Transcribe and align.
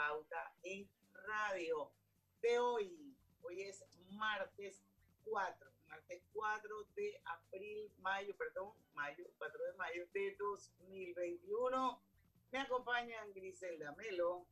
Pauta 0.00 0.54
en 0.62 0.88
Radio 1.26 1.92
de 2.40 2.58
hoy. 2.58 3.14
Hoy 3.42 3.60
es 3.64 3.84
martes 4.12 4.82
4, 5.24 5.70
martes 5.88 6.22
4 6.32 6.84
de 6.96 7.20
abril, 7.26 7.92
mayo, 7.98 8.34
perdón, 8.34 8.72
mayo, 8.94 9.26
4 9.36 9.62
de 9.62 9.72
mayo 9.74 10.06
de 10.14 10.36
2021. 10.38 12.02
Me 12.50 12.58
acompañan 12.60 13.30
Griselda 13.34 13.92
Melo. 13.92 14.46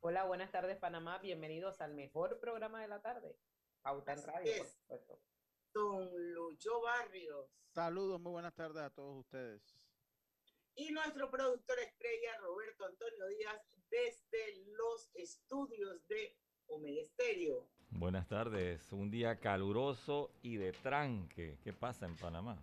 Hola, 0.00 0.24
buenas 0.24 0.50
tardes 0.50 0.78
Panamá, 0.78 1.18
bienvenidos 1.18 1.82
al 1.82 1.92
mejor 1.92 2.40
programa 2.40 2.80
de 2.80 2.88
la 2.88 3.02
tarde, 3.02 3.36
Pauta 3.82 4.14
en 4.14 4.22
Radio, 4.22 4.52
por 4.56 4.66
supuesto. 4.68 5.20
Don 5.74 6.32
Lucho 6.32 6.80
Barrios. 6.80 7.50
Saludos, 7.74 8.22
muy 8.22 8.32
buenas 8.32 8.54
tardes 8.54 8.82
a 8.82 8.88
todos 8.88 9.18
ustedes. 9.18 9.62
Y 10.76 10.90
nuestro 10.92 11.30
productor 11.30 11.78
estrella, 11.78 12.38
Roberto 12.38 12.86
Antonio 12.86 13.26
Díaz, 13.28 13.60
desde 13.94 14.64
los 14.76 15.08
estudios 15.14 16.06
de 16.08 16.36
Estéreo. 17.00 17.68
Buenas 17.90 18.26
tardes, 18.26 18.90
un 18.90 19.08
día 19.08 19.38
caluroso 19.38 20.32
y 20.42 20.56
de 20.56 20.72
tranque. 20.72 21.58
¿Qué 21.62 21.72
pasa 21.72 22.06
en 22.06 22.16
Panamá? 22.16 22.60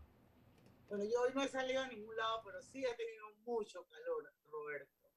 Bueno, 0.90 1.06
yo 1.06 1.22
hoy 1.22 1.32
no 1.34 1.42
he 1.42 1.48
salido 1.48 1.82
a 1.82 1.88
ningún 1.88 2.16
lado, 2.18 2.42
pero 2.44 2.62
sí 2.62 2.84
he 2.84 2.96
tenido 2.96 3.28
mucho 3.46 3.86
calor, 3.86 4.34
Roberto. 4.52 5.09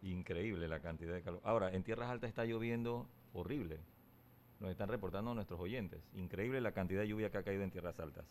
Increíble 0.00 0.66
la 0.66 0.80
cantidad 0.80 1.14
de 1.14 1.22
calor. 1.22 1.40
Ahora, 1.44 1.72
en 1.72 1.84
Tierras 1.84 2.10
Altas 2.10 2.28
está 2.28 2.44
lloviendo 2.44 3.08
horrible. 3.32 3.78
Nos 4.58 4.72
están 4.72 4.88
reportando 4.88 5.34
nuestros 5.34 5.60
oyentes. 5.60 6.02
Increíble 6.14 6.60
la 6.60 6.72
cantidad 6.72 7.02
de 7.02 7.08
lluvia 7.08 7.30
que 7.30 7.38
ha 7.38 7.44
caído 7.44 7.62
en 7.62 7.70
Tierras 7.70 8.00
Altas. 8.00 8.26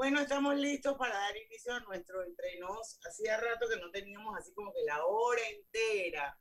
Bueno, 0.00 0.18
estamos 0.18 0.56
listos 0.56 0.96
para 0.96 1.12
dar 1.12 1.36
inicio 1.36 1.74
a 1.74 1.80
nuestro 1.80 2.24
entrenos. 2.24 2.98
Hacía 3.06 3.36
rato 3.36 3.68
que 3.68 3.78
no 3.78 3.90
teníamos 3.90 4.34
así 4.34 4.50
como 4.54 4.72
que 4.72 4.82
la 4.86 5.04
hora 5.04 5.42
entera 5.50 6.40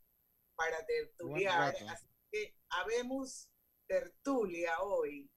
para 0.55 0.85
tertuliar. 0.85 1.75
Así 1.89 2.07
que 2.31 2.55
habemos 2.69 3.51
tertulia 3.85 4.81
hoy. 4.81 5.29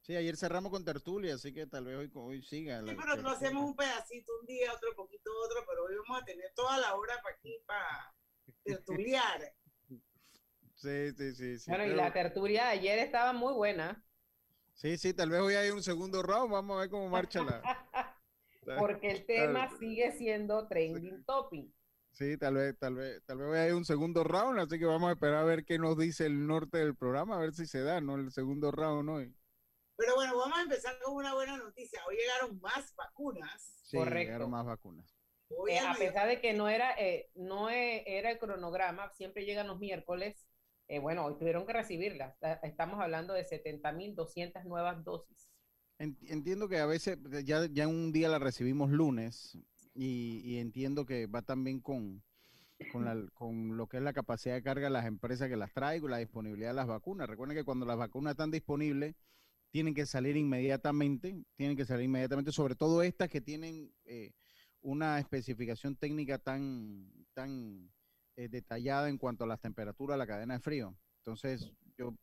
Sí, 0.00 0.16
ayer 0.16 0.36
cerramos 0.36 0.72
con 0.72 0.84
tertulia, 0.84 1.36
así 1.36 1.54
que 1.54 1.68
tal 1.68 1.84
vez 1.84 1.98
hoy, 1.98 2.10
hoy 2.14 2.42
siga. 2.42 2.80
Sí, 2.80 2.96
pero 2.96 3.22
no 3.22 3.30
hacemos 3.30 3.64
un 3.64 3.76
pedacito 3.76 4.32
un 4.40 4.46
día, 4.46 4.72
otro 4.72 4.96
poquito, 4.96 5.30
otro, 5.46 5.64
pero 5.64 5.84
hoy 5.84 5.94
vamos 5.94 6.20
a 6.20 6.24
tener 6.24 6.52
toda 6.56 6.78
la 6.78 6.96
hora 6.96 7.14
para 7.22 7.36
aquí, 7.36 7.62
para 7.64 8.12
tertuliar. 8.64 9.54
Sí, 10.74 11.12
sí, 11.16 11.32
sí. 11.36 11.58
sí 11.60 11.70
bueno, 11.70 11.86
y 11.86 11.94
la 11.94 12.12
tertulia 12.12 12.70
ayer 12.70 12.98
estaba 12.98 13.32
muy 13.32 13.52
buena. 13.52 14.04
Sí, 14.74 14.96
sí, 14.98 15.14
tal 15.14 15.30
vez 15.30 15.40
hoy 15.40 15.54
hay 15.54 15.70
un 15.70 15.82
segundo 15.82 16.22
round, 16.22 16.52
vamos 16.52 16.76
a 16.76 16.80
ver 16.80 16.90
cómo 16.90 17.08
marcha 17.08 17.42
la. 17.42 17.62
Porque 18.78 19.10
el 19.10 19.26
tema 19.26 19.68
sigue 19.78 20.12
siendo 20.12 20.66
trending 20.68 21.24
topic. 21.24 21.72
Sí, 22.10 22.36
tal 22.36 22.54
vez, 22.54 22.78
tal 22.78 22.94
vez, 22.94 23.24
tal 23.24 23.38
vez 23.38 23.58
hay 23.58 23.72
un 23.72 23.84
segundo 23.84 24.22
round, 24.22 24.58
así 24.58 24.78
que 24.78 24.84
vamos 24.84 25.08
a 25.08 25.12
esperar 25.12 25.36
a 25.36 25.44
ver 25.44 25.64
qué 25.64 25.78
nos 25.78 25.96
dice 25.96 26.26
el 26.26 26.46
norte 26.46 26.78
del 26.78 26.94
programa, 26.94 27.36
a 27.36 27.40
ver 27.40 27.54
si 27.54 27.66
se 27.66 27.82
da, 27.82 28.00
¿no? 28.00 28.16
El 28.16 28.30
segundo 28.30 28.70
round 28.70 29.08
hoy. 29.08 29.34
Pero 29.96 30.14
bueno, 30.14 30.36
vamos 30.36 30.58
a 30.58 30.62
empezar 30.62 30.98
con 31.00 31.14
una 31.14 31.32
buena 31.34 31.56
noticia. 31.56 32.00
Hoy 32.06 32.16
llegaron 32.16 32.60
más 32.60 32.94
vacunas. 32.96 33.80
Sí, 33.82 33.96
Correcto. 33.96 34.18
llegaron 34.18 34.50
más 34.50 34.66
vacunas. 34.66 35.16
Eh, 35.68 35.78
a 35.78 35.94
pesar 35.94 36.28
de 36.28 36.40
que 36.40 36.52
no 36.52 36.68
era, 36.68 36.94
eh, 36.98 37.30
no 37.34 37.70
e, 37.70 38.04
era 38.06 38.30
el 38.30 38.38
cronograma, 38.38 39.10
siempre 39.10 39.44
llegan 39.44 39.66
los 39.68 39.78
miércoles, 39.78 40.46
eh, 40.88 40.98
bueno, 40.98 41.24
hoy 41.24 41.34
tuvieron 41.38 41.66
que 41.66 41.72
recibirlas. 41.72 42.36
Estamos 42.62 43.00
hablando 43.00 43.34
de 43.34 43.44
70.200 43.44 44.64
nuevas 44.64 45.04
dosis. 45.04 45.50
Entiendo 45.98 46.68
que 46.68 46.78
a 46.78 46.86
veces 46.86 47.18
ya, 47.44 47.66
ya 47.66 47.86
un 47.86 48.12
día 48.12 48.28
la 48.28 48.40
recibimos 48.40 48.90
lunes 48.90 49.56
y, 49.94 50.58
entiendo 50.58 51.06
que 51.06 51.26
va 51.26 51.42
también 51.42 51.80
con, 51.80 52.22
con, 53.34 53.76
lo 53.76 53.86
que 53.86 53.98
es 53.98 54.02
la 54.02 54.12
capacidad 54.12 54.54
de 54.54 54.62
carga 54.62 54.86
de 54.86 54.92
las 54.92 55.06
empresas 55.06 55.48
que 55.48 55.56
las 55.56 55.72
traigo, 55.72 56.08
la 56.08 56.18
disponibilidad 56.18 56.70
de 56.70 56.74
las 56.74 56.88
vacunas. 56.88 57.28
Recuerden 57.28 57.56
que 57.56 57.64
cuando 57.64 57.86
las 57.86 57.96
vacunas 57.96 58.32
están 58.32 58.50
disponibles, 58.50 59.14
tienen 59.70 59.94
que 59.94 60.04
salir 60.04 60.36
inmediatamente, 60.36 61.44
tienen 61.54 61.76
que 61.76 61.84
salir 61.84 62.04
inmediatamente, 62.06 62.52
sobre 62.52 62.74
todo 62.74 63.02
estas 63.02 63.28
que 63.28 63.40
tienen 63.40 63.92
eh, 64.04 64.32
una 64.80 65.18
especificación 65.18 65.96
técnica 65.96 66.38
tan, 66.38 67.10
tan 67.32 67.90
eh, 68.36 68.48
detallada 68.48 69.08
en 69.08 69.18
cuanto 69.18 69.44
a 69.44 69.46
las 69.46 69.60
temperaturas, 69.60 70.18
la 70.18 70.26
cadena 70.26 70.54
de 70.54 70.60
frío. 70.60 70.96
Entonces, 71.18 71.72
yo, 71.96 72.14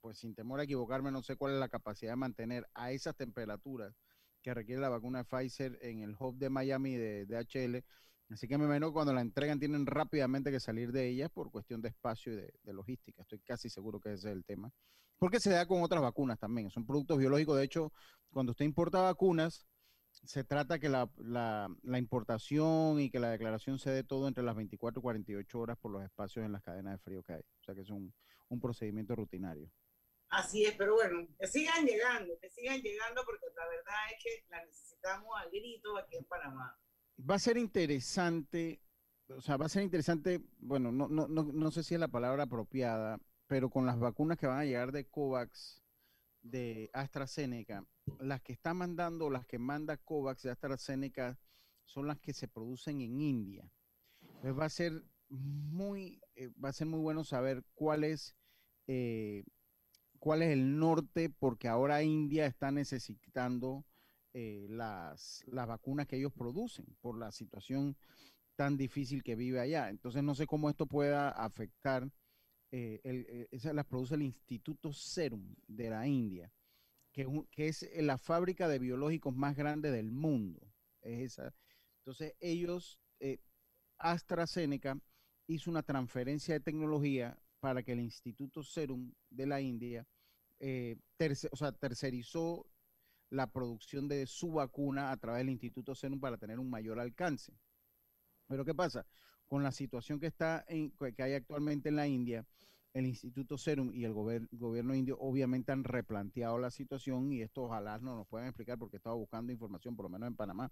pues 0.00 0.18
sin 0.18 0.34
temor 0.34 0.60
a 0.60 0.64
equivocarme, 0.64 1.10
no 1.10 1.22
sé 1.22 1.36
cuál 1.36 1.54
es 1.54 1.60
la 1.60 1.68
capacidad 1.68 2.12
de 2.12 2.16
mantener 2.16 2.66
a 2.74 2.92
esas 2.92 3.16
temperaturas 3.16 3.94
que 4.42 4.54
requiere 4.54 4.80
la 4.80 4.88
vacuna 4.88 5.18
de 5.18 5.24
Pfizer 5.24 5.78
en 5.82 6.02
el 6.02 6.14
hub 6.18 6.38
de 6.38 6.48
Miami 6.48 6.96
de, 6.96 7.26
HL. 7.26 7.84
Así 8.32 8.46
que 8.46 8.58
me 8.58 8.66
imagino 8.66 8.92
cuando 8.92 9.12
la 9.12 9.20
entregan 9.20 9.58
tienen 9.58 9.86
rápidamente 9.86 10.50
que 10.50 10.60
salir 10.60 10.92
de 10.92 11.08
ellas 11.08 11.30
por 11.30 11.50
cuestión 11.50 11.80
de 11.80 11.88
espacio 11.88 12.32
y 12.32 12.36
de, 12.36 12.54
de, 12.62 12.72
logística. 12.72 13.22
Estoy 13.22 13.40
casi 13.40 13.68
seguro 13.68 14.00
que 14.00 14.12
ese 14.12 14.28
es 14.28 14.36
el 14.36 14.44
tema. 14.44 14.70
Porque 15.18 15.40
se 15.40 15.50
da 15.50 15.66
con 15.66 15.82
otras 15.82 16.00
vacunas 16.00 16.38
también. 16.38 16.70
Son 16.70 16.86
productos 16.86 17.18
biológicos. 17.18 17.56
De 17.56 17.64
hecho, 17.64 17.92
cuando 18.30 18.52
usted 18.52 18.64
importa 18.64 19.00
vacunas, 19.00 19.66
se 20.10 20.44
trata 20.44 20.78
que 20.78 20.88
la, 20.88 21.10
la, 21.16 21.68
la, 21.82 21.98
importación 21.98 23.00
y 23.00 23.10
que 23.10 23.20
la 23.20 23.30
declaración 23.30 23.78
se 23.78 23.90
dé 23.90 24.04
todo 24.04 24.28
entre 24.28 24.44
las 24.44 24.56
24 24.56 25.00
y 25.00 25.02
48 25.02 25.58
horas 25.58 25.78
por 25.78 25.90
los 25.90 26.02
espacios 26.02 26.44
en 26.44 26.52
las 26.52 26.62
cadenas 26.62 26.94
de 26.94 26.98
frío 26.98 27.22
que 27.22 27.34
hay. 27.34 27.40
O 27.40 27.64
sea 27.64 27.74
que 27.74 27.82
es 27.82 27.90
un, 27.90 28.12
un 28.48 28.60
procedimiento 28.60 29.14
rutinario. 29.14 29.70
Así 30.30 30.64
es, 30.64 30.74
pero 30.76 30.94
bueno, 30.94 31.26
que 31.38 31.46
sigan 31.46 31.86
llegando, 31.86 32.38
que 32.40 32.50
sigan 32.50 32.80
llegando 32.82 33.22
porque 33.24 33.46
la 33.56 33.66
verdad 33.66 33.94
es 34.14 34.22
que 34.22 34.44
la 34.50 34.64
necesitamos 34.64 35.28
a 35.38 35.48
grito 35.48 35.96
aquí 35.96 36.16
en 36.16 36.24
Panamá. 36.24 36.78
Va 37.28 37.36
a 37.36 37.38
ser 37.38 37.56
interesante, 37.56 38.82
o 39.28 39.40
sea, 39.40 39.56
va 39.56 39.66
a 39.66 39.70
ser 39.70 39.82
interesante, 39.82 40.40
bueno, 40.58 40.92
no, 40.92 41.08
no, 41.08 41.26
no, 41.28 41.44
no 41.44 41.70
sé 41.70 41.82
si 41.82 41.94
es 41.94 42.00
la 42.00 42.08
palabra 42.08 42.42
apropiada, 42.42 43.18
pero 43.46 43.70
con 43.70 43.86
las 43.86 43.98
vacunas 43.98 44.36
que 44.36 44.46
van 44.46 44.58
a 44.58 44.64
llegar 44.64 44.92
de 44.92 45.06
COVAX, 45.08 45.82
de 46.42 46.90
AstraZeneca, 46.92 47.84
las 48.20 48.40
que 48.42 48.52
está 48.52 48.74
mandando, 48.74 49.30
las 49.30 49.46
que 49.46 49.58
manda 49.58 49.96
COVAX 49.96 50.42
de 50.42 50.50
AstraZeneca, 50.50 51.38
son 51.84 52.06
las 52.06 52.18
que 52.18 52.32
se 52.32 52.48
producen 52.48 53.00
en 53.00 53.20
India. 53.20 53.70
Entonces 54.20 54.58
va 54.58 54.66
a 54.66 54.70
ser 54.70 55.04
muy, 55.28 56.20
eh, 56.36 56.50
va 56.62 56.70
a 56.70 56.72
ser 56.72 56.86
muy 56.86 57.00
bueno 57.00 57.24
saber 57.24 57.64
cuál 57.74 58.04
es, 58.04 58.36
eh, 58.86 59.44
cuál 60.18 60.42
es 60.42 60.50
el 60.50 60.78
norte, 60.78 61.30
porque 61.30 61.68
ahora 61.68 62.02
India 62.02 62.46
está 62.46 62.70
necesitando 62.70 63.84
eh, 64.34 64.66
las, 64.68 65.42
las 65.46 65.66
vacunas 65.66 66.06
que 66.06 66.16
ellos 66.16 66.32
producen 66.32 66.86
por 67.00 67.18
la 67.18 67.32
situación 67.32 67.96
tan 68.56 68.76
difícil 68.76 69.22
que 69.22 69.36
vive 69.36 69.60
allá. 69.60 69.88
Entonces 69.88 70.22
no 70.22 70.34
sé 70.34 70.46
cómo 70.46 70.68
esto 70.68 70.86
pueda 70.86 71.30
afectar 71.30 72.10
eh, 72.70 73.00
el, 73.04 73.48
esas 73.50 73.74
las 73.74 73.86
produce 73.86 74.14
el 74.14 74.22
Instituto 74.22 74.92
Serum 74.92 75.54
de 75.66 75.90
la 75.90 76.06
India, 76.06 76.52
que, 77.12 77.26
es 77.56 77.88
la 77.96 78.18
fábrica 78.18 78.68
de 78.68 78.78
biológicos 78.78 79.34
más 79.34 79.56
grande 79.56 79.90
del 79.90 80.10
mundo. 80.10 80.60
Entonces 81.02 82.34
ellos, 82.40 83.00
eh, 83.20 83.38
AstraZeneca, 83.98 85.00
hizo 85.46 85.70
una 85.70 85.82
transferencia 85.82 86.54
de 86.54 86.60
tecnología 86.60 87.38
para 87.60 87.82
que 87.82 87.92
el 87.92 88.00
Instituto 88.00 88.62
Serum 88.62 89.12
de 89.30 89.46
la 89.46 89.60
India, 89.60 90.06
eh, 90.60 90.96
tercerizó 91.16 92.66
la 93.30 93.50
producción 93.50 94.08
de 94.08 94.26
su 94.26 94.52
vacuna 94.52 95.10
a 95.10 95.16
través 95.16 95.40
del 95.40 95.50
Instituto 95.50 95.94
Serum 95.94 96.20
para 96.20 96.36
tener 96.36 96.58
un 96.58 96.70
mayor 96.70 96.98
alcance. 97.00 97.52
Pero 98.46 98.64
¿qué 98.64 98.74
pasa? 98.74 99.06
Con 99.48 99.62
la 99.62 99.72
situación 99.72 100.20
que 100.20 100.26
está 100.26 100.64
en, 100.68 100.92
que 101.16 101.22
hay 101.22 101.32
actualmente 101.32 101.88
en 101.88 101.96
la 101.96 102.06
India, 102.06 102.46
el 102.94 103.06
Instituto 103.06 103.58
Serum 103.58 103.92
y 103.92 104.04
el 104.04 104.12
gobierno 104.12 104.94
indio 104.94 105.18
obviamente 105.20 105.72
han 105.72 105.84
replanteado 105.84 106.58
la 106.58 106.70
situación 106.70 107.32
y 107.32 107.42
esto 107.42 107.64
ojalá 107.64 107.98
no 107.98 108.16
nos 108.16 108.26
puedan 108.26 108.48
explicar 108.48 108.78
porque 108.78 108.96
estaba 108.96 109.16
buscando 109.16 109.52
información, 109.52 109.96
por 109.96 110.04
lo 110.04 110.10
menos 110.10 110.26
en 110.28 110.36
Panamá, 110.36 110.70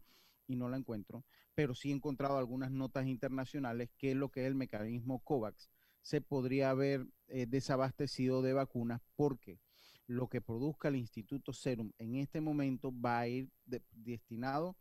y 0.49 0.57
no 0.57 0.69
la 0.69 0.77
encuentro, 0.77 1.25
pero 1.55 1.75
sí 1.75 1.91
he 1.91 1.95
encontrado 1.95 2.39
algunas 2.39 2.71
notas 2.71 3.07
internacionales 3.07 3.91
que 3.97 4.15
lo 4.15 4.31
que 4.31 4.43
es 4.43 4.47
el 4.47 4.55
mecanismo 4.55 5.19
COVAX 5.21 5.71
se 6.03 6.21
podría 6.21 6.71
haber 6.71 7.07
eh, 7.29 7.47
desabastecido 7.47 8.43
de 8.43 8.53
vacunas 8.53 9.01
porque 9.17 9.59
lo 10.07 10.29
que 10.29 10.41
produzca 10.41 10.89
el 10.89 10.97
Instituto 10.97 11.53
Serum 11.53 11.91
en 11.99 12.15
este 12.17 12.41
momento 12.41 12.93
va 12.93 13.21
a 13.21 13.29
ir 13.29 13.51
destinado 13.91 14.69
a 14.69 14.77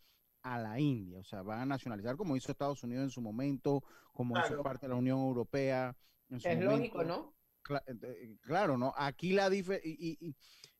la 0.46 0.80
India, 0.80 1.20
o 1.20 1.24
sea, 1.24 1.42
van 1.42 1.60
a 1.62 1.66
nacionalizar 1.66 2.16
como 2.16 2.36
hizo 2.38 2.52
Estados 2.52 2.84
Unidos 2.84 3.04
en 3.06 3.10
su 3.10 3.20
momento, 3.22 3.84
como 4.14 4.38
hizo 4.38 4.48
Claro. 4.48 4.64
parte 4.64 4.86
de 4.86 4.90
la 4.92 4.96
Unión 4.96 5.20
Europea. 5.20 5.96
en 6.30 6.40
su 6.40 6.48
Es 6.48 6.60
lógico, 6.60 6.98
momento. 7.00 7.04
¿no? 7.18 7.36
Cla- 7.64 7.84
eh, 7.88 8.38
claro, 8.42 8.78
¿no? 8.80 8.94
Aquí 8.98 9.34
la 9.34 9.48
diferencia, 9.50 9.88
y, 9.92 10.18
y, 10.20 10.28
y- 10.30 10.36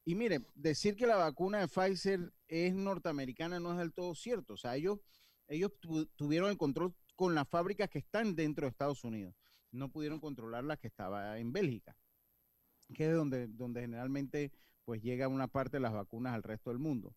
y 0.06 0.16
mire, 0.16 0.40
decir 0.56 0.96
que 0.96 1.06
la 1.06 1.16
vacuna 1.18 1.60
de 1.60 1.68
Pfizer 1.68 2.34
es 2.48 2.74
norteamericana 2.74 3.60
no 3.60 3.72
es 3.72 3.78
del 3.78 3.94
todo 3.94 4.16
cierto. 4.16 4.54
O 4.54 4.58
sea, 4.58 4.76
ellos, 4.76 5.00
ellos 5.48 5.72
tu- 5.80 6.06
tuvieron 6.16 6.50
el 6.50 6.58
control 6.58 6.96
con 7.16 7.36
las 7.36 7.48
fábricas 7.48 7.90
que 7.92 8.00
están 8.00 8.36
dentro 8.36 8.66
de 8.66 8.70
Estados 8.72 9.04
Unidos. 9.04 9.36
No 9.72 9.92
pudieron 9.92 10.20
controlar 10.20 10.64
la 10.64 10.78
que 10.78 10.88
estaba 10.88 11.38
en 11.40 11.52
Bélgica, 11.54 11.96
que 12.94 13.08
es 13.10 13.14
donde, 13.16 13.48
donde 13.48 13.82
generalmente 13.82 14.52
pues 14.84 15.02
llega 15.02 15.28
una 15.28 15.48
parte 15.48 15.78
de 15.78 15.82
las 15.82 15.94
vacunas 15.94 16.34
al 16.34 16.44
resto 16.44 16.70
del 16.72 16.80
mundo. 16.80 17.16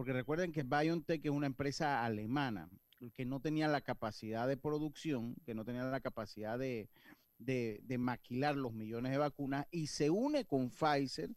Porque 0.00 0.14
recuerden 0.14 0.50
que 0.50 0.62
BioNTech 0.62 1.22
es 1.26 1.30
una 1.30 1.44
empresa 1.46 2.02
alemana 2.02 2.70
que 3.14 3.26
no 3.26 3.38
tenía 3.38 3.68
la 3.68 3.82
capacidad 3.82 4.48
de 4.48 4.56
producción, 4.56 5.34
que 5.44 5.54
no 5.54 5.62
tenía 5.62 5.84
la 5.84 6.00
capacidad 6.00 6.58
de, 6.58 6.88
de, 7.36 7.80
de 7.82 7.98
maquilar 7.98 8.56
los 8.56 8.72
millones 8.72 9.12
de 9.12 9.18
vacunas 9.18 9.66
y 9.70 9.88
se 9.88 10.08
une 10.08 10.46
con 10.46 10.70
Pfizer, 10.70 11.28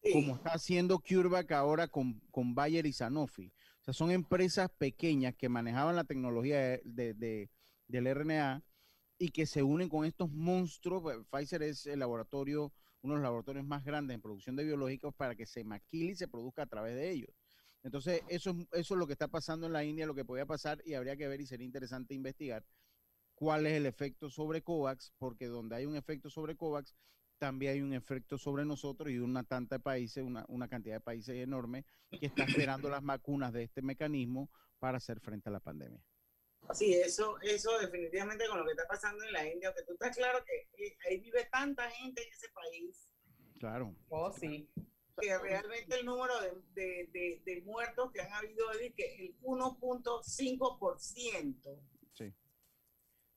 Sí. 0.00 0.12
como 0.12 0.36
está 0.36 0.50
haciendo 0.52 1.00
CureVac 1.00 1.50
ahora 1.50 1.88
con, 1.88 2.20
con 2.30 2.54
Bayer 2.54 2.86
y 2.86 2.92
Sanofi. 2.92 3.48
O 3.80 3.84
sea, 3.84 3.92
son 3.94 4.12
empresas 4.12 4.70
pequeñas 4.70 5.34
que 5.34 5.48
manejaban 5.48 5.96
la 5.96 6.04
tecnología 6.04 6.60
de, 6.60 6.82
de- 6.84 7.14
de- 7.14 7.50
del 7.88 8.06
RNA 8.06 8.62
y 9.18 9.30
que 9.30 9.44
se 9.46 9.64
unen 9.64 9.88
con 9.88 10.04
estos 10.04 10.30
monstruos. 10.30 11.02
Pues, 11.02 11.18
Pfizer 11.32 11.64
es 11.64 11.84
el 11.86 11.98
laboratorio, 11.98 12.72
uno 13.02 13.14
de 13.14 13.18
los 13.18 13.24
laboratorios 13.24 13.66
más 13.66 13.84
grandes 13.84 14.14
en 14.14 14.22
producción 14.22 14.54
de 14.54 14.62
biológicos 14.62 15.12
para 15.16 15.34
que 15.34 15.46
se 15.46 15.64
maquile 15.64 16.12
y 16.12 16.14
se 16.14 16.28
produzca 16.28 16.62
a 16.62 16.66
través 16.66 16.94
de 16.94 17.10
ellos. 17.10 17.30
Entonces, 17.84 18.22
eso 18.28 18.50
es, 18.50 18.56
eso 18.72 18.94
es 18.94 18.98
lo 18.98 19.06
que 19.06 19.12
está 19.12 19.28
pasando 19.28 19.66
en 19.66 19.72
la 19.72 19.84
India, 19.84 20.06
lo 20.06 20.14
que 20.14 20.24
podía 20.24 20.46
pasar 20.46 20.82
y 20.84 20.94
habría 20.94 21.16
que 21.16 21.28
ver 21.28 21.40
y 21.40 21.46
sería 21.46 21.66
interesante 21.66 22.14
investigar 22.14 22.64
cuál 23.34 23.66
es 23.66 23.74
el 23.74 23.86
efecto 23.86 24.30
sobre 24.30 24.62
COVAX, 24.62 25.12
porque 25.18 25.46
donde 25.46 25.76
hay 25.76 25.86
un 25.86 25.96
efecto 25.96 26.30
sobre 26.30 26.56
COVAX, 26.56 26.94
también 27.38 27.72
hay 27.72 27.80
un 27.82 27.92
efecto 27.92 28.38
sobre 28.38 28.64
nosotros 28.64 29.10
y 29.10 29.18
una 29.18 29.44
tanta 29.44 29.76
de 29.76 29.80
países, 29.80 30.24
una, 30.24 30.44
una 30.48 30.68
cantidad 30.68 30.96
de 30.96 31.00
países 31.00 31.36
enorme 31.36 31.84
que 32.10 32.26
está 32.26 32.44
esperando 32.44 32.88
las 32.88 33.04
vacunas 33.04 33.52
de 33.52 33.64
este 33.64 33.82
mecanismo 33.82 34.50
para 34.78 34.98
hacer 34.98 35.20
frente 35.20 35.48
a 35.50 35.52
la 35.52 35.60
pandemia. 35.60 36.02
Sí, 36.72 36.94
eso, 36.94 37.38
eso 37.42 37.78
definitivamente 37.78 38.46
con 38.48 38.58
lo 38.58 38.64
que 38.64 38.70
está 38.70 38.86
pasando 38.86 39.22
en 39.24 39.32
la 39.32 39.46
India, 39.46 39.68
aunque 39.68 39.82
tú 39.82 39.92
estás 39.92 40.16
claro 40.16 40.42
que 40.46 40.84
eh, 40.84 40.96
ahí 41.06 41.18
vive 41.18 41.46
tanta 41.52 41.90
gente 41.90 42.22
en 42.22 42.32
ese 42.32 42.48
país 42.54 43.08
Claro. 43.58 43.94
Oh, 44.08 44.32
sí. 44.32 44.68
Que 45.20 45.38
realmente 45.38 46.00
el 46.00 46.06
número 46.06 46.32
de, 46.40 46.50
de, 46.74 47.08
de, 47.12 47.42
de 47.44 47.60
muertos 47.62 48.10
que 48.12 48.20
han 48.20 48.32
habido 48.32 48.70
es 48.72 48.92
que 48.94 49.26
el 49.26 49.36
1.5%. 49.42 51.80
Sí. 52.12 52.34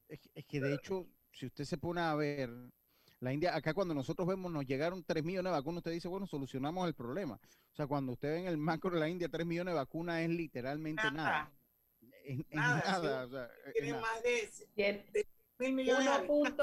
Es, 0.08 0.20
que- 0.20 0.30
es 0.36 0.46
que 0.46 0.60
de 0.62 0.74
hecho, 0.74 1.08
si 1.32 1.46
usted 1.46 1.66
se 1.66 1.78
pone 1.78 2.02
a 2.02 2.16
ver, 2.16 2.50
la 3.20 3.34
India, 3.34 3.56
acá 3.56 3.74
cuando 3.74 3.94
nosotros 3.94 4.28
vemos, 4.28 4.52
nos 4.52 4.66
llegaron 4.66 5.04
3 5.04 5.24
millones 5.24 5.52
de 5.52 5.58
vacunas, 5.58 5.78
usted 5.80 5.92
dice, 5.92 6.08
bueno, 6.08 6.26
solucionamos 6.28 6.88
el 6.88 6.94
problema. 6.96 7.40
O 7.72 7.76
sea, 7.76 7.86
cuando 7.88 8.14
usted 8.14 8.30
ve 8.30 8.40
en 8.40 8.48
el 8.48 8.58
macro 8.58 8.90
de 8.92 9.00
la 9.00 9.10
India, 9.10 9.30
3 9.30 9.46
millones 9.46 9.74
de 9.74 9.78
vacunas 9.78 10.22
es 10.22 10.30
literalmente 10.30 11.04
nada. 11.04 11.14
Nada. 11.14 11.52
Es, 12.24 12.40
es 12.40 12.46
Nada, 12.50 12.82
sí. 12.82 12.90
o 13.08 13.30
sea, 13.30 13.50
es 13.66 13.74
Tienen 13.74 13.92
nada. 13.92 14.02
más 14.02 14.24
de 14.24 14.50
Tiene 14.76 15.06
mil 15.60 15.74
millones 15.74 16.06
de 16.06 16.12
habitantes. 16.12 16.56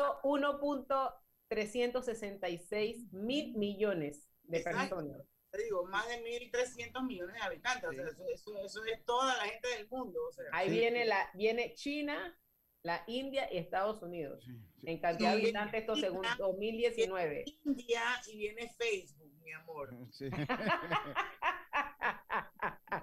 1.366 1.51 3.11
mil 3.13 3.55
millones 3.57 4.29
de 4.45 4.59
Exacto. 4.59 4.97
personas. 4.97 5.23
Te 5.51 5.63
digo, 5.63 5.85
más 5.87 6.09
de 6.09 6.21
1.300 6.23 7.05
millones 7.07 7.37
de 7.37 7.43
habitantes. 7.43 7.89
O 7.89 7.93
sea, 7.93 8.05
Sí. 8.09 8.11
eso, 8.13 8.25
eso, 8.29 8.65
eso 8.65 8.85
es 8.87 9.05
toda 9.05 9.37
la 9.37 9.45
gente 9.45 9.69
del 9.69 9.89
mundo. 9.89 10.19
O 10.29 10.33
sea, 10.33 10.45
Ahí 10.53 10.69
Sí. 10.69 10.75
viene 10.81 11.05
la 11.05 11.31
viene 11.35 11.75
China, 11.75 12.37
la 12.83 13.05
India 13.07 13.49
y 13.53 13.59
Estados 13.59 14.03
Unidos. 14.03 14.43
Sí, 14.45 14.53
sí. 14.53 14.87
En 14.87 14.99
cantidad 15.01 15.31
de 15.37 15.43
habitantes, 15.43 15.81
esto 15.81 15.97
según 15.97 16.23
China, 16.23 16.37
2019. 16.39 17.45
India 17.65 18.03
y 18.33 18.37
viene 18.37 18.69
Facebook, 18.77 19.33
mi 19.43 19.53
amor. 19.53 19.91
Sí. 20.13 20.29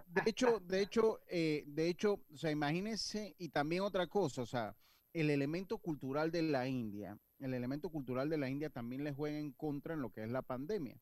De 0.07 0.29
hecho, 0.29 0.59
de 0.59 0.81
hecho, 0.81 1.21
eh, 1.27 1.63
de 1.67 1.87
hecho, 1.89 2.21
o 2.33 2.37
sea, 2.37 2.51
imagínense, 2.51 3.35
y 3.37 3.49
también 3.49 3.81
otra 3.81 4.07
cosa, 4.07 4.41
o 4.41 4.45
sea, 4.45 4.75
el 5.13 5.29
elemento 5.29 5.77
cultural 5.77 6.31
de 6.31 6.41
la 6.43 6.67
India, 6.67 7.17
el 7.39 7.53
elemento 7.53 7.89
cultural 7.89 8.29
de 8.29 8.37
la 8.37 8.49
India 8.49 8.69
también 8.69 9.03
les 9.03 9.15
juega 9.15 9.39
en 9.39 9.51
contra 9.53 9.93
en 9.93 10.01
lo 10.01 10.11
que 10.11 10.23
es 10.23 10.29
la 10.29 10.41
pandemia, 10.41 10.97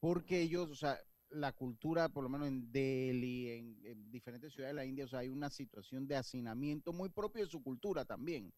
porque 0.00 0.40
ellos, 0.40 0.70
o 0.70 0.74
sea, 0.74 0.98
la 1.30 1.52
cultura, 1.52 2.08
por 2.08 2.24
lo 2.24 2.28
menos 2.28 2.48
en 2.48 2.72
Delhi, 2.72 3.50
en, 3.50 3.78
en 3.84 4.10
diferentes 4.10 4.52
ciudades 4.52 4.74
de 4.74 4.82
la 4.82 4.86
India, 4.86 5.04
o 5.04 5.08
sea, 5.08 5.20
hay 5.20 5.28
una 5.28 5.50
situación 5.50 6.08
de 6.08 6.16
hacinamiento 6.16 6.92
muy 6.92 7.08
propio 7.08 7.44
de 7.44 7.50
su 7.50 7.62
cultura 7.62 8.04
también, 8.04 8.52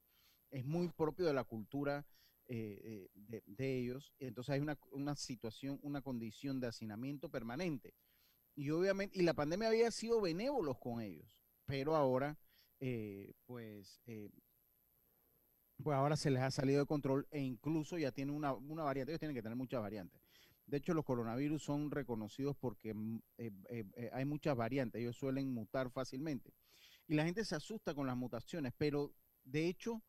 es 0.51 0.65
muy 0.65 0.89
propio 0.89 1.27
de 1.27 1.35
la 1.35 1.45
cultura 1.45 2.07
eh, 2.47 2.81
eh, 2.83 3.11
de, 3.15 3.43
de 3.47 3.79
ellos, 3.79 4.15
entonces 4.19 4.55
hay 4.55 4.61
una, 4.61 4.79
una 4.91 5.15
situación, 5.17 5.79
una 5.83 6.01
condición 6.01 6.61
de 6.61 6.69
hacinamiento 6.69 7.29
permanente. 7.29 7.95
Y 8.55 8.71
obviamente, 8.71 9.19
y 9.19 9.23
la 9.23 9.35
pandemia 9.35 9.69
había 9.69 9.91
sido 9.91 10.21
benévolos 10.21 10.79
con 10.79 11.01
ellos, 11.01 11.41
pero 11.65 11.97
ahora, 11.97 12.39
eh, 12.81 13.33
pues, 13.47 14.01
eh, 14.07 14.29
pues 15.83 15.97
ahora 15.97 16.17
se 16.17 16.31
les 16.31 16.43
ha 16.43 16.51
salido 16.51 16.81
de 16.81 16.87
control 16.87 17.27
e 17.31 17.41
incluso 17.41 17.97
ya 17.99 18.13
tienen 18.13 18.35
una, 18.35 18.53
una 18.53 18.83
variante, 18.83 19.13
ellos 19.13 19.21
tienen 19.21 19.35
que 19.35 19.43
tener 19.43 19.57
muchas 19.57 19.81
variantes. 19.81 20.22
De 20.73 20.79
hecho, 20.79 20.95
los 20.95 21.05
coronavirus 21.05 21.63
son 21.63 21.91
reconocidos 21.93 22.57
porque 22.59 22.95
mm, 22.95 23.19
eh, 23.39 23.53
eh, 23.71 23.85
eh, 23.97 24.11
hay 24.15 24.25
muchas 24.25 24.57
variantes, 24.57 25.03
ellos 25.03 25.17
suelen 25.19 25.53
mutar 25.55 25.91
fácilmente. 25.93 26.55
Y 27.07 27.15
la 27.15 27.25
gente 27.27 27.45
se 27.45 27.55
asusta 27.57 27.95
con 27.95 28.07
las 28.07 28.17
mutaciones, 28.17 28.73
pero 28.79 29.13
de 29.45 29.69
hecho, 29.69 30.03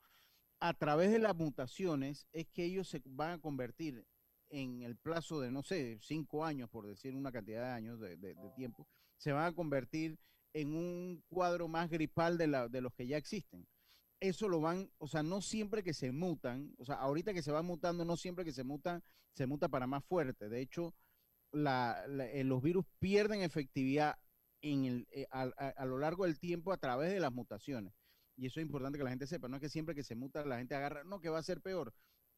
a 0.60 0.74
través 0.74 1.12
de 1.12 1.20
las 1.20 1.36
mutaciones 1.36 2.28
es 2.32 2.48
que 2.48 2.66
ellos 2.66 2.88
se 2.90 3.02
van 3.06 3.32
a 3.32 3.40
convertir 3.42 4.06
en 4.50 4.84
el 4.84 4.96
plazo 4.96 5.42
de, 5.42 5.52
no 5.52 5.64
sé, 5.64 5.98
cinco 6.02 6.46
años, 6.46 6.70
por 6.70 6.88
decir 6.88 7.16
una 7.16 7.32
cantidad 7.32 7.64
de 7.64 7.72
años 7.72 8.00
de, 8.00 8.18
de- 8.18 8.36
tiempo, 8.56 8.88
se 9.18 9.34
van 9.34 9.46
a 9.46 9.54
convertir 9.54 10.18
en 10.54 10.74
un 10.76 11.24
cuadro 11.30 11.68
más 11.68 11.90
gripal 11.90 12.38
de, 12.38 12.48
la, 12.48 12.70
de 12.70 12.82
los 12.82 12.94
que 12.94 13.08
ya 13.08 13.18
existen. 13.18 13.68
Eso 14.24 14.48
lo 14.48 14.62
van, 14.62 14.90
o 15.00 15.08
sea, 15.10 15.22
no 15.22 15.42
siempre 15.42 15.84
que 15.84 15.94
se 15.94 16.14
mutan, 16.14 16.74
o 16.78 16.86
sea, 16.86 16.96
ahorita 16.96 17.34
que 17.34 17.42
se 17.44 17.52
va 17.52 17.62
mutando, 17.62 18.06
no 18.06 18.16
siempre 18.16 18.46
que 18.46 18.54
se 18.54 18.64
muta, 18.64 19.04
se 19.34 19.48
muta 19.48 19.68
para 19.68 19.86
más 19.86 20.06
fuerte. 20.06 20.48
De 20.48 20.62
hecho, 20.62 20.96
eh, 21.54 22.44
los 22.46 22.62
virus 22.64 22.86
pierden 23.00 23.42
efectividad 23.42 24.16
eh, 24.62 25.28
a 25.30 25.86
lo 25.86 25.98
largo 25.98 26.24
del 26.24 26.40
tiempo 26.40 26.72
a 26.72 26.78
través 26.78 27.12
de 27.12 27.20
las 27.20 27.34
mutaciones. 27.34 27.94
Y 28.38 28.46
eso 28.46 28.62
es 28.62 28.66
importante 28.66 28.98
que 28.98 29.04
la 29.04 29.10
gente 29.10 29.28
sepa, 29.28 29.50
no 29.50 29.58
es 29.58 29.62
que 29.62 29.70
siempre 29.70 29.94
que 29.94 30.04
se 30.04 30.16
muta 30.16 30.46
la 30.46 30.58
gente 30.58 30.74
agarra, 30.76 31.04
no, 31.04 31.20
que 31.20 31.30
va 31.30 31.40
a 31.40 31.44
ser 31.44 31.60
peor. 31.62 31.94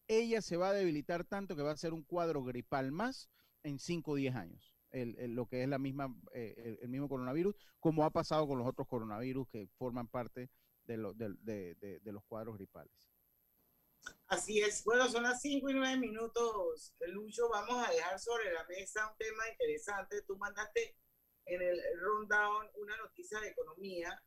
Ella 0.08 0.42
se 0.42 0.58
va 0.58 0.70
a 0.70 0.74
debilitar 0.74 1.24
tanto 1.24 1.56
que 1.56 1.62
va 1.62 1.72
a 1.72 1.78
ser 1.78 1.94
un 1.94 2.04
cuadro 2.04 2.44
gripal 2.44 2.92
más 2.92 3.30
en 3.64 3.78
5 3.80 4.12
o 4.12 4.16
10 4.16 4.36
años. 4.36 4.74
El, 4.92 5.16
el- 5.20 5.36
lo 5.36 5.46
que 5.48 5.62
es 5.64 5.70
la 5.70 5.78
misma, 5.80 6.16
eh, 6.34 6.56
el, 6.58 6.80
el 6.82 6.90
mismo 6.90 7.08
coronavirus, 7.10 7.56
como 7.80 8.06
ha 8.06 8.10
pasado 8.12 8.48
con 8.48 8.58
los 8.58 8.68
otros 8.68 8.88
coronavirus 8.88 9.48
que 9.50 9.68
forman 9.78 10.08
parte 10.08 10.50
de, 10.86 10.98
lo- 10.98 11.14
de- 11.14 11.36
de- 11.76 12.00
de 12.00 12.12
los 12.12 12.24
cuadros 12.26 12.56
gripales. 12.58 12.94
Así 14.28 14.62
es. 14.62 14.84
Bueno, 14.84 15.08
son 15.10 15.24
las 15.24 15.42
5 15.42 15.70
y 15.70 15.74
9 15.74 15.98
minutos, 15.98 16.94
Lucho. 17.08 17.50
Vamos 17.50 17.88
a 17.88 17.92
dejar 17.92 18.20
sobre 18.20 18.54
la 18.54 18.64
mesa 18.66 19.10
un 19.12 19.18
tema 19.18 19.50
interesante. 19.50 20.22
Tú 20.24 20.38
mandaste 20.38 20.96
en 21.46 21.62
el 21.62 21.80
rundown 22.00 22.68
una 22.76 22.98
noticia 22.98 23.40
de 23.40 23.50
economía 23.50 24.24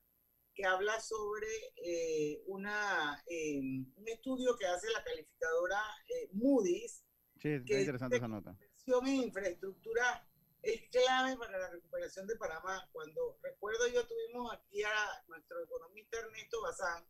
que 0.55 0.65
habla 0.65 0.99
sobre 1.01 1.47
eh, 1.77 2.43
una, 2.47 3.23
eh, 3.29 3.61
un 3.61 4.09
estudio 4.09 4.57
que 4.57 4.67
hace 4.67 4.91
la 4.91 5.05
calificadora 5.05 5.81
eh, 6.09 6.29
Moody's. 6.33 7.05
Sí, 7.37 7.63
que 7.65 7.81
interesante 7.81 8.17
dice 8.17 8.27
esa 8.27 8.29
nota. 8.29 8.51
inversión 8.51 9.07
en 9.07 9.15
infraestructura 9.15 10.28
es 10.63 10.89
clave 10.91 11.37
para 11.37 11.59
la 11.59 11.71
recuperación 11.71 12.27
de 12.27 12.37
Panamá. 12.37 12.89
Cuando 12.93 13.39
recuerdo 13.43 13.87
yo 13.89 14.07
tuvimos 14.07 14.53
aquí 14.53 14.83
a 14.83 15.25
nuestro 15.29 15.63
economista 15.63 16.19
Ernesto 16.19 16.63
Bazán. 16.63 17.09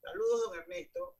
Saludos, 0.00 0.42
don 0.42 0.58
Ernesto. 0.58 1.18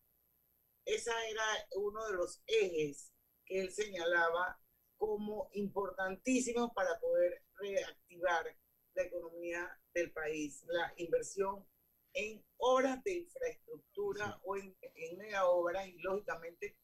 Esa 0.84 1.12
era 1.28 1.44
uno 1.76 2.06
de 2.06 2.12
los 2.14 2.42
ejes 2.46 3.12
que 3.44 3.60
él 3.60 3.72
señalaba 3.72 4.60
como 4.96 5.48
importantísimos 5.52 6.72
para 6.74 6.98
poder 6.98 7.44
reactivar 7.54 8.56
la 8.94 9.02
economía 9.02 9.80
del 9.94 10.12
país, 10.12 10.64
la 10.66 10.92
inversión 10.96 11.66
en 12.12 12.44
obras 12.56 13.02
de 13.04 13.14
infraestructura 13.14 14.40
o 14.42 14.56
en, 14.56 14.76
en 14.80 15.18
mega 15.18 15.48
obras 15.48 15.86
y 15.86 15.98
lógicamente 15.98 16.76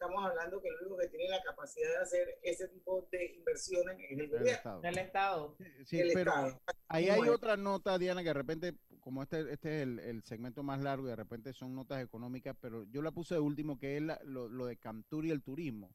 estamos 0.00 0.24
hablando 0.24 0.62
que 0.62 0.70
lo 0.70 0.78
único 0.80 0.96
que 0.98 1.08
tiene 1.08 1.28
la 1.28 1.42
capacidad 1.42 1.88
de 1.90 1.96
hacer 1.98 2.38
ese 2.42 2.68
tipo 2.68 3.08
de 3.10 3.34
inversiones 3.34 3.98
es 3.98 4.18
el 4.18 4.28
gobierno. 4.28 4.48
Estado. 4.50 4.80
Del 4.80 4.98
Estado. 4.98 5.56
Sí, 5.84 5.98
el 6.00 6.12
pero 6.14 6.30
Estado. 6.30 6.62
ahí 6.88 7.08
¿Cómo 7.08 7.22
hay 7.24 7.28
otra 7.30 7.56
nota, 7.56 7.98
Diana, 7.98 8.22
que 8.22 8.28
de 8.28 8.34
repente, 8.34 8.74
como 9.00 9.22
este, 9.24 9.40
este 9.52 9.76
es 9.78 9.82
el, 9.82 9.98
el 9.98 10.22
segmento 10.22 10.62
más 10.62 10.80
largo 10.80 11.06
y 11.06 11.10
de 11.10 11.16
repente 11.16 11.52
son 11.52 11.74
notas 11.74 12.00
económicas, 12.02 12.56
pero 12.60 12.84
yo 12.84 13.02
la 13.02 13.10
puse 13.10 13.34
de 13.34 13.40
último, 13.40 13.76
que 13.78 13.96
es 13.96 14.02
la- 14.02 14.20
lo, 14.24 14.48
lo 14.48 14.66
de 14.66 14.76
Camtur 14.76 15.26
y 15.26 15.30
el 15.32 15.42
turismo. 15.42 15.92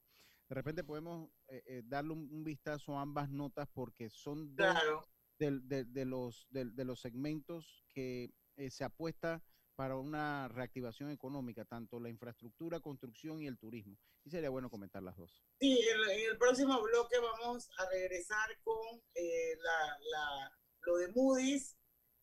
De 0.50 0.56
repente 0.56 0.84
podemos 0.84 1.30
eh, 1.48 1.64
eh, 1.66 1.82
darle 1.86 2.12
un, 2.12 2.30
un 2.30 2.44
vistazo 2.44 2.98
a 2.98 3.02
ambas 3.02 3.30
notas 3.30 3.70
porque 3.74 4.10
son 4.10 4.54
dos, 4.56 4.68
Claro, 4.68 5.08
del- 5.40 5.66
de, 5.68 5.86
de 5.86 6.04
los, 6.06 6.46
de, 6.50 6.66
de 6.66 6.84
los 6.84 7.00
segmentos 7.00 7.86
que 7.94 8.34
eh, 8.58 8.70
se 8.70 8.84
apuesta 8.84 9.42
para 9.76 9.96
una 9.98 10.48
reactivación 10.50 11.10
económica, 11.12 11.66
tanto 11.66 12.00
la 12.00 12.10
infraestructura, 12.10 12.80
construcción 12.80 13.42
y 13.42 13.48
el 13.48 13.58
turismo. 13.58 13.98
Y 14.24 14.30
sería 14.30 14.50
bueno 14.50 14.70
comentar 14.70 15.02
las 15.04 15.18
dos. 15.18 15.44
Sí, 15.60 15.80
en, 15.90 16.10
en 16.20 16.32
el 16.32 16.38
próximo 16.38 16.82
bloque 16.82 17.18
vamos 17.20 17.70
a 17.78 17.90
regresar 17.90 18.50
con 18.64 19.02
eh, 19.16 19.56
la, 19.58 19.98
la- 20.12 20.60
lo 20.86 20.98
de 20.98 21.08
Moody's 21.10 21.78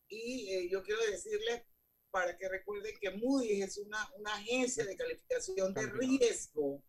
y 0.07 0.49
eh, 0.51 0.69
yo 0.69 0.83
quiero 0.83 1.01
decirles 1.09 1.63
para 2.11 2.37
que 2.37 2.47
recuerden 2.47 2.95
que 2.99 3.09
Moody's 3.11 3.63
es 3.63 3.77
una, 3.79 4.07
una 4.17 4.33
agencia 4.35 4.85
de 4.85 4.95
calificación 4.95 5.73
de 5.73 5.87
riesgo 5.87 6.83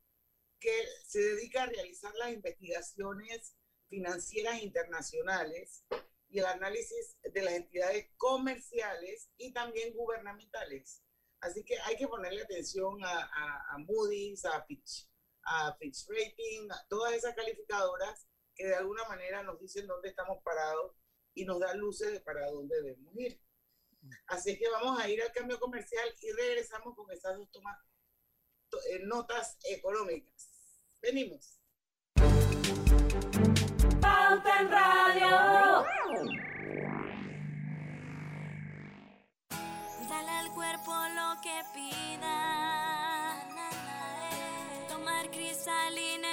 que 0.60 0.84
se 1.06 1.20
dedica 1.20 1.62
a 1.62 1.66
realizar 1.66 2.14
las 2.16 2.32
investigaciones 2.32 3.56
financieras 3.88 4.62
internacionales 4.62 5.84
y 6.32 6.38
el 6.40 6.46
análisis 6.46 7.18
de 7.22 7.42
las 7.42 7.54
entidades 7.54 8.10
comerciales 8.16 9.30
y 9.36 9.52
también 9.52 9.94
gubernamentales. 9.94 11.02
Así 11.40 11.64
que 11.64 11.78
hay 11.80 11.96
que 11.96 12.08
ponerle 12.08 12.42
atención 12.42 13.04
a, 13.04 13.18
a- 13.24 13.74
a 13.74 13.78
Moody's, 13.78 14.44
a 14.46 14.64
Fitch, 14.64 15.08
a 15.44 15.76
Fitch 15.76 16.06
Rating, 16.08 16.70
a 16.70 16.86
todas 16.88 17.12
esas 17.12 17.34
calificadoras 17.34 18.26
que 18.54 18.66
de 18.66 18.74
alguna 18.76 19.04
manera 19.08 19.42
nos 19.42 19.60
dicen 19.60 19.86
dónde 19.86 20.08
estamos 20.08 20.42
parados 20.42 20.96
y 21.34 21.44
nos 21.44 21.60
dan 21.60 21.78
luces 21.78 22.12
de 22.12 22.20
para 22.20 22.48
dónde 22.50 22.76
debemos 22.82 23.14
ir. 23.18 23.40
Así 24.26 24.58
que 24.58 24.68
vamos 24.70 24.98
a 25.00 25.08
ir 25.10 25.22
al 25.22 25.32
cambio 25.32 25.60
comercial 25.60 26.08
y 26.20 26.32
regresamos 26.32 26.96
con 26.96 27.10
esas 27.12 27.36
dos 27.36 27.50
tomas, 27.52 27.78
to- 28.70 28.82
eh, 28.90 29.00
notas 29.04 29.58
económicas. 29.64 30.48
Venimos. 31.00 31.61
Pauta 34.32 34.60
en 34.60 34.70
Radio. 34.70 35.84
Dale 40.08 40.30
al 40.30 40.50
cuerpo 40.52 40.92
lo 41.14 41.38
que 41.42 41.62
pida. 41.74 43.36
Tomar 44.88 45.30
cristalina 45.30 46.28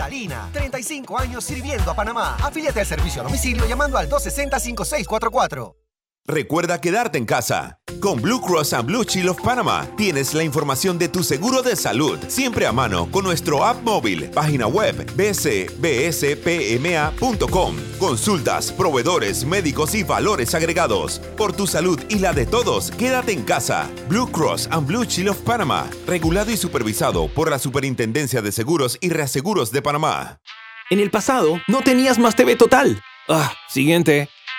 Cristalina, 0.00 0.48
35 0.52 1.18
años 1.18 1.44
sirviendo 1.44 1.90
a 1.90 1.94
Panamá. 1.94 2.36
Afíliate 2.42 2.80
al 2.80 2.86
servicio 2.86 3.20
a 3.20 3.24
domicilio 3.24 3.66
llamando 3.66 3.98
al 3.98 4.08
260-5644. 4.08 5.74
Recuerda 6.24 6.80
quedarte 6.80 7.18
en 7.18 7.26
casa. 7.26 7.79
Con 8.00 8.20
Blue 8.22 8.40
Cross 8.40 8.72
and 8.72 8.86
Blue 8.86 9.04
Shield 9.04 9.28
of 9.28 9.40
Panama 9.42 9.86
tienes 9.94 10.32
la 10.32 10.42
información 10.42 10.98
de 10.98 11.10
tu 11.10 11.22
seguro 11.22 11.60
de 11.60 11.76
salud 11.76 12.18
siempre 12.28 12.66
a 12.66 12.72
mano 12.72 13.10
con 13.10 13.24
nuestro 13.24 13.62
app 13.62 13.82
móvil, 13.82 14.30
página 14.30 14.66
web 14.66 15.06
bcbspma.com. 15.16 15.76
Consultas, 17.98 18.72
proveedores, 18.72 19.44
médicos 19.44 19.94
y 19.94 20.02
valores 20.02 20.54
agregados. 20.54 21.20
Por 21.36 21.52
tu 21.52 21.66
salud 21.66 22.00
y 22.08 22.20
la 22.20 22.32
de 22.32 22.46
todos, 22.46 22.90
quédate 22.90 23.32
en 23.32 23.42
casa. 23.42 23.90
Blue 24.08 24.32
Cross 24.32 24.68
and 24.70 24.86
Blue 24.86 25.04
Shield 25.04 25.28
of 25.28 25.42
Panama, 25.42 25.86
regulado 26.06 26.50
y 26.50 26.56
supervisado 26.56 27.28
por 27.28 27.50
la 27.50 27.58
Superintendencia 27.58 28.40
de 28.40 28.50
Seguros 28.50 28.96
y 29.02 29.10
Reaseguros 29.10 29.72
de 29.72 29.82
Panamá. 29.82 30.40
En 30.88 31.00
el 31.00 31.10
pasado, 31.10 31.60
no 31.68 31.82
tenías 31.82 32.18
Más 32.18 32.34
TV 32.34 32.56
Total. 32.56 33.02
Ah, 33.28 33.52
siguiente. 33.68 34.30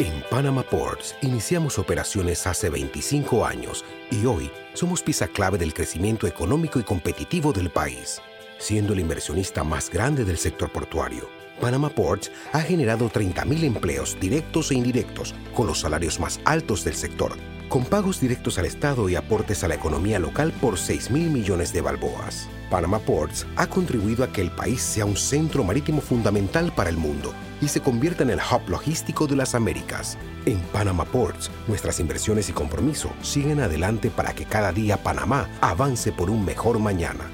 En 0.00 0.22
Panama 0.30 0.62
Ports 0.62 1.14
iniciamos 1.20 1.78
operaciones 1.78 2.46
hace 2.46 2.70
25 2.70 3.44
años 3.44 3.84
y 4.10 4.24
hoy 4.24 4.50
somos 4.72 5.02
pieza 5.02 5.28
clave 5.28 5.58
del 5.58 5.74
crecimiento 5.74 6.26
económico 6.26 6.80
y 6.80 6.84
competitivo 6.84 7.52
del 7.52 7.68
país, 7.68 8.22
siendo 8.56 8.94
el 8.94 9.00
inversionista 9.00 9.62
más 9.62 9.90
grande 9.90 10.24
del 10.24 10.38
sector 10.38 10.72
portuario. 10.72 11.28
Panama 11.60 11.90
Ports 11.90 12.32
ha 12.54 12.62
generado 12.62 13.10
30.000 13.10 13.62
empleos 13.62 14.16
directos 14.18 14.70
e 14.70 14.76
indirectos 14.76 15.34
con 15.54 15.66
los 15.66 15.80
salarios 15.80 16.18
más 16.18 16.40
altos 16.46 16.82
del 16.82 16.94
sector, 16.94 17.36
con 17.70 17.84
pagos 17.84 18.20
directos 18.20 18.58
al 18.58 18.66
Estado 18.66 19.08
y 19.08 19.14
aportes 19.14 19.62
a 19.62 19.68
la 19.68 19.76
economía 19.76 20.18
local 20.18 20.52
por 20.60 20.76
6 20.76 21.12
mil 21.12 21.30
millones 21.30 21.72
de 21.72 21.80
balboas. 21.80 22.48
Panama 22.68 22.98
Ports 22.98 23.46
ha 23.56 23.68
contribuido 23.68 24.24
a 24.24 24.32
que 24.32 24.40
el 24.40 24.50
país 24.50 24.82
sea 24.82 25.06
un 25.06 25.16
centro 25.16 25.62
marítimo 25.62 26.00
fundamental 26.00 26.72
para 26.74 26.90
el 26.90 26.96
mundo 26.96 27.32
y 27.62 27.68
se 27.68 27.80
convierta 27.80 28.24
en 28.24 28.30
el 28.30 28.40
hub 28.40 28.68
logístico 28.68 29.28
de 29.28 29.36
las 29.36 29.54
Américas. 29.54 30.18
En 30.46 30.58
Panama 30.72 31.04
Ports, 31.04 31.48
nuestras 31.68 32.00
inversiones 32.00 32.48
y 32.48 32.52
compromiso 32.52 33.10
siguen 33.22 33.60
adelante 33.60 34.10
para 34.10 34.34
que 34.34 34.46
cada 34.46 34.72
día 34.72 35.02
Panamá 35.02 35.48
avance 35.60 36.10
por 36.10 36.28
un 36.28 36.44
mejor 36.44 36.80
mañana. 36.80 37.30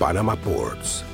Panama 0.00 0.34
Ports. 0.36 1.04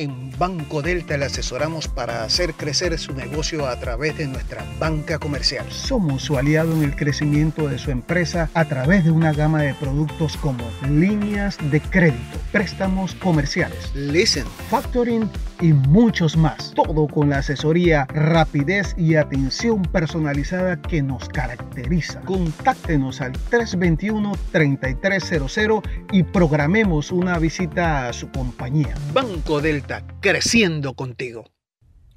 En 0.00 0.30
Banco 0.38 0.80
Delta 0.80 1.16
le 1.16 1.24
asesoramos 1.24 1.88
para 1.88 2.22
hacer 2.22 2.54
crecer 2.54 2.96
su 3.00 3.14
negocio 3.14 3.66
a 3.66 3.80
través 3.80 4.16
de 4.16 4.28
nuestra 4.28 4.64
banca 4.78 5.18
comercial. 5.18 5.66
Somos 5.72 6.22
su 6.22 6.38
aliado 6.38 6.72
en 6.72 6.84
el 6.84 6.94
crecimiento 6.94 7.66
de 7.66 7.78
su 7.78 7.90
empresa 7.90 8.48
a 8.54 8.64
través 8.66 9.04
de 9.04 9.10
una 9.10 9.32
gama 9.32 9.60
de 9.62 9.74
productos 9.74 10.36
como 10.36 10.62
líneas 10.88 11.58
de 11.72 11.80
crédito, 11.80 12.38
préstamos 12.52 13.16
comerciales, 13.16 13.92
leasing, 13.92 14.46
factoring 14.70 15.28
y 15.60 15.72
muchos 15.72 16.36
más. 16.36 16.72
Todo 16.74 17.08
con 17.08 17.30
la 17.30 17.38
asesoría, 17.38 18.04
rapidez 18.06 18.94
y 18.96 19.16
atención 19.16 19.82
personalizada 19.82 20.80
que 20.80 21.02
nos 21.02 21.28
caracteriza. 21.28 22.20
Contáctenos 22.22 23.20
al 23.20 23.32
321-3300 23.50 25.82
y 26.12 26.22
programemos 26.22 27.10
una 27.12 27.38
visita 27.38 28.08
a 28.08 28.12
su 28.12 28.30
compañía. 28.30 28.94
Banco 29.12 29.60
Delta, 29.60 30.06
creciendo 30.20 30.94
contigo. 30.94 31.44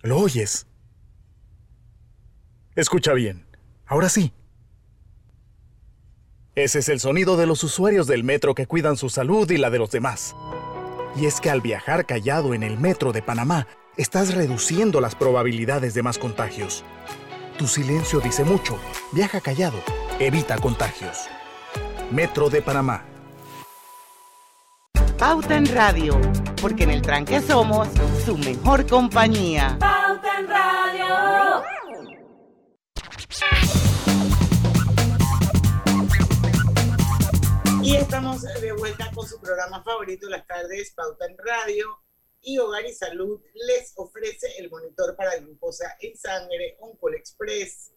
¿Lo 0.01 0.19
oyes? 0.19 0.67
Escucha 2.75 3.13
bien. 3.13 3.45
Ahora 3.85 4.09
sí. 4.09 4.33
Ese 6.55 6.79
es 6.79 6.89
el 6.89 6.99
sonido 6.99 7.37
de 7.37 7.47
los 7.47 7.63
usuarios 7.63 8.07
del 8.07 8.23
metro 8.23 8.55
que 8.55 8.67
cuidan 8.67 8.97
su 8.97 9.09
salud 9.09 9.49
y 9.51 9.57
la 9.57 9.69
de 9.69 9.79
los 9.79 9.91
demás. 9.91 10.35
Y 11.15 11.25
es 11.25 11.41
que 11.41 11.49
al 11.49 11.61
viajar 11.61 12.05
callado 12.05 12.53
en 12.53 12.63
el 12.63 12.79
metro 12.79 13.11
de 13.11 13.21
Panamá, 13.21 13.67
estás 13.97 14.33
reduciendo 14.33 15.01
las 15.01 15.15
probabilidades 15.15 15.93
de 15.93 16.03
más 16.03 16.17
contagios. 16.17 16.83
Tu 17.57 17.67
silencio 17.67 18.19
dice 18.19 18.43
mucho. 18.43 18.79
Viaja 19.11 19.41
callado. 19.41 19.77
Evita 20.19 20.57
contagios. 20.57 21.27
Metro 22.11 22.49
de 22.49 22.61
Panamá. 22.61 23.05
Pauta 25.17 25.55
en 25.55 25.67
Radio, 25.67 26.19
porque 26.59 26.83
en 26.83 26.89
el 26.89 27.01
tranque 27.03 27.41
somos 27.41 27.87
su 28.25 28.37
mejor 28.37 28.87
compañía. 28.87 29.77
Pauta 29.79 30.39
en 30.39 30.47
Radio. 30.47 31.61
Y 37.91 37.95
estamos 37.97 38.41
de 38.43 38.71
vuelta 38.71 39.11
con 39.13 39.27
su 39.27 39.37
programa 39.41 39.83
favorito, 39.83 40.29
las 40.29 40.47
tardes, 40.47 40.93
Pauta 40.93 41.25
en 41.25 41.37
Radio. 41.37 41.87
Y 42.41 42.57
Hogar 42.57 42.85
y 42.85 42.93
Salud 42.93 43.41
les 43.53 43.91
ofrece 43.97 44.47
el 44.59 44.69
monitor 44.69 45.13
para 45.17 45.35
glucosa 45.35 45.97
en 45.99 46.15
sangre, 46.15 46.77
Oncol 46.79 47.15
Express. 47.15 47.91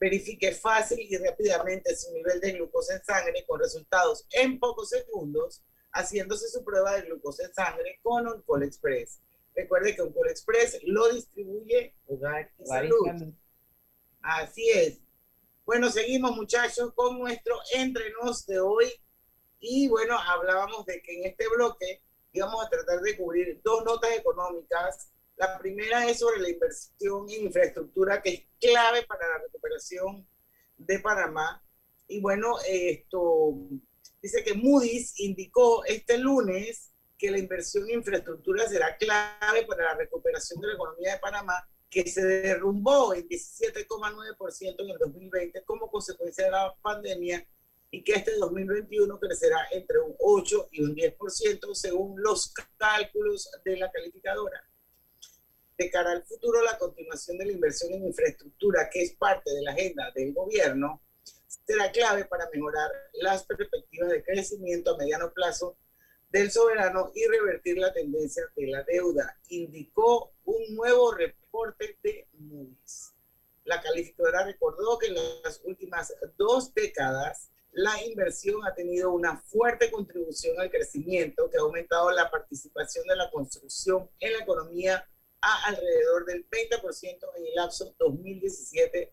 Verifique 0.00 0.50
fácil 0.50 0.98
y 1.00 1.16
rápidamente 1.16 1.94
su 1.94 2.12
nivel 2.12 2.40
de 2.40 2.54
glucosa 2.54 2.96
en 2.96 3.04
sangre 3.04 3.44
con 3.46 3.60
resultados 3.60 4.26
en 4.32 4.58
pocos 4.58 4.88
segundos, 4.88 5.62
haciéndose 5.92 6.48
su 6.48 6.64
prueba 6.64 6.96
de 6.96 7.02
glucosa 7.02 7.44
en 7.44 7.54
sangre 7.54 8.00
con 8.02 8.26
Oncol 8.26 8.64
Express. 8.64 9.20
Recuerde 9.54 9.94
que 9.94 10.02
Oncol 10.02 10.28
Express 10.28 10.80
lo 10.82 11.08
distribuye 11.12 11.94
Hogar 12.08 12.50
y 12.58 12.64
Hogar 12.64 12.84
y 12.84 12.88
Salud. 12.88 13.06
Salud. 13.06 13.34
Así 14.22 14.68
es. 14.70 14.98
Bueno, 15.64 15.88
seguimos 15.88 16.34
muchachos 16.34 16.92
con 16.96 17.20
nuestro 17.20 17.56
entrenos 17.76 18.44
de 18.46 18.58
hoy. 18.58 18.92
Y 19.68 19.88
bueno, 19.88 20.16
hablábamos 20.16 20.86
de 20.86 21.02
que 21.02 21.18
en 21.18 21.24
este 21.26 21.48
bloque 21.48 22.00
íbamos 22.32 22.64
a 22.64 22.68
tratar 22.68 23.00
de 23.00 23.16
cubrir 23.16 23.60
dos 23.64 23.84
notas 23.84 24.12
económicas. 24.12 25.10
La 25.34 25.58
primera 25.58 26.08
es 26.08 26.20
sobre 26.20 26.40
la 26.40 26.50
inversión 26.50 27.28
en 27.28 27.46
infraestructura, 27.46 28.22
que 28.22 28.30
es 28.30 28.42
clave 28.60 29.02
para 29.06 29.26
la 29.26 29.38
recuperación 29.38 30.24
de 30.76 31.00
Panamá. 31.00 31.64
Y 32.06 32.20
bueno, 32.20 32.58
esto 32.68 33.56
dice 34.22 34.44
que 34.44 34.54
Moody's 34.54 35.18
indicó 35.18 35.84
este 35.84 36.16
lunes 36.16 36.92
que 37.18 37.32
la 37.32 37.38
inversión 37.38 37.88
en 37.88 37.98
infraestructura 37.98 38.68
será 38.68 38.96
clave 38.96 39.66
para 39.66 39.82
la 39.82 39.94
recuperación 39.96 40.60
de 40.60 40.68
la 40.68 40.74
economía 40.74 41.14
de 41.14 41.18
Panamá, 41.18 41.68
que 41.90 42.08
se 42.08 42.24
derrumbó 42.24 43.14
en 43.14 43.28
17,9% 43.28 44.76
en 44.78 44.90
el 44.90 44.98
2020 44.98 45.64
como 45.64 45.90
consecuencia 45.90 46.44
de 46.44 46.50
la 46.52 46.72
pandemia 46.82 47.44
y 47.90 48.02
que 48.02 48.14
este 48.14 48.36
2021 48.36 49.18
crecerá 49.18 49.58
entre 49.72 50.00
un 50.00 50.14
8 50.18 50.68
y 50.72 50.82
un 50.82 50.94
10% 50.94 51.74
según 51.74 52.20
los 52.20 52.52
cálculos 52.76 53.50
de 53.64 53.76
la 53.76 53.90
calificadora. 53.90 54.62
De 55.78 55.90
cara 55.90 56.12
al 56.12 56.24
futuro, 56.24 56.62
la 56.62 56.78
continuación 56.78 57.38
de 57.38 57.46
la 57.46 57.52
inversión 57.52 57.92
en 57.92 58.06
infraestructura, 58.06 58.88
que 58.90 59.02
es 59.02 59.12
parte 59.14 59.52
de 59.52 59.62
la 59.62 59.72
agenda 59.72 60.10
del 60.14 60.32
gobierno, 60.32 61.02
será 61.66 61.90
clave 61.90 62.24
para 62.24 62.48
mejorar 62.52 62.90
las 63.14 63.44
perspectivas 63.44 64.10
de 64.10 64.22
crecimiento 64.24 64.94
a 64.94 64.98
mediano 64.98 65.32
plazo 65.32 65.76
del 66.30 66.50
soberano 66.50 67.12
y 67.14 67.26
revertir 67.26 67.78
la 67.78 67.92
tendencia 67.92 68.42
de 68.56 68.66
la 68.66 68.82
deuda, 68.82 69.38
indicó 69.48 70.32
un 70.44 70.74
nuevo 70.74 71.12
reporte 71.12 71.98
de 72.02 72.26
Moody's. 72.32 73.12
La 73.64 73.80
calificadora 73.80 74.44
recordó 74.44 74.98
que 74.98 75.08
en 75.08 75.14
las 75.42 75.60
últimas 75.64 76.14
dos 76.36 76.72
décadas 76.74 77.50
la 77.76 78.02
inversión 78.04 78.66
ha 78.66 78.74
tenido 78.74 79.12
una 79.12 79.36
fuerte 79.36 79.90
contribución 79.90 80.58
al 80.58 80.70
crecimiento 80.70 81.50
que 81.50 81.58
ha 81.58 81.60
aumentado 81.60 82.10
la 82.10 82.30
participación 82.30 83.06
de 83.06 83.16
la 83.16 83.30
construcción 83.30 84.08
en 84.18 84.32
la 84.32 84.38
economía 84.38 85.06
a 85.42 85.66
alrededor 85.66 86.24
del 86.24 86.48
20% 86.48 87.18
en 87.36 87.46
el 87.46 87.54
lapso 87.54 87.94
2017-2019. 87.98 89.12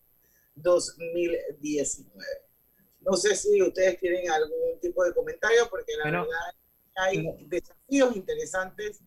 No 3.01 3.17
sé 3.17 3.35
si 3.35 3.61
ustedes 3.61 3.99
tienen 3.99 4.31
algún 4.31 4.79
tipo 4.79 5.03
de 5.03 5.13
comentario, 5.13 5.67
porque 5.69 5.97
la 5.97 6.03
Bueno, 6.05 6.21
verdad 6.21 6.55
hay 6.95 7.21
desafíos 7.47 8.15
interesantes 8.15 9.01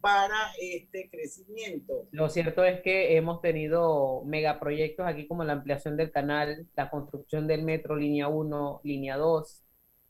para 0.00 0.36
este 0.60 1.08
crecimiento. 1.10 2.06
Lo 2.10 2.28
cierto 2.28 2.64
es 2.64 2.80
que 2.82 3.16
hemos 3.16 3.40
tenido 3.40 4.22
megaproyectos 4.24 5.06
aquí 5.06 5.26
como 5.26 5.44
la 5.44 5.54
ampliación 5.54 5.96
del 5.96 6.10
canal, 6.12 6.66
la 6.76 6.90
construcción 6.90 7.46
del 7.46 7.62
metro 7.62 7.96
línea 7.96 8.28
1, 8.28 8.80
línea 8.84 9.16
2, 9.16 9.62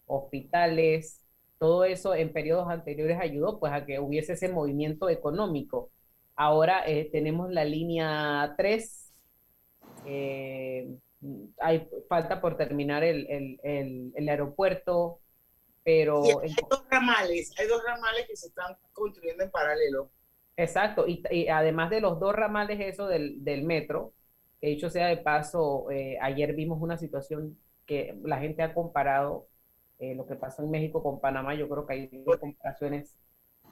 hospitales, 0.06 1.20
todo 1.58 1.84
eso 1.84 2.14
en 2.14 2.32
periodos 2.32 2.68
anteriores 2.68 3.18
ayudó 3.20 3.58
pues 3.58 3.72
a 3.72 3.84
que 3.84 3.98
hubiese 3.98 4.34
ese 4.34 4.48
movimiento 4.48 5.08
económico. 5.08 5.90
Ahora 6.36 6.84
eh, 6.86 7.08
tenemos 7.10 7.50
la 7.50 7.64
línea 7.64 8.54
3, 8.56 9.12
eh, 10.04 10.88
hay 11.60 11.88
falta 12.08 12.40
por 12.40 12.56
terminar 12.56 13.02
el, 13.04 13.26
el- 13.28 13.60
el- 13.62 14.12
el 14.14 14.28
aeropuerto, 14.28 15.20
pero... 15.88 16.22
Sí, 16.22 16.32
hay 16.42 16.54
dos 16.68 16.84
ramales, 16.90 17.54
hay 17.58 17.66
dos 17.66 17.82
ramales 17.82 18.26
que 18.28 18.36
se 18.36 18.48
están 18.48 18.76
construyendo 18.92 19.42
en 19.42 19.50
paralelo. 19.50 20.10
Exacto, 20.54 21.06
y, 21.08 21.22
y 21.30 21.48
además 21.48 21.88
de 21.88 22.02
los 22.02 22.20
dos 22.20 22.34
ramales 22.34 22.78
eso 22.78 23.06
del, 23.06 23.42
del 23.42 23.62
metro, 23.64 24.12
que 24.60 24.68
dicho 24.68 24.90
sea 24.90 25.06
de 25.06 25.16
paso, 25.16 25.90
eh, 25.90 26.18
ayer 26.20 26.52
vimos 26.54 26.82
una 26.82 26.98
situación 26.98 27.56
que 27.86 28.18
la 28.22 28.38
gente 28.38 28.62
ha 28.62 28.74
comparado 28.74 29.48
eh, 29.98 30.14
lo 30.14 30.26
que 30.26 30.34
pasó 30.34 30.62
en 30.62 30.70
México 30.70 31.02
con 31.02 31.20
Panamá, 31.20 31.54
yo 31.54 31.70
creo 31.70 31.86
que 31.86 31.94
hay 31.94 32.10
dos 32.26 32.36
comparaciones 32.36 33.16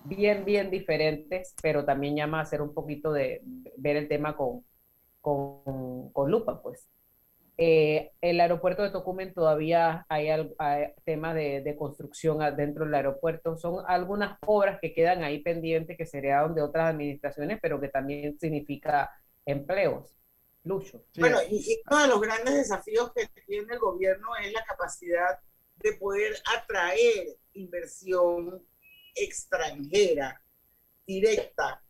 bien, 0.05 0.47
bien 0.47 0.71
diferentes, 0.71 1.55
pero 1.61 1.85
también 1.85 2.17
llama 2.17 2.39
a 2.39 2.43
hacer 2.45 2.63
un 2.63 2.73
poquito 2.73 3.13
de 3.13 3.43
ver 3.77 3.97
el 3.97 4.09
tema 4.09 4.39
con, 4.39 4.65
con, 5.21 6.11
con 6.13 6.31
lupa, 6.31 6.63
pues. 6.63 6.89
Eh, 7.59 8.13
el 8.21 8.39
aeropuerto 8.41 8.83
de 8.83 8.91
Tocumen 8.91 9.33
todavía 9.33 10.05
hay, 10.11 10.29
al- 10.29 10.55
hay 10.59 10.93
temas 11.05 11.35
de, 11.35 11.63
de 11.63 11.77
construcción 11.77 12.39
dentro 12.57 12.85
del 12.85 12.95
aeropuerto. 12.95 13.57
Son 13.57 13.83
algunas 13.89 14.39
obras 14.47 14.79
que 14.81 14.93
quedan 14.93 15.25
ahí 15.25 15.39
pendientes 15.43 15.97
que 15.97 16.05
se 16.07 16.19
heredaron 16.19 16.55
de 16.55 16.63
otras 16.63 16.91
administraciones, 16.91 17.59
pero 17.63 17.81
que 17.81 17.89
también 17.89 18.39
significa 18.39 19.11
empleos. 19.47 20.13
Lucho. 20.65 21.05
Bueno, 21.17 21.39
y, 21.49 21.57
y 21.59 21.81
uno 21.89 22.03
de 22.03 22.09
los 22.09 22.21
grandes 22.21 22.55
desafíos 22.55 23.13
que 23.15 23.29
tiene 23.47 23.73
el 23.73 23.79
gobierno 23.79 24.29
es 24.43 24.53
la 24.53 24.65
capacidad 24.65 25.39
de 25.77 25.93
poder 25.93 26.35
atraer 26.59 27.39
inversión 27.53 28.67
extranjera, 29.15 30.43
directa. 31.07 31.83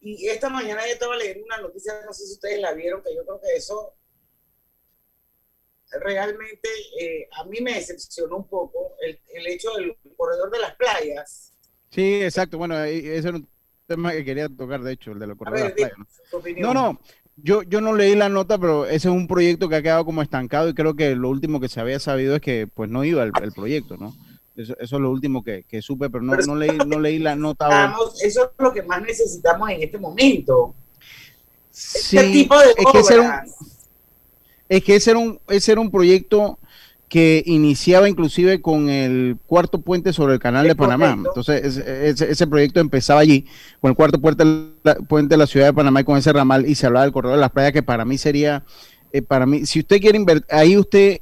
Y 0.00 0.28
esta 0.28 0.48
mañana 0.48 0.86
yo 0.86 0.92
estaba 0.92 1.16
leyendo 1.16 1.44
una 1.44 1.58
noticia, 1.58 1.92
no 2.06 2.12
sé 2.12 2.24
si 2.26 2.32
ustedes 2.34 2.60
la 2.60 2.72
vieron, 2.72 3.02
que 3.02 3.14
yo 3.14 3.24
creo 3.24 3.40
que 3.40 3.54
eso 3.56 3.94
realmente 6.02 6.68
eh, 7.00 7.28
a 7.32 7.44
mí 7.44 7.60
me 7.60 7.74
decepcionó 7.74 8.36
un 8.38 8.48
poco 8.48 8.92
el, 9.04 9.18
el 9.34 9.46
hecho 9.48 9.70
del 9.76 9.96
corredor 10.16 10.50
de 10.50 10.58
las 10.58 10.74
playas. 10.76 11.52
Sí, 11.90 12.22
exacto. 12.22 12.58
Bueno, 12.58 12.76
ahí- 12.76 12.98
ese 13.06 13.28
era 13.28 13.36
un 13.38 13.48
tema 13.86 14.12
que 14.12 14.24
quería 14.24 14.48
tocar, 14.48 14.82
de 14.82 14.92
hecho, 14.92 15.12
el 15.12 15.18
de 15.18 15.26
la 15.26 15.32
A 15.32 15.36
corredora 15.36 15.64
ver, 15.64 15.74
de 15.74 15.82
las 15.82 15.90
playas, 15.92 16.56
¿no? 16.58 16.72
No, 16.72 16.74
no, 16.74 17.00
yo, 17.36 17.62
yo 17.62 17.80
no 17.80 17.94
leí 17.94 18.14
la 18.14 18.28
nota, 18.28 18.58
pero 18.58 18.84
ese 18.86 19.08
es 19.08 19.14
un 19.14 19.26
proyecto 19.26 19.68
que 19.68 19.76
ha 19.76 19.82
quedado 19.82 20.04
como 20.04 20.22
estancado 20.22 20.68
y 20.68 20.74
creo 20.74 20.94
que 20.94 21.14
lo 21.16 21.28
último 21.30 21.58
que 21.58 21.68
se 21.68 21.80
había 21.80 21.98
sabido 21.98 22.36
es 22.36 22.40
que 22.42 22.66
pues 22.66 22.88
no 22.90 23.02
iba 23.04 23.22
el, 23.24 23.32
el 23.42 23.52
proyecto, 23.52 23.96
¿no? 23.96 24.14
Eso, 24.56 24.74
eso 24.78 24.96
es 24.96 25.02
lo 25.02 25.10
último 25.10 25.42
que, 25.42 25.64
que 25.64 25.80
supe, 25.80 26.10
pero 26.10 26.22
no, 26.22 26.32
Pero 26.32 26.46
no 26.46 26.54
leí, 26.56 26.76
no 26.86 27.00
leí 27.00 27.18
la 27.18 27.34
nota. 27.34 27.94
eso 28.22 28.44
es 28.44 28.50
lo 28.58 28.72
que 28.72 28.82
más 28.82 29.00
necesitamos 29.02 29.70
en 29.70 29.82
este 29.82 29.96
momento. 29.98 30.74
Sí, 31.70 32.18
este 32.18 32.30
tipo 32.32 32.58
de 32.58 32.70
es 32.70 32.74
que 32.76 33.14
un- 33.14 33.20
obras. 33.20 33.50
Es 34.70 34.82
que 34.84 34.94
ese 34.96 35.10
era 35.10 35.18
un, 35.18 35.38
ese 35.48 35.72
era 35.72 35.80
un 35.82 35.90
proyecto 35.90 36.58
que 37.08 37.42
iniciaba 37.44 38.08
inclusive 38.08 38.62
con 38.62 38.88
el 38.88 39.36
cuarto 39.46 39.80
puente 39.80 40.12
sobre 40.12 40.34
el 40.34 40.38
canal 40.38 40.62
de 40.68 40.76
Panamá. 40.76 41.06
Entonces, 41.28 41.76
ese, 41.76 42.30
ese- 42.30 42.46
proyecto 42.46 42.78
empezaba 42.78 43.18
allí, 43.18 43.46
con 43.80 43.90
el 43.90 43.96
cuarto 43.96 44.20
puente, 44.20 44.44
la- 44.84 44.94
puente 44.94 45.34
de 45.34 45.36
la 45.38 45.48
ciudad 45.48 45.66
de 45.66 45.72
Panamá 45.72 46.02
y 46.02 46.04
con 46.04 46.16
ese 46.16 46.32
ramal, 46.32 46.66
y 46.68 46.76
se 46.76 46.86
hablaba 46.86 47.04
del 47.04 47.12
corredor 47.12 47.36
de 47.36 47.40
las 47.40 47.50
playas, 47.50 47.72
que 47.72 47.82
para 47.82 48.04
mí 48.04 48.16
sería, 48.16 48.62
eh, 49.12 49.22
para 49.22 49.44
mí, 49.44 49.66
si 49.66 49.80
usted 49.80 50.00
quiere 50.00 50.18
invertir, 50.18 50.46
ahí 50.50 50.76
usted, 50.78 51.18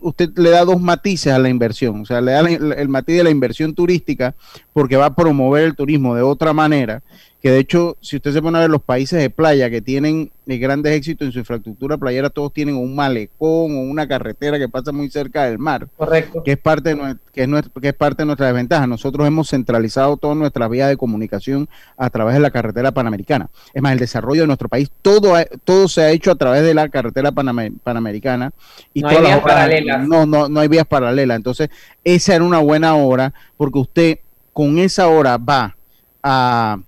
usted 0.00 0.30
le 0.36 0.48
da 0.48 0.64
dos 0.64 0.80
matices 0.80 1.34
a 1.34 1.38
la 1.38 1.50
inversión, 1.50 2.00
o 2.00 2.06
sea, 2.06 2.22
le 2.22 2.32
da 2.32 2.42
la- 2.42 2.74
el 2.74 2.88
matiz 2.88 3.18
de 3.18 3.24
la 3.24 3.30
inversión 3.30 3.74
turística, 3.74 4.34
porque 4.72 4.96
va 4.96 5.04
a 5.06 5.14
promover 5.14 5.64
el 5.64 5.76
turismo 5.76 6.14
de 6.14 6.22
otra 6.22 6.54
manera, 6.54 7.02
que 7.42 7.50
de 7.50 7.58
hecho, 7.58 7.96
si 8.00 8.16
usted 8.16 8.32
se 8.32 8.42
pone 8.42 8.58
a 8.58 8.62
ver 8.62 8.70
los 8.70 8.82
países 8.82 9.20
de 9.20 9.30
playa 9.30 9.70
que 9.70 9.80
tienen 9.80 10.32
eh, 10.46 10.56
grandes 10.58 10.92
éxitos 10.94 11.26
en 11.26 11.32
su 11.32 11.38
infraestructura 11.40 11.96
playera, 11.96 12.30
todos 12.30 12.52
tienen 12.52 12.74
un 12.76 12.94
malecón 12.96 13.76
o 13.76 13.80
una 13.82 14.08
carretera 14.08 14.58
que 14.58 14.68
pasa 14.68 14.90
muy 14.90 15.10
cerca 15.10 15.44
del 15.44 15.58
mar. 15.58 15.86
Correcto. 15.96 16.42
Que 16.42 16.52
es 16.52 16.58
parte 16.58 16.88
de, 16.90 16.96
nue- 16.96 17.18
que 17.32 17.42
es 17.42 17.48
nuestra, 17.48 17.80
que 17.80 17.88
es 17.88 17.94
parte 17.94 18.22
de 18.22 18.26
nuestra 18.26 18.46
desventaja. 18.46 18.86
Nosotros 18.86 19.26
hemos 19.26 19.48
centralizado 19.50 20.16
todas 20.16 20.36
nuestras 20.36 20.68
vías 20.70 20.88
de 20.88 20.96
comunicación 20.96 21.68
a 21.96 22.10
través 22.10 22.34
de 22.34 22.40
la 22.40 22.50
carretera 22.50 22.90
panamericana. 22.92 23.48
Es 23.74 23.82
más, 23.82 23.92
el 23.92 23.98
desarrollo 24.00 24.40
de 24.40 24.46
nuestro 24.48 24.68
país, 24.68 24.90
todo, 25.02 25.34
todo 25.62 25.86
se 25.88 26.00
ha 26.02 26.10
hecho 26.10 26.30
a 26.32 26.36
través 26.36 26.62
de 26.62 26.74
la 26.74 26.88
carretera 26.88 27.30
paname- 27.32 27.74
panamericana. 27.84 28.50
Y 28.94 29.02
No 29.02 29.08
hay 29.08 29.16
todas 29.16 29.28
vías 29.30 29.42
obras- 29.42 29.54
paralelas. 29.54 30.08
No, 30.08 30.26
no, 30.26 30.48
no 30.48 30.60
hay 30.60 30.68
vías 30.68 30.86
paralelas. 30.86 31.36
Entonces, 31.36 31.68
esa 32.02 32.34
era 32.34 32.44
una 32.44 32.58
buena 32.58 32.96
hora 32.96 33.34
porque 33.56 33.78
usted 33.78 34.18
con 34.52 34.78
esa 34.78 35.06
hora 35.08 35.36
va 35.36 35.76
a 36.22 36.78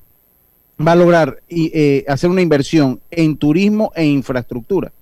va 0.86 0.92
a 0.92 0.96
lograr 0.96 1.38
y, 1.48 1.70
eh, 1.74 2.04
hacer 2.08 2.30
una 2.30 2.40
inversión 2.42 3.00
en 3.10 3.36
turismo 3.36 3.90
e 3.94 4.04
infraestructura, 4.04 4.92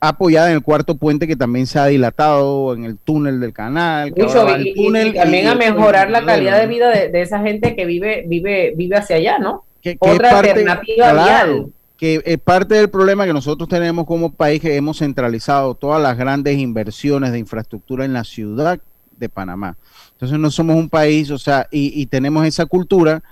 apoyada 0.00 0.48
en 0.48 0.54
el 0.54 0.62
cuarto 0.62 0.94
puente 0.96 1.26
que 1.26 1.36
también 1.36 1.66
se 1.66 1.78
ha 1.78 1.86
dilatado, 1.86 2.74
en 2.74 2.84
el 2.84 2.96
túnel 2.98 3.40
del 3.40 3.52
canal, 3.52 4.14
que 4.14 4.22
Lucho, 4.22 4.40
ahora 4.40 4.52
va 4.52 4.58
y, 4.58 4.62
el 4.62 4.66
y- 4.68 4.74
túnel 4.74 5.08
y 5.08 5.12
también 5.14 5.46
a 5.48 5.54
mejorar 5.54 6.10
la 6.10 6.24
calidad 6.24 6.60
de 6.60 6.66
vida 6.66 6.88
de, 6.90 7.08
de 7.10 7.20
esa 7.22 7.40
gente 7.40 7.74
que 7.74 7.84
vive, 7.84 8.24
vive, 8.26 8.72
vive 8.76 8.96
hacia 8.96 9.16
allá, 9.16 9.38
¿no? 9.38 9.64
que, 9.82 9.96
que 9.96 10.08
es 10.08 10.14
Otra 10.14 10.30
parte- 10.30 10.50
alternativa 10.50 11.10
claro, 11.10 11.52
vial. 11.54 11.66
que 11.96 12.22
es 12.24 12.38
parte 12.38 12.74
del 12.76 12.88
problema 12.90 13.26
que 13.26 13.32
nosotros 13.32 13.68
tenemos 13.68 14.06
como 14.06 14.32
país 14.32 14.60
que 14.60 14.76
hemos 14.76 14.98
centralizado 14.98 15.74
todas 15.74 16.00
las 16.02 16.16
grandes 16.16 16.56
inversiones 16.58 17.32
de 17.32 17.38
infraestructura 17.38 18.04
en 18.04 18.12
la 18.12 18.24
ciudad 18.24 18.78
de 19.16 19.28
Panamá. 19.28 19.76
Entonces 20.12 20.38
no 20.38 20.50
somos 20.50 20.76
un 20.76 20.88
país, 20.88 21.30
o 21.32 21.38
sea, 21.38 21.66
y, 21.72 22.00
y 22.00 22.06
tenemos 22.06 22.46
esa 22.46 22.66
cultura 22.66 23.22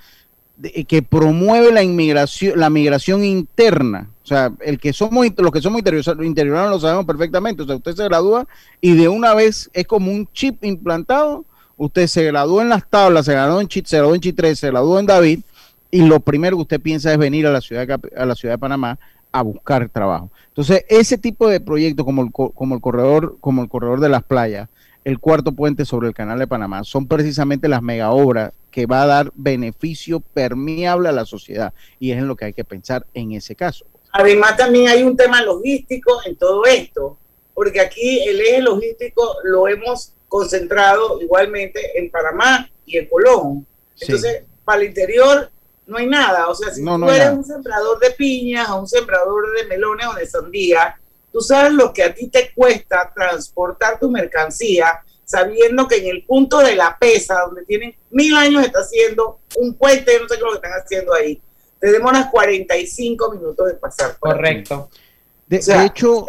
de- 0.57 0.85
que 0.85 1.03
promueve 1.03 1.73
la 1.73 1.83
inmigración, 1.83 2.59
la 2.59 2.71
migración 2.71 3.25
interna. 3.25 4.11
O 4.23 4.27
sea, 4.27 4.53
el 4.61 4.79
que 4.81 4.92
somos 4.92 5.27
los 5.37 5.53
que 5.53 5.61
somos 5.62 5.79
interior- 5.79 6.25
interioranos 6.25 6.71
lo 6.71 6.81
sabemos 6.81 7.05
perfectamente. 7.07 7.62
O 7.62 7.66
sea, 7.66 7.77
usted 7.77 7.95
se 7.95 8.05
gradúa 8.05 8.47
y 8.81 8.95
de 8.97 9.09
una 9.09 9.35
vez 9.35 9.71
es 9.73 9.87
como 9.87 10.11
un 10.11 10.27
chip 10.33 10.64
implantado. 10.64 11.45
Usted 11.77 12.07
se 12.07 12.25
graduó 12.25 12.62
en 12.62 12.71
las 12.71 12.88
tablas, 12.88 13.27
se 13.27 13.33
graduó 13.33 13.61
en 13.61 13.69
Chit, 13.69 13.87
se 13.87 13.99
graduó 13.99 14.14
en 14.14 14.21
Chit 14.23 14.35
3, 14.37 14.59
se 14.59 14.69
graduó 14.69 14.99
en 14.99 15.05
David, 15.05 15.40
y 15.90 16.01
lo 16.07 16.21
primero 16.21 16.57
que 16.57 16.62
usted 16.62 16.81
piensa 16.81 17.12
es 17.12 17.19
venir 17.19 17.47
a 17.47 17.51
la 17.53 17.61
ciudad 17.61 17.87
de, 17.87 17.99
a 18.16 18.25
la 18.25 18.35
ciudad 18.35 18.55
de 18.55 18.59
Panamá 18.59 18.99
a 19.31 19.42
buscar 19.42 19.87
trabajo. 19.90 20.31
Entonces, 20.49 20.87
ese 20.88 21.19
tipo 21.19 21.47
de 21.49 21.61
proyectos 21.61 22.07
como 22.07 22.23
el, 22.23 22.33
co- 22.33 22.49
como 22.53 22.75
el 22.75 22.81
corredor, 22.81 23.37
como 23.40 23.62
el 23.62 23.69
corredor 23.69 24.01
de 24.01 24.09
las 24.09 24.23
playas, 24.23 24.71
el 25.07 25.21
cuarto 25.21 25.53
puente 25.53 25.85
sobre 25.85 26.09
el 26.09 26.14
canal 26.14 26.40
de 26.40 26.49
Panamá, 26.49 26.83
son 26.83 27.07
precisamente 27.07 27.69
las 27.69 27.81
mega 27.81 28.11
obras 28.11 28.53
que 28.73 28.87
va 28.87 29.03
a 29.03 29.07
dar 29.07 29.33
beneficio 29.37 30.19
permeable 30.19 31.09
a 31.09 31.12
la 31.12 31.25
sociedad. 31.25 31.73
Y 32.01 32.11
es 32.11 32.19
en 32.19 32.27
lo 32.27 32.35
que 32.35 32.47
hay 32.47 32.53
que 32.53 32.64
pensar 32.64 33.07
en 33.14 33.31
ese 33.31 33.55
caso. 33.55 33.87
Además, 34.11 34.57
también 34.57 34.88
hay 34.88 35.05
un 35.05 35.16
tema 35.16 35.40
logístico 35.42 36.19
en 36.25 36.35
todo 36.35 36.64
esto, 36.66 37.16
porque 37.55 37.79
aquí 37.79 38.19
el 38.27 38.40
eje 38.40 38.61
logístico 38.61 39.37
lo 39.45 39.69
hemos 39.69 40.12
concentrado 40.27 41.23
igualmente 41.23 41.97
en 42.01 42.11
Panamá 42.11 42.69
y 42.85 42.99
en 42.99 43.09
Colón. 43.09 43.64
Sí. 43.95 44.07
Entonces, 44.07 44.42
para 44.64 44.81
el 44.83 44.88
interior 44.88 45.53
no 45.87 45.99
hay 45.99 46.07
nada. 46.07 46.49
O 46.49 46.55
sea, 46.57 46.75
si 46.75 46.83
No, 46.83 46.95
tú 46.95 46.99
no 46.99 47.12
eres 47.12 47.31
un 47.31 47.45
sembrador 47.45 48.01
de 48.01 48.11
piñas 48.11 48.69
o 48.71 48.81
un 48.81 48.88
sembrador 48.88 49.57
de 49.57 49.69
melones 49.69 50.09
o 50.09 50.14
de 50.14 50.27
sandía, 50.27 51.01
tú 51.37 51.42
sabes 51.42 51.72
lo 51.75 51.92
que 51.92 52.03
a 52.03 52.14
ti 52.14 52.29
te 52.29 52.51
cuesta 52.55 53.12
transportar 53.14 54.01
tu 54.01 54.11
mercancía 54.11 55.03
sabiendo 55.22 55.87
que 55.87 55.96
en 55.96 56.07
el 56.07 56.25
punto 56.25 56.61
de 56.61 56.75
la 56.75 56.96
pesa, 56.99 57.42
donde 57.42 57.62
tienen 57.66 57.94
mil 58.09 58.35
años, 58.35 58.64
está 58.64 58.79
haciendo 58.79 59.40
un 59.57 59.75
puente, 59.75 60.18
no 60.18 60.27
sé 60.29 60.29
qué 60.29 60.35
es 60.37 60.40
lo 60.40 60.51
que 60.53 60.66
están 60.66 60.81
haciendo 60.83 61.12
ahí. 61.12 61.42
Te 61.79 61.92
demoras 61.92 62.31
45 62.31 63.33
minutos 63.33 63.66
de 63.66 63.75
pasar. 63.75 64.16
por. 64.18 64.31
Correcto. 64.31 64.88
De, 65.46 65.59
O 65.59 65.62
sea, 65.62 65.81
de 65.81 65.87
hecho, 65.88 66.25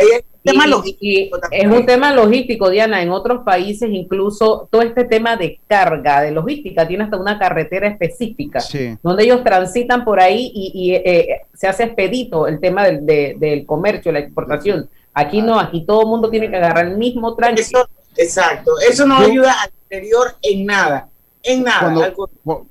tema 0.52 0.66
Y- 0.66 0.70
logístico 0.70 1.38
y 1.38 1.42
también. 1.42 1.72
es 1.72 1.78
un 1.80 1.86
tema 1.86 2.12
logístico, 2.14 2.70
Diana. 2.70 3.02
En 3.02 3.12
otros 3.12 3.44
países, 3.44 3.90
incluso 3.92 4.68
todo 4.72 4.82
este 4.82 5.04
tema 5.06 5.38
de 5.38 5.60
carga, 5.68 6.22
de 6.22 6.32
logística, 6.32 6.88
tiene 6.88 7.04
hasta 7.04 7.18
una 7.18 7.38
carretera 7.38 7.88
específica, 7.88 8.60
sí. 8.60 8.98
donde 9.04 9.24
ellos 9.26 9.44
transitan 9.44 10.04
por 10.04 10.20
ahí 10.20 10.52
y, 10.54 10.72
y, 10.74 10.96
eh, 10.96 11.42
se 11.54 11.68
hace 11.68 11.84
expedito 11.84 12.48
el 12.48 12.60
tema 12.60 12.84
del, 12.86 13.06
de- 13.06 13.36
del 13.40 13.66
comercio, 13.66 14.12
la 14.12 14.20
exportación. 14.20 14.90
Aquí 15.14 15.42
no, 15.42 15.60
aquí 15.60 15.86
todo 15.86 16.02
el 16.02 16.08
mundo 16.08 16.30
tiene 16.30 16.50
que 16.50 16.58
agarrar 16.58 16.88
el 16.88 16.98
mismo 16.98 17.36
tránsito. 17.36 17.80
Eso, 17.80 17.90
exacto. 18.18 18.72
Eso 18.90 19.06
no 19.06 19.20
Yo- 19.22 19.28
ayuda 19.32 19.56
al 19.64 19.70
interior 19.84 20.28
en 20.42 20.66
nada. 20.66 21.10
En 21.44 21.64
nada. 21.64 22.14
Cuando- 22.14 22.68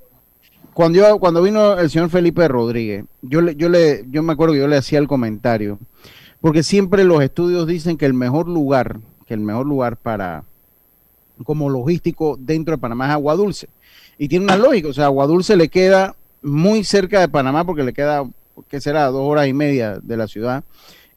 cuando 0.75 0.99
yo 0.99 1.19
cuando 1.19 1.43
vino 1.43 1.79
el 1.79 1.89
señor 1.89 2.11
Felipe 2.11 2.47
Rodríguez, 2.49 3.05
yo 3.23 3.41
le, 3.41 3.57
yo 3.57 3.69
le, 3.71 4.05
yo 4.11 4.23
me 4.23 4.35
acuerdo 4.35 4.53
que 4.53 4.61
yo 4.61 4.69
le 4.69 4.77
hacía 4.77 4.99
el 4.99 5.09
comentario, 5.09 5.79
porque 6.41 6.63
siempre 6.63 7.05
los 7.05 7.23
estudios 7.23 7.67
dicen 7.67 7.97
que 7.97 8.07
el 8.07 8.15
mejor 8.15 8.49
lugar, 8.49 9.01
que 9.27 9.35
el 9.35 9.41
mejor 9.41 9.67
lugar 9.67 9.97
para 9.97 10.45
como 11.45 11.69
logístico 11.69 12.39
dentro 12.41 12.75
de 12.75 12.79
Panamá 12.79 13.07
es 13.07 13.13
Agua 13.13 13.35
Dulce. 13.35 13.69
Y 14.19 14.29
tiene 14.29 14.45
una 14.45 14.57
lógica, 14.57 14.89
o 14.89 14.93
sea, 14.93 15.07
Agua 15.07 15.27
Dulce 15.27 15.57
le 15.57 15.69
queda 15.69 16.17
muy 16.43 16.85
cerca 16.85 17.21
de 17.21 17.29
Panamá 17.29 17.65
porque 17.65 17.83
le 17.83 17.93
queda, 17.93 18.25
¿qué 18.69 18.81
será? 18.81 19.07
Dos 19.07 19.29
horas 19.29 19.47
y 19.47 19.53
media 19.53 19.99
de 20.03 20.17
la 20.17 20.27
ciudad 20.27 20.65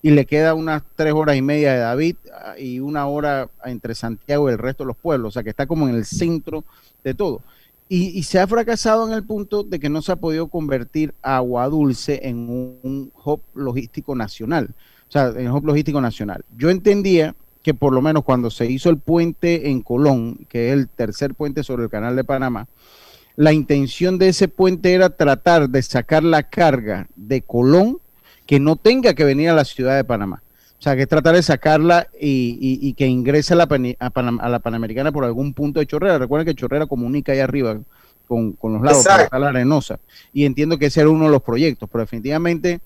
y 0.02 0.12
le 0.12 0.26
queda 0.26 0.54
unas 0.54 0.84
tres 0.96 1.14
horas 1.14 1.36
y 1.36 1.42
media 1.42 1.74
de 1.74 1.80
David 1.80 2.16
ah, 2.34 2.58
y 2.58 2.80
una 2.80 3.08
hora 3.08 3.50
entre 3.66 3.96
Santiago 3.96 4.50
y 4.50 4.54
el 4.54 4.58
resto 4.58 4.84
de 4.84 4.88
los 4.88 4.98
pueblos, 4.98 5.30
o 5.30 5.32
sea 5.32 5.44
que 5.44 5.50
está 5.50 5.68
como 5.68 5.88
en 5.88 5.96
el 5.96 6.06
centro 6.06 6.64
de 7.04 7.14
todo. 7.14 7.42
Y, 7.90 8.18
y 8.18 8.24
se 8.24 8.40
ha 8.40 8.48
fracasado 8.48 9.08
en 9.08 9.14
el 9.14 9.24
punto 9.24 9.64
de 9.64 9.80
que 9.80 9.90
no 9.90 10.02
se 10.02 10.12
ha 10.12 10.16
podido 10.16 10.48
convertir 10.48 11.14
Agua 11.22 11.68
Dulce 11.68 12.20
en 12.24 12.48
un 12.48 13.12
hub 13.26 13.42
logístico 13.56 14.16
nacional, 14.16 14.70
o 15.10 15.12
sea, 15.12 15.34
en 15.36 15.50
hub 15.52 15.66
logístico 15.66 16.00
nacional. 16.00 16.46
Yo 16.58 16.70
entendía 16.70 17.36
que 17.64 17.74
por 17.74 17.92
lo 17.94 18.02
menos 18.02 18.24
cuando 18.24 18.50
se 18.50 18.68
hizo 18.68 18.90
el 18.90 18.98
puente 18.98 19.70
en 19.70 19.82
Colón, 19.82 20.46
que 20.48 20.70
es 20.70 20.74
el 20.74 20.88
tercer 20.88 21.34
puente 21.36 21.64
sobre 21.64 21.84
el 21.84 21.90
canal 21.90 22.16
de 22.16 22.24
Panamá, 22.24 22.68
la 23.36 23.54
intención 23.54 24.18
de 24.18 24.30
ese 24.30 24.48
puente 24.48 24.94
era 24.94 25.10
tratar 25.10 25.70
de 25.70 25.82
sacar 25.82 26.24
la 26.24 26.44
carga 26.44 27.08
de 27.16 27.42
Colón 27.42 27.98
que 28.46 28.60
no 28.60 28.76
tenga 28.76 29.14
que 29.14 29.24
venir 29.24 29.50
a 29.50 29.54
la 29.54 29.66
ciudad 29.66 29.96
de 29.96 30.04
Panamá. 30.04 30.42
O 30.78 30.82
sea, 30.82 30.96
que 30.96 31.06
tratar 31.08 31.36
de 31.36 31.44
sacarla 31.44 32.08
y, 32.20 32.58
y- 32.62 32.88
y 32.88 32.94
que 32.94 33.06
ingrese 33.06 33.54
a 33.54 33.58
la, 33.58 33.64
a, 33.64 33.68
Panam- 33.68 34.40
a 34.42 34.48
la 34.50 34.60
Panamericana 34.60 35.12
por 35.12 35.26
algún 35.26 35.54
punto 35.54 35.80
de 35.82 35.86
Chorrera. 35.86 36.18
Recuerden 36.18 36.46
que 36.46 36.56
Chorrera 36.56 36.86
comunica 36.86 37.34
ahí 37.34 37.40
arriba 37.40 37.78
con, 38.28 38.54
con 38.54 38.74
los 38.74 38.82
lados, 38.82 39.00
está 39.24 39.40
la 39.40 39.50
arenosa. 39.50 40.00
Y 40.32 40.46
entiendo 40.46 40.78
que 40.78 40.86
ese 40.86 41.02
era 41.02 41.10
uno 41.10 41.26
de 41.26 41.32
los 41.32 41.42
proyectos, 41.42 41.90
pero 41.92 42.04
definitivamente 42.04 42.80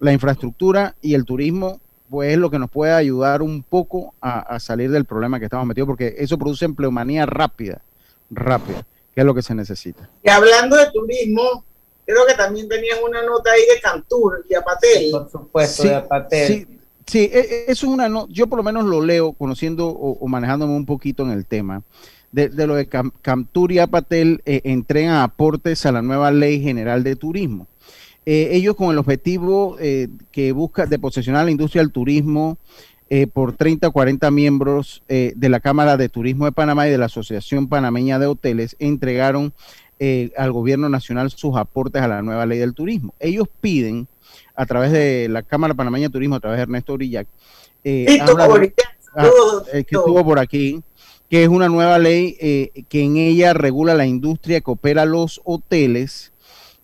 la 0.00 0.12
infraestructura 0.12 0.94
y 1.02 1.14
el 1.14 1.24
turismo 1.24 1.80
pues 2.10 2.32
es 2.32 2.38
lo 2.38 2.50
que 2.50 2.58
nos 2.58 2.70
puede 2.70 2.92
ayudar 2.92 3.42
un 3.42 3.62
poco 3.62 4.14
a, 4.22 4.38
a 4.40 4.58
salir 4.60 4.90
del 4.90 5.04
problema 5.04 5.38
que 5.38 5.44
estamos 5.44 5.66
metidos, 5.66 5.86
porque 5.88 6.14
eso 6.18 6.38
produce 6.38 6.64
empleomanía 6.64 7.26
rápida, 7.26 7.82
rápida, 8.30 8.86
que 9.14 9.20
es 9.20 9.26
lo 9.26 9.34
que 9.34 9.42
se 9.42 9.54
necesita. 9.54 10.08
Y 10.24 10.30
hablando 10.30 10.76
de 10.76 10.90
turismo, 10.90 11.64
creo 12.06 12.24
que 12.26 12.32
también 12.34 12.66
tenías 12.66 12.98
una 13.06 13.22
nota 13.26 13.50
ahí 13.50 13.60
de 13.74 13.78
Cantur, 13.82 14.42
de 14.48 14.56
Apatel. 14.56 15.10
Por 15.10 15.30
supuesto, 15.30 15.82
Sí, 15.82 15.88
de 15.88 15.94
Apatel. 15.96 16.46
Sí, 16.46 16.66
sí, 17.06 17.18
e- 17.30 17.40
e- 17.40 17.64
eso 17.70 17.86
es 17.86 17.92
una 17.92 18.08
no, 18.08 18.26
yo 18.28 18.46
por 18.46 18.56
lo 18.56 18.62
menos 18.62 18.86
lo 18.86 19.02
leo 19.04 19.32
conociendo 19.34 19.88
o, 19.88 20.12
o 20.18 20.28
manejándome 20.28 20.74
un 20.74 20.86
poquito 20.86 21.22
en 21.24 21.30
el 21.32 21.44
tema. 21.44 21.82
De, 22.32 22.48
de 22.48 22.66
lo 22.66 22.74
de 22.74 22.88
Cam- 22.88 23.12
Camtur 23.20 23.70
y 23.72 23.78
Apatel 23.80 24.40
eh, 24.46 24.62
entregan 24.64 25.16
aportes 25.16 25.84
a 25.84 25.92
la 25.92 26.00
nueva 26.00 26.30
ley 26.30 26.62
general 26.62 27.02
de 27.04 27.16
turismo. 27.16 27.66
Eh, 28.26 28.50
ellos 28.52 28.76
con 28.76 28.90
el 28.90 28.98
objetivo 28.98 29.76
eh, 29.80 30.08
que 30.30 30.52
busca 30.52 30.86
de 30.86 30.98
posesionar 30.98 31.44
la 31.44 31.50
industria 31.50 31.82
del 31.82 31.92
turismo 31.92 32.58
eh, 33.10 33.26
por 33.26 33.54
30 33.54 33.88
o 33.88 33.92
40 33.92 34.30
miembros 34.30 35.02
eh, 35.08 35.32
de 35.34 35.48
la 35.48 35.60
Cámara 35.60 35.96
de 35.96 36.10
Turismo 36.10 36.44
de 36.44 36.52
Panamá 36.52 36.86
y 36.86 36.90
de 36.90 36.98
la 36.98 37.06
Asociación 37.06 37.66
Panameña 37.66 38.18
de 38.18 38.26
Hoteles 38.26 38.76
entregaron 38.78 39.54
eh, 39.98 40.30
al 40.36 40.52
gobierno 40.52 40.90
nacional 40.90 41.30
sus 41.30 41.56
aportes 41.56 42.02
a 42.02 42.08
la 42.08 42.20
nueva 42.20 42.44
ley 42.44 42.58
del 42.58 42.74
turismo. 42.74 43.14
Ellos 43.18 43.48
piden 43.62 44.08
a 44.54 44.66
través 44.66 44.92
de 44.92 45.26
la 45.30 45.42
Cámara 45.42 45.72
Panameña 45.72 46.08
de 46.08 46.12
Turismo, 46.12 46.34
a 46.34 46.40
través 46.40 46.58
de 46.58 46.64
Ernesto 46.64 46.92
eh, 46.92 46.94
Borillac, 46.94 47.28
ah, 49.14 49.30
que 49.72 49.80
estuvo 49.80 50.22
por 50.22 50.38
aquí, 50.38 50.82
que 51.30 51.44
es 51.44 51.48
una 51.48 51.70
nueva 51.70 51.98
ley 51.98 52.36
que 52.90 53.02
en 53.02 53.16
ella 53.16 53.54
regula 53.54 53.94
la 53.94 54.04
industria 54.04 54.60
que 54.60 54.70
opera 54.70 55.06
los 55.06 55.40
hoteles, 55.44 56.32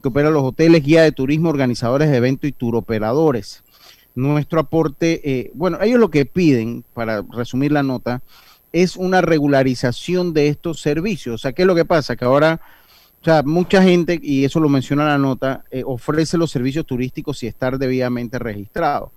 que 0.05 0.09
opera 0.09 0.29
los 0.29 0.43
hoteles, 0.43 0.85
guía 0.85 1.03
de 1.03 1.13
turismo, 1.13 1.49
organizadores 1.49 2.11
de 2.11 2.19
eventos 2.19 2.47
y 2.47 2.53
turoperadores. 2.53 3.65
Nuestro 4.15 4.61
aporte, 4.61 5.23
eh, 5.25 5.51
bueno, 5.55 5.79
ellos 5.81 5.99
lo 5.99 6.11
que 6.11 6.27
piden, 6.27 6.85
para 6.93 7.25
resumir 7.33 7.73
la 7.73 7.83
nota, 7.83 8.21
es 8.71 8.97
una 8.97 9.23
regularización 9.23 10.35
de 10.35 10.49
estos 10.49 10.83
servicios. 10.83 11.37
O 11.37 11.39
sea, 11.39 11.55
¿qué 11.55 11.63
es 11.63 11.67
lo 11.67 11.75
que 11.75 11.87
pasa? 11.87 12.17
Que 12.17 12.27
ahora, 12.27 12.61
o 13.23 13.25
sea, 13.25 13.43
mucha 13.45 13.83
gente, 13.83 14.21
y 14.23 14.45
eso 14.45 14.61
lo 14.61 14.69
menciona 14.69 15.07
la 15.07 15.17
nota, 15.17 15.65
eh, 15.71 15.83
ofrece 15.87 16.37
los 16.37 16.51
servicios 16.51 16.85
turísticos 16.85 17.43
y 17.43 17.47
estar 17.47 17.79
debidamente 17.79 18.39
registrado. 18.39 19.11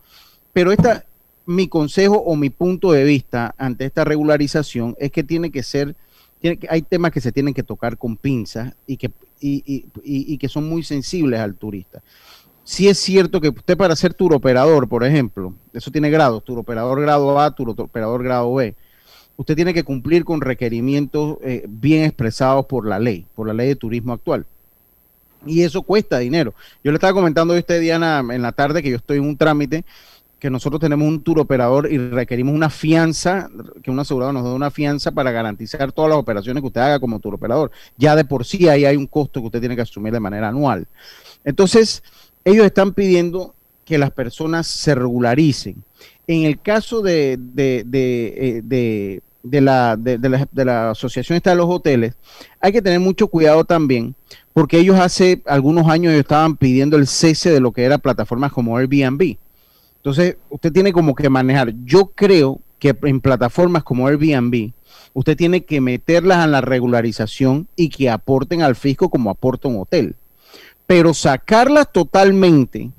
Pero 0.54 0.72
esta, 0.72 1.04
mi 1.46 1.68
consejo 1.68 2.16
o 2.16 2.38
mi 2.38 2.50
punto 2.50 2.94
de 2.94 3.04
vista 3.04 3.54
ante 3.58 3.84
esta 3.84 4.06
regularización 4.06 4.96
es 5.00 5.12
que 5.12 5.26
tiene 5.26 5.52
que 5.52 5.64
ser, 5.64 5.98
tiene 6.40 6.58
que, 6.58 6.68
hay 6.70 6.82
temas 6.82 7.12
que 7.12 7.22
se 7.22 7.32
tienen 7.32 7.54
que 7.54 7.64
tocar 7.64 7.98
con 7.98 8.18
pinzas 8.18 8.74
y 8.86 8.98
que, 8.98 9.12
y, 9.40 9.64
y- 9.66 9.86
y- 10.04 10.38
que 10.38 10.50
son 10.50 10.68
muy 10.68 10.84
sensibles 10.84 11.40
al 11.40 11.56
turista. 11.56 12.02
Sí 12.64 12.88
es 12.88 13.00
cierto 13.00 13.40
que 13.40 13.50
usted 13.50 13.78
para 13.78 13.96
ser 13.96 14.14
turoperador, 14.14 14.90
por 14.90 15.04
ejemplo, 15.04 15.54
eso 15.74 15.90
tiene 15.92 16.10
grados, 16.10 16.44
turoperador 16.44 17.02
grado 17.02 17.40
A, 17.40 17.52
turoperador 17.52 18.24
grado 18.24 18.54
B, 18.54 18.76
usted 19.38 19.56
tiene 19.56 19.74
que 19.74 19.84
cumplir 19.84 20.26
con 20.26 20.42
requerimientos 20.42 21.38
eh, 21.44 21.66
bien 21.68 22.04
expresados 22.04 22.66
por 22.66 22.88
la 22.88 23.00
ley, 23.00 23.26
por 23.36 23.48
la 23.48 23.54
ley 23.54 23.70
de 23.70 23.76
turismo 23.76 24.14
actual. 24.14 24.46
Y 25.46 25.62
eso 25.62 25.82
cuesta 25.84 26.18
dinero. 26.20 26.54
Yo 26.84 26.92
le 26.92 26.96
estaba 26.96 27.14
comentando 27.14 27.54
a 27.54 27.60
usted, 27.60 27.80
Diana, 27.80 28.24
en 28.32 28.42
la 28.42 28.52
tarde 28.52 28.82
que 28.84 28.90
yo 28.90 28.98
estoy 28.98 29.18
en 29.20 29.24
un 29.26 29.38
trámite 29.38 29.86
que 30.40 30.50
nosotros 30.50 30.80
tenemos 30.80 31.08
un 31.08 31.22
tour 31.24 31.40
operador 31.40 31.92
y 31.92 31.98
requerimos 31.98 32.54
una 32.54 32.70
fianza, 32.70 33.50
que 33.82 33.90
un 33.90 34.00
asegurado 34.00 34.34
nos 34.34 34.44
da 34.44 34.54
una 34.54 34.70
fianza 34.70 35.12
para 35.12 35.32
garantizar 35.32 35.92
todas 35.92 36.10
las 36.10 36.20
operaciones 36.20 36.62
que 36.62 36.68
usted 36.68 36.82
haga 36.82 37.00
como 37.00 37.20
tour 37.20 37.34
operador. 37.36 37.72
Ya 37.98 38.16
de 38.16 38.24
por 38.26 38.46
sí 38.46 38.68
ahí 38.70 38.86
hay 38.86 38.96
un 38.98 39.08
costo 39.08 39.40
que 39.40 39.48
usted 39.48 39.60
tiene 39.60 39.76
que 39.76 39.82
asumir 39.82 40.14
de 40.14 40.20
manera 40.20 40.50
anual. 40.50 40.88
Entonces, 41.44 42.04
ellos 42.46 42.66
están 42.66 42.94
pidiendo 42.94 43.56
que 43.84 43.98
las 43.98 44.12
personas 44.12 44.68
se 44.68 44.94
regularicen. 44.94 45.84
En 46.28 46.44
el 46.44 46.60
caso 46.60 47.02
de, 47.02 47.38
de, 47.40 47.84
de, 47.86 48.28
eh, 48.38 48.62
de- 48.64 49.22
de 49.44 49.62
la, 49.62 49.98
la, 50.04 50.48
de 50.52 50.66
la 50.66 50.90
asociación 50.92 51.38
esta 51.38 51.52
de 51.52 51.56
los 51.56 51.68
hoteles, 51.70 52.16
hay 52.60 52.74
que 52.74 52.82
tener 52.82 53.00
mucho 53.00 53.28
cuidado 53.30 53.64
también, 53.64 54.14
porque 54.54 54.78
ellos 54.78 55.00
hace 55.00 55.42
algunos 55.46 55.88
años 55.88 56.12
ellos 56.12 56.22
estaban 56.24 56.58
pidiendo 56.58 56.98
el 56.98 57.08
cese 57.08 57.50
de 57.52 57.62
lo 57.62 57.72
que 57.72 57.84
era 57.86 57.98
plataformas 57.98 58.52
como 58.52 58.76
Airbnb. 58.78 59.38
Entonces, 60.08 60.38
usted 60.50 60.72
tiene 60.72 60.94
como 60.94 61.14
que 61.14 61.30
manejar. 61.30 61.74
Yo 61.84 62.06
creo 62.16 62.62
que 62.80 62.96
en 63.04 63.20
plataformas 63.20 63.84
como 63.84 64.08
Airbnb, 64.08 64.72
usted 65.14 65.36
tiene 65.36 65.66
que 65.66 65.82
meterlas 65.82 66.46
en 66.46 66.54
la 66.54 66.62
regularización 66.62 67.68
y 67.76 67.90
que 67.90 68.10
aporten 68.10 68.62
al 68.62 68.78
fisco 68.78 69.10
como 69.10 69.30
aporta 69.30 69.68
un 69.68 69.82
hotel. 69.82 70.16
Pero 70.86 71.14
sacarlas 71.14 71.92
totalmente 71.92 72.90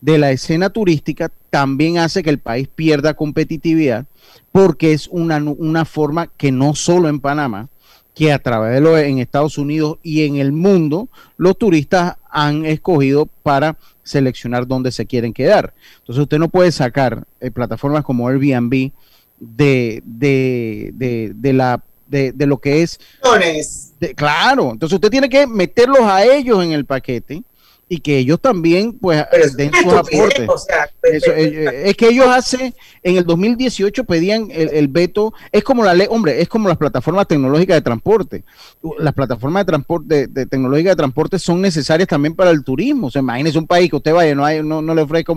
de 0.00 0.16
la 0.16 0.30
escena 0.30 0.70
turística 0.70 1.30
también 1.50 1.98
hace 1.98 2.22
que 2.22 2.30
el 2.30 2.38
país 2.38 2.68
pierda 2.74 3.12
competitividad 3.12 4.06
porque 4.50 4.94
es 4.94 5.08
una, 5.08 5.36
una 5.36 5.84
forma 5.84 6.28
que 6.38 6.52
no 6.52 6.74
solo 6.74 7.10
en 7.10 7.20
Panamá 7.20 7.68
que 8.16 8.32
a 8.32 8.38
través 8.38 8.72
de 8.72 8.80
lo 8.80 8.96
en 8.96 9.18
Estados 9.18 9.58
Unidos 9.58 9.98
y 10.02 10.24
en 10.24 10.36
el 10.36 10.50
mundo 10.50 11.08
los 11.36 11.56
turistas 11.58 12.16
han 12.30 12.64
escogido 12.64 13.28
para 13.42 13.76
seleccionar 14.02 14.66
dónde 14.66 14.90
se 14.90 15.04
quieren 15.04 15.34
quedar. 15.34 15.74
Entonces 15.98 16.22
usted 16.22 16.38
no 16.38 16.48
puede 16.48 16.72
sacar 16.72 17.26
eh, 17.40 17.50
plataformas 17.50 18.04
como 18.04 18.26
Airbnb 18.26 18.90
de, 19.38 20.02
de, 20.04 20.90
de, 20.94 21.32
de 21.34 21.52
la 21.52 21.82
de, 22.08 22.32
de 22.32 22.46
lo 22.46 22.58
que 22.58 22.82
es 22.82 22.98
de- 24.00 24.14
claro, 24.14 24.70
entonces 24.72 24.94
usted 24.94 25.10
tiene 25.10 25.28
que 25.28 25.46
meterlos 25.46 26.00
a 26.02 26.24
ellos 26.24 26.64
en 26.64 26.72
el 26.72 26.86
paquete 26.86 27.42
y 27.88 28.00
que 28.00 28.18
ellos 28.18 28.40
también 28.40 28.92
pues 28.92 29.24
den 29.56 29.70
sus 29.72 29.92
aportes. 29.92 30.48
o 30.48 30.58
sea, 30.58 30.90
Eso, 31.02 31.30
eh, 31.30 31.66
eh, 31.66 31.82
es 31.86 31.96
que 31.96 32.08
ellos 32.08 32.26
hace 32.26 32.74
en 33.02 33.16
el 33.16 33.24
2018 33.24 34.04
pedían 34.04 34.48
el, 34.50 34.70
el 34.70 34.88
veto, 34.88 35.32
es 35.52 35.62
como 35.62 35.84
la 35.84 35.94
ley, 35.94 36.08
hombre, 36.10 36.40
es 36.40 36.48
como 36.48 36.68
las 36.68 36.78
plataformas 36.78 37.28
tecnológicas 37.28 37.76
de 37.76 37.82
transporte. 37.82 38.44
Las 38.98 39.14
plataformas 39.14 39.64
de 39.64 39.70
transporte 39.70 40.14
de, 40.14 40.26
de 40.26 40.46
tecnológicas 40.46 40.92
de 40.92 40.96
transporte 40.96 41.38
son 41.38 41.60
necesarias 41.60 42.08
también 42.08 42.34
para 42.34 42.50
el 42.50 42.64
turismo. 42.64 43.06
O 43.06 43.10
sea, 43.10 43.22
imagínese 43.22 43.58
un 43.58 43.68
país 43.68 43.88
que 43.88 43.96
usted 43.96 44.12
vaya, 44.12 44.34
no 44.34 44.44
hay, 44.44 44.62
no, 44.62 44.82
no 44.82 44.94
le 44.94 45.02
ofrezca 45.02 45.32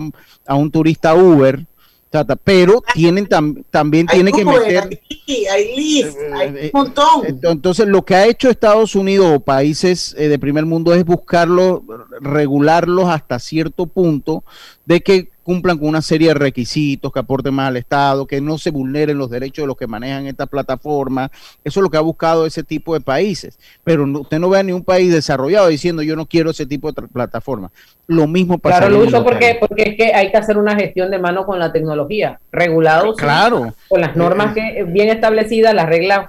a 0.46 0.54
un 0.56 0.70
turista 0.72 1.14
Uber, 1.14 1.64
ta, 2.10 2.24
ta, 2.24 2.34
pero 2.36 2.82
tienen 2.92 3.26
tam- 3.28 3.62
también 3.70 4.06
Hay 4.10 4.16
tiene 4.16 4.32
que 4.32 4.44
Uber, 4.44 4.60
meter 4.60 5.00
hay 5.28 5.46
hay 5.46 5.76
Lyft, 5.76 6.16
hay 6.34 6.48
un 6.48 6.56
eh, 6.58 6.70
montón. 6.74 7.22
ento- 7.22 7.52
Entonces, 7.52 7.86
lo 7.86 8.04
que 8.04 8.16
ha 8.16 8.26
hecho 8.26 8.50
Estados 8.50 8.96
Unidos 8.96 9.28
o 9.32 9.40
países 9.40 10.14
eh, 10.18 10.28
de 10.28 10.38
primer 10.38 10.66
mundo 10.66 10.92
es 10.92 11.04
buscarlo, 11.04 11.84
regularlos 12.20 13.08
hasta 13.08 13.38
cierto 13.38 13.86
punto 13.86 14.42
de 14.86 15.00
que 15.02 15.30
cumplan 15.50 15.78
con 15.78 15.88
una 15.88 16.00
serie 16.00 16.28
de 16.28 16.34
requisitos 16.34 17.12
que 17.12 17.18
aporten 17.18 17.52
más 17.52 17.66
al 17.66 17.76
Estado, 17.76 18.24
que 18.24 18.40
no 18.40 18.56
se 18.56 18.70
vulneren 18.70 19.18
los 19.18 19.28
derechos 19.30 19.64
de 19.64 19.66
los 19.66 19.76
que 19.76 19.88
manejan 19.88 20.28
esta 20.28 20.46
plataforma. 20.46 21.28
Eso 21.64 21.80
es 21.80 21.82
lo 21.82 21.90
que 21.90 21.96
ha 21.96 22.00
buscado 22.02 22.46
ese 22.46 22.62
tipo 22.62 22.94
de 22.94 23.00
países. 23.00 23.58
Pero 23.82 24.06
no- 24.06 24.20
usted 24.20 24.38
no 24.38 24.48
ve 24.48 24.60
a 24.60 24.62
ni 24.62 24.70
un 24.70 24.84
país 24.84 25.12
desarrollado 25.12 25.66
diciendo 25.66 26.02
yo 26.02 26.14
no 26.14 26.26
quiero 26.26 26.50
ese 26.50 26.66
tipo 26.66 26.92
de 26.92 27.02
plataforma. 27.08 27.72
Lo 28.06 28.28
mismo 28.28 28.58
pasa. 28.58 28.78
Claro, 28.78 28.92
lo 28.98 29.04
uso 29.04 29.24
porque, 29.24 29.56
porque 29.58 29.82
es 29.82 29.96
que 29.96 30.14
hay 30.14 30.30
que 30.30 30.36
hacer 30.36 30.56
una 30.56 30.76
gestión 30.76 31.10
de 31.10 31.18
mano 31.18 31.44
con 31.44 31.58
la 31.58 31.72
tecnología, 31.72 32.38
regulado 32.52 33.14
sí, 33.14 33.18
Claro. 33.18 33.74
con 33.88 34.00
las 34.02 34.14
normas 34.14 34.54
que 34.54 34.84
bien 34.84 35.08
establecidas, 35.08 35.74
las 35.74 35.88
reglas 35.88 36.28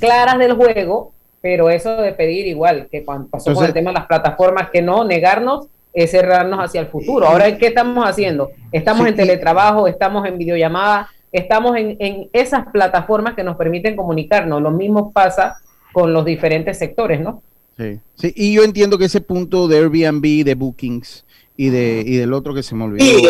claras 0.00 0.38
del 0.38 0.54
juego, 0.54 1.12
pero 1.42 1.68
eso 1.68 1.96
de 1.96 2.12
pedir 2.12 2.46
igual 2.46 2.88
que 2.90 3.04
cuando 3.04 3.28
pasó 3.28 3.52
con 3.52 3.66
el 3.66 3.74
tema 3.74 3.90
de 3.90 3.98
las 3.98 4.06
plataformas, 4.06 4.70
que 4.70 4.80
no 4.80 5.04
negarnos 5.04 5.66
es 5.92 6.10
cerrarnos 6.10 6.58
hacia 6.60 6.80
el 6.80 6.86
futuro. 6.88 7.26
Ahora, 7.26 7.56
¿qué 7.58 7.66
estamos 7.66 8.08
haciendo? 8.08 8.50
Estamos 8.70 9.02
Sí, 9.04 9.10
en 9.10 9.16
teletrabajo, 9.16 9.86
estamos 9.86 10.26
en 10.26 10.38
videollamada, 10.38 11.08
estamos 11.30 11.76
en, 11.76 11.96
en 11.98 12.28
esas 12.32 12.66
plataformas 12.72 13.34
que 13.34 13.44
nos 13.44 13.56
permiten 13.56 13.96
comunicarnos. 13.96 14.62
Lo 14.62 14.70
mismo 14.70 15.12
pasa 15.12 15.56
con 15.92 16.12
los 16.12 16.24
diferentes 16.24 16.78
sectores, 16.78 17.20
¿no? 17.20 17.42
Sí, 17.76 18.00
sí, 18.14 18.32
y 18.36 18.54
yo 18.54 18.64
entiendo 18.64 18.98
que 18.98 19.06
ese 19.06 19.20
punto 19.20 19.66
de 19.68 19.78
Airbnb, 19.78 20.44
de 20.44 20.54
Bookings 20.54 21.24
y 21.56 21.70
de 21.70 22.02
y 22.06 22.16
del 22.16 22.32
otro 22.32 22.54
que 22.54 22.62
se 22.62 22.74
me 22.74 22.84
olvidó, 22.84 23.28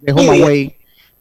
de 0.00 0.12
HomeAway, 0.12 0.76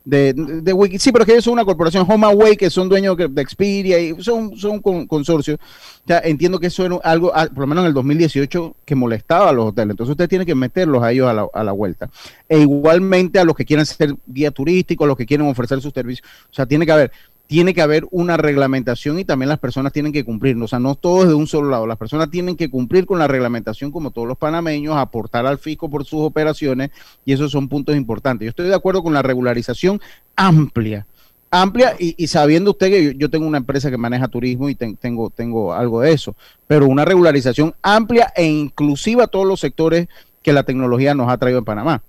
de, 0.06 0.34
de 0.34 0.74
Wiki, 0.74 1.00
sí, 1.00 1.12
pero 1.12 1.24
es 1.24 1.26
que 1.28 1.32
ellos 1.34 1.46
son 1.46 1.54
una 1.54 1.64
corporación, 1.66 2.06
HomeAway, 2.10 2.58
que 2.58 2.70
son 2.70 2.90
dueños 2.90 3.16
de 3.18 3.42
Expedia 3.42 4.00
y 4.00 4.22
son, 4.22 4.58
son 4.58 4.72
un 4.72 4.82
con- 4.82 5.08
consorcio. 5.08 5.56
O 5.56 6.08
sea, 6.08 6.20
entiendo 6.26 6.60
que 6.60 6.68
eso 6.68 6.86
era 6.86 6.98
algo, 7.04 7.32
ah, 7.34 7.48
por 7.48 7.60
lo 7.60 7.68
menos 7.68 7.84
en 7.84 7.88
el 7.88 7.94
2018, 7.94 8.76
que 8.84 8.96
molestaba 8.96 9.50
a 9.50 9.54
los 9.54 9.68
hoteles. 9.70 9.92
Entonces 9.92 10.12
usted 10.12 10.28
tiene 10.28 10.46
que 10.46 10.56
meterlos 10.56 11.02
a 11.02 11.12
ellos 11.12 11.30
a 11.30 11.34
la, 11.34 11.48
a 11.54 11.64
la 11.64 11.72
vuelta. 11.72 12.10
E 12.50 12.60
igualmente 12.60 13.40
a 13.40 13.46
los 13.46 13.56
que 13.56 13.64
quieran 13.66 13.86
ser 13.86 14.16
guía 14.28 14.52
turístico, 14.52 15.06
a 15.06 15.08
los 15.08 15.16
que 15.16 15.26
quieren 15.26 15.48
ofrecer 15.48 15.82
sus 15.82 15.94
servicios. 15.94 16.28
O 16.52 16.54
sea, 16.54 16.66
tiene 16.66 16.86
que 16.86 16.92
haber 16.92 17.12
tiene 17.48 17.74
que 17.74 17.82
haber 17.82 18.06
una 18.10 18.38
reglamentación 18.38 19.20
y 19.20 19.26
también 19.26 19.50
las 19.50 19.60
personas 19.60 19.94
tienen 19.94 20.12
que 20.14 20.24
cumplir. 20.24 20.58
O 20.62 20.68
sea, 20.68 20.80
no 20.80 20.96
todo 20.96 21.24
es 21.24 21.28
de 21.28 21.34
un 21.36 21.46
solo 21.46 21.70
lado. 21.70 21.86
Las 21.86 21.98
personas 21.98 22.32
tienen 22.32 22.56
que 22.56 22.70
cumplir 22.70 23.06
con 23.06 23.20
la 23.20 23.28
reglamentación 23.28 23.92
como 23.92 24.12
todos 24.12 24.28
los 24.28 24.38
panameños, 24.38 24.96
aportar 24.98 25.46
al 25.46 25.58
fisco 25.60 25.90
por 25.90 26.06
sus 26.06 26.22
operaciones 26.22 26.90
y 27.26 27.34
esos 27.34 27.52
son 27.52 27.68
puntos 27.70 27.96
importantes. 27.96 28.46
Yo 28.46 28.50
estoy 28.50 28.68
de 28.70 28.76
acuerdo 28.76 29.04
con 29.04 29.14
la 29.14 29.22
regularización 29.22 30.02
amplia, 30.36 31.06
amplia 31.52 31.96
y, 32.00 32.16
y 32.18 32.28
sabiendo 32.28 32.72
usted 32.72 32.90
que 32.90 33.04
yo, 33.06 33.12
yo 33.12 33.30
tengo 33.30 33.46
una 33.46 33.60
empresa 33.60 33.92
que 33.92 33.98
maneja 33.98 34.28
turismo 34.30 34.70
y 34.70 34.76
ten- 34.76 34.96
tengo, 34.98 35.30
tengo 35.30 35.74
algo 35.74 36.02
de 36.02 36.14
eso, 36.14 36.36
pero 36.66 36.88
una 36.88 37.06
regularización 37.06 37.76
amplia 37.84 38.32
e 38.36 38.46
inclusiva 38.46 39.26
a 39.26 39.28
todos 39.28 39.46
los 39.46 39.60
sectores 39.60 40.08
que 40.42 40.54
la 40.54 40.64
tecnología 40.64 41.14
nos 41.14 41.30
ha 41.30 41.38
traído 41.38 41.60
en 41.60 41.66
Panamá. 41.66 42.02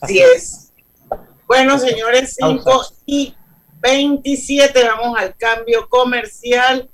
Así 0.00 0.18
es. 0.20 0.72
Bueno, 1.48 1.78
señores, 1.78 2.36
5 2.38 2.82
y 3.06 3.34
27, 3.84 4.82
vamos 4.82 5.18
al 5.18 5.36
cambio 5.36 5.86
comercial. 5.90 6.88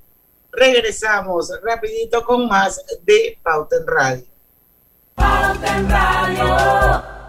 Regresamos 0.50 1.52
rapidito 1.62 2.24
con 2.24 2.48
más 2.48 2.84
de 3.04 3.38
Pauta 3.40 3.76
en 3.76 3.86
Radio. 3.86 4.24
Pauta 5.14 5.76
en 5.78 5.88
Radio. 5.88 7.19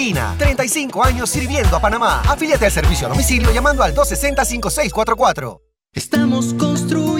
Garantizada. 0.00 0.34
Cristalina, 0.34 0.34
35 0.38 1.04
años 1.04 1.30
sirviendo 1.30 1.76
a 1.76 1.80
Panamá. 1.80 2.22
Afíliate 2.26 2.64
al 2.66 2.72
servicio 2.72 3.06
a 3.06 3.10
domicilio 3.10 3.52
llamando 3.52 3.82
al 3.82 3.94
260-5644. 3.94 5.60
Estamos 5.92 6.54
construyendo 6.54 7.19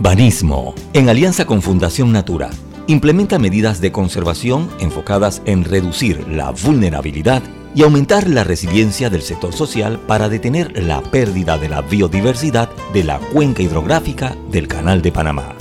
Banismo, 0.00 0.76
en 0.92 1.08
alianza 1.08 1.44
con 1.44 1.60
Fundación 1.60 2.12
Natura, 2.12 2.50
implementa 2.86 3.36
medidas 3.40 3.80
de 3.80 3.90
conservación 3.90 4.70
enfocadas 4.78 5.42
en 5.44 5.64
reducir 5.64 6.24
la 6.28 6.52
vulnerabilidad 6.52 7.42
y 7.74 7.82
aumentar 7.82 8.28
la 8.28 8.44
resiliencia 8.44 9.10
del 9.10 9.22
sector 9.22 9.52
social 9.52 9.98
para 10.06 10.28
detener 10.28 10.84
la 10.84 11.02
pérdida 11.02 11.58
de 11.58 11.68
la 11.68 11.82
biodiversidad 11.82 12.70
de 12.92 13.02
la 13.02 13.18
cuenca 13.18 13.60
hidrográfica 13.60 14.36
del 14.52 14.68
Canal 14.68 15.02
de 15.02 15.10
Panamá. 15.10 15.56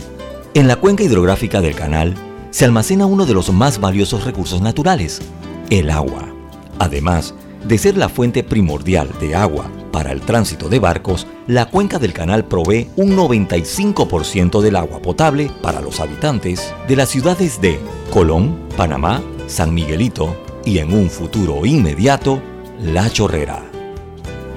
En 0.53 0.67
la 0.67 0.75
cuenca 0.75 1.03
hidrográfica 1.03 1.59
del 1.59 1.73
canal 1.73 2.13
se 2.51 2.63
almacena 2.63 3.07
uno 3.07 3.25
de 3.25 3.33
los 3.33 3.51
más 3.51 3.79
valiosos 3.79 4.23
recursos 4.23 4.61
naturales, 4.61 5.19
el 5.71 5.89
agua. 5.89 6.29
Además 6.77 7.33
de 7.67 7.79
ser 7.79 7.97
la 7.97 8.07
fuente 8.07 8.43
primordial 8.43 9.09
de 9.19 9.35
agua 9.35 9.71
para 9.91 10.11
el 10.11 10.21
tránsito 10.21 10.69
de 10.69 10.79
barcos, 10.79 11.27
la 11.47 11.65
cuenca 11.65 11.99
del 11.99 12.13
canal 12.13 12.45
provee 12.45 12.89
un 12.95 13.15
95% 13.15 14.61
del 14.61 14.75
agua 14.75 15.01
potable 15.01 15.51
para 15.61 15.81
los 15.81 15.99
habitantes 15.99 16.73
de 16.87 16.95
las 16.95 17.09
ciudades 17.09 17.61
de 17.61 17.79
Colón, 18.11 18.59
Panamá, 18.77 19.21
San 19.47 19.73
Miguelito 19.73 20.35
y 20.65 20.79
en 20.79 20.93
un 20.93 21.09
futuro 21.09 21.65
inmediato, 21.65 22.41
La 22.81 23.09
Chorrera. 23.09 23.63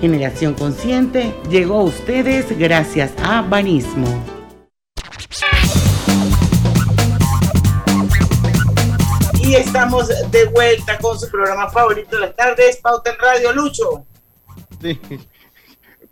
Generación 0.01 0.55
Consciente 0.55 1.35
llegó 1.51 1.81
a 1.81 1.85
ustedes 1.85 2.59
gracias 2.59 3.13
a 3.23 3.43
Banismo. 3.43 4.07
Y 9.43 9.55
estamos 9.55 10.09
de 10.09 10.45
vuelta 10.47 10.97
con 10.99 11.19
su 11.19 11.31
programa 11.31 11.69
favorito 11.71 12.17
de 12.17 12.23
las 12.27 12.37
tardes, 12.37 12.77
Pauta 12.79 13.11
en 13.11 13.19
Radio 13.19 13.53
Lucho. 13.53 14.07
Sí. 14.81 14.99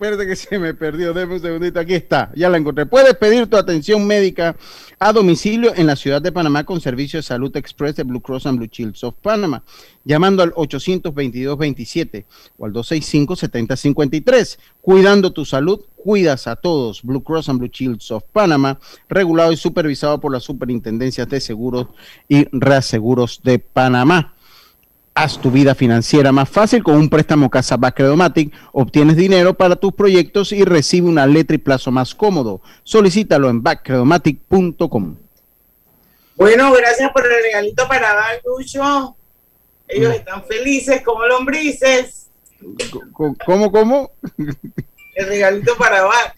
Espérate 0.00 0.28
que 0.28 0.36
se 0.36 0.60
me 0.60 0.74
perdió, 0.74 1.12
déjame 1.12 1.34
un 1.34 1.40
segundito, 1.40 1.80
aquí 1.80 1.94
está, 1.94 2.30
ya 2.36 2.48
la 2.48 2.56
encontré. 2.56 2.86
Puedes 2.86 3.16
pedir 3.16 3.48
tu 3.48 3.56
atención 3.56 4.06
médica 4.06 4.54
a 5.00 5.12
domicilio 5.12 5.72
en 5.74 5.88
la 5.88 5.96
ciudad 5.96 6.22
de 6.22 6.30
Panamá 6.30 6.62
con 6.62 6.80
servicio 6.80 7.18
de 7.18 7.24
salud 7.24 7.56
express 7.56 7.96
de 7.96 8.04
Blue 8.04 8.20
Cross 8.20 8.46
and 8.46 8.58
Blue 8.58 8.68
Shields 8.70 9.02
of 9.02 9.16
Panama, 9.20 9.64
llamando 10.04 10.44
al 10.44 10.52
822-27 10.52 12.26
o 12.58 12.66
al 12.66 12.72
265-7053. 12.74 14.58
Cuidando 14.80 15.32
tu 15.32 15.44
salud, 15.44 15.80
cuidas 15.96 16.46
a 16.46 16.54
todos. 16.54 17.02
Blue 17.02 17.24
Cross 17.24 17.48
and 17.48 17.58
Blue 17.58 17.70
Shields 17.72 18.12
of 18.12 18.22
Panama, 18.32 18.78
regulado 19.08 19.50
y 19.50 19.56
supervisado 19.56 20.20
por 20.20 20.30
las 20.30 20.44
superintendencias 20.44 21.28
de 21.28 21.40
seguros 21.40 21.88
y 22.28 22.46
reaseguros 22.56 23.40
de 23.42 23.58
Panamá. 23.58 24.36
Haz 25.20 25.36
tu 25.36 25.50
vida 25.50 25.74
financiera 25.74 26.30
más 26.30 26.48
fácil 26.48 26.84
con 26.84 26.94
un 26.94 27.08
préstamo 27.08 27.50
Casabac 27.50 27.96
Credomatic. 27.96 28.54
Obtienes 28.70 29.16
dinero 29.16 29.52
para 29.52 29.74
tus 29.74 29.92
proyectos 29.92 30.52
y 30.52 30.62
recibe 30.62 31.08
una 31.08 31.26
letra 31.26 31.56
y 31.56 31.58
plazo 31.58 31.90
más 31.90 32.14
cómodo. 32.14 32.60
Solicítalo 32.84 33.50
en 33.50 33.60
backcredomatic.com. 33.60 35.16
Bueno, 36.36 36.72
gracias 36.72 37.10
por 37.10 37.26
el 37.26 37.32
regalito 37.42 37.88
para 37.88 38.14
dar, 38.14 38.40
Lucho. 38.46 39.16
Ellos 39.88 40.14
están 40.14 40.44
felices 40.44 41.02
como 41.02 41.26
lombrices. 41.26 42.30
¿Cómo, 43.44 43.72
cómo? 43.72 44.12
El 45.16 45.26
regalito 45.26 45.76
para 45.76 46.04
Bac. 46.04 46.36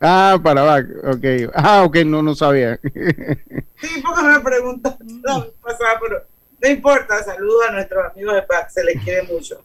Ah, 0.00 0.38
para 0.40 0.62
Bac, 0.62 0.86
ok. 1.06 1.50
Ah, 1.54 1.82
ok, 1.82 1.96
no, 2.06 2.22
no 2.22 2.36
sabía. 2.36 2.78
Sí, 2.84 4.00
porque 4.00 4.22
me 4.22 4.38
preguntaron 4.38 5.08
vez 5.08 5.54
pasada, 5.60 5.98
pero 6.00 6.31
no 6.62 6.68
importa. 6.68 7.22
Saludos 7.24 7.64
a 7.68 7.72
nuestros 7.72 8.12
amigos 8.12 8.34
de 8.34 8.40
Bac, 8.42 8.70
se 8.70 8.84
les 8.84 9.02
quiere 9.02 9.22
mucho. 9.24 9.64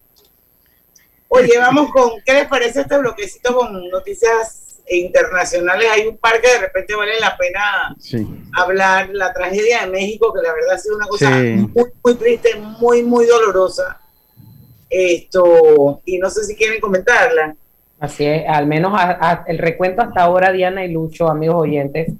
Oye, 1.29 1.57
vamos 1.57 1.91
con, 1.91 2.11
¿qué 2.25 2.33
les 2.33 2.47
parece 2.47 2.81
este 2.81 2.97
bloquecito 2.97 3.55
con 3.55 3.89
noticias 3.89 4.79
internacionales? 4.89 5.87
Hay 5.91 6.07
un 6.07 6.17
par 6.17 6.39
que 6.41 6.47
de 6.49 6.59
repente 6.59 6.95
vale 6.95 7.19
la 7.19 7.35
pena 7.37 7.95
Sí. 7.99 8.25
hablar. 8.55 9.09
La 9.11 9.33
tragedia 9.33 9.81
de 9.81 9.87
México, 9.91 10.33
que 10.33 10.41
la 10.41 10.53
verdad 10.53 10.75
ha 10.75 10.77
sido 10.77 10.95
una 10.95 11.07
cosa 11.07 11.29
Sí. 11.33 11.69
muy, 11.75 11.91
muy 12.03 12.15
triste, 12.15 12.55
muy, 12.55 13.03
muy 13.03 13.25
dolorosa. 13.25 13.99
Esto, 14.89 16.01
y 16.05 16.17
no 16.17 16.29
sé 16.29 16.45
si 16.45 16.55
quieren 16.55 16.79
comentarla. 16.79 17.55
Así 17.99 18.25
es, 18.25 18.43
al 18.47 18.65
menos 18.67 18.93
a- 18.93 19.17
a- 19.31 19.43
el 19.47 19.57
recuento 19.57 20.01
hasta 20.01 20.21
ahora, 20.21 20.51
Diana 20.53 20.85
y 20.85 20.91
Lucho, 20.93 21.27
amigos 21.27 21.57
oyentes, 21.63 22.13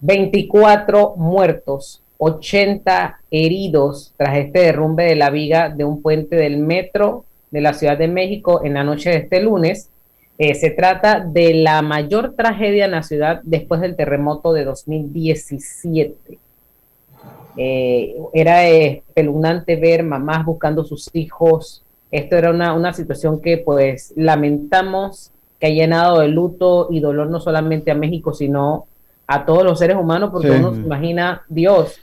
24 0.00 1.14
muertos, 1.16 2.02
80 2.18 3.20
heridos 3.30 4.12
tras 4.16 4.36
este 4.38 4.60
derrumbe 4.60 5.04
de 5.04 5.16
la 5.16 5.30
viga 5.30 5.68
de 5.68 5.84
un 5.84 6.02
puente 6.02 6.36
del 6.36 6.58
metro 6.58 7.24
de 7.50 7.60
la 7.60 7.72
Ciudad 7.74 7.96
de 7.98 8.08
México 8.08 8.62
en 8.64 8.74
la 8.74 8.84
noche 8.84 9.10
de 9.10 9.16
este 9.16 9.40
lunes. 9.40 9.90
Eh, 10.38 10.54
se 10.54 10.70
trata 10.70 11.20
de 11.20 11.54
la 11.54 11.80
mayor 11.82 12.34
tragedia 12.36 12.84
en 12.84 12.90
la 12.90 13.02
ciudad 13.02 13.40
después 13.44 13.80
del 13.80 13.96
terremoto 13.96 14.52
de 14.52 14.64
2017. 14.64 16.38
Eh, 17.58 18.14
era 18.34 18.66
espeluznante 18.68 19.76
ver 19.76 20.02
mamás 20.02 20.44
buscando 20.44 20.84
sus 20.84 21.08
hijos. 21.14 21.82
Esto 22.10 22.36
era 22.36 22.50
una, 22.50 22.74
una 22.74 22.92
situación 22.92 23.40
que 23.40 23.58
pues 23.58 24.12
lamentamos 24.16 25.30
que 25.58 25.68
ha 25.68 25.70
llenado 25.70 26.20
de 26.20 26.28
luto 26.28 26.88
y 26.90 27.00
dolor 27.00 27.28
no 27.28 27.40
solamente 27.40 27.90
a 27.90 27.94
México, 27.94 28.34
sino 28.34 28.86
a 29.26 29.46
todos 29.46 29.64
los 29.64 29.78
seres 29.78 29.96
humanos, 29.96 30.30
porque 30.30 30.48
Sí. 30.52 30.54
uno 30.58 30.74
se 30.74 30.80
imagina, 30.82 31.42
Dios, 31.48 31.98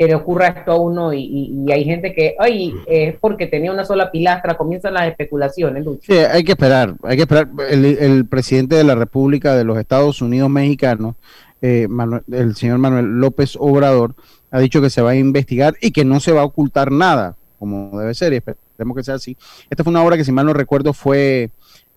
que 0.00 0.06
le 0.06 0.14
ocurra 0.14 0.46
esto 0.46 0.72
a 0.72 0.80
uno 0.80 1.12
y, 1.12 1.66
hay 1.70 1.84
gente 1.84 2.14
que, 2.14 2.34
ay, 2.38 2.74
es 2.86 3.18
porque 3.18 3.46
tenía 3.46 3.70
una 3.70 3.84
sola 3.84 4.10
pilastra, 4.10 4.56
comienzan 4.56 4.94
las 4.94 5.06
especulaciones. 5.06 5.84
Sí, 6.00 6.14
hay 6.14 6.42
que 6.42 6.52
esperar, 6.52 6.94
hay 7.02 7.16
que 7.18 7.24
esperar. 7.24 7.50
El, 7.68 7.84
el 7.84 8.24
presidente 8.24 8.76
de 8.76 8.84
la 8.84 8.94
República 8.94 9.54
de 9.54 9.64
los 9.64 9.76
Estados 9.76 10.22
Unidos 10.22 10.48
Mexicanos, 10.48 11.16
eh, 11.60 11.86
Manuel- 11.86 12.22
el 12.32 12.56
señor 12.56 12.78
Manuel 12.78 13.20
López 13.20 13.56
Obrador, 13.60 14.14
ha 14.50 14.58
dicho 14.58 14.80
que 14.80 14.88
se 14.88 15.02
va 15.02 15.10
a 15.10 15.16
investigar 15.16 15.74
y 15.82 15.90
que 15.90 16.06
no 16.06 16.18
se 16.18 16.32
va 16.32 16.40
a 16.40 16.44
ocultar 16.44 16.90
nada, 16.90 17.36
como 17.58 18.00
debe 18.00 18.14
ser, 18.14 18.32
y 18.32 18.36
esperemos 18.36 18.96
que 18.96 19.04
sea 19.04 19.16
así. 19.16 19.36
Esta 19.68 19.84
fue 19.84 19.90
una 19.90 20.02
obra 20.02 20.16
que, 20.16 20.24
si 20.24 20.32
mal 20.32 20.46
no 20.46 20.54
recuerdo, 20.54 20.94
fue, 20.94 21.50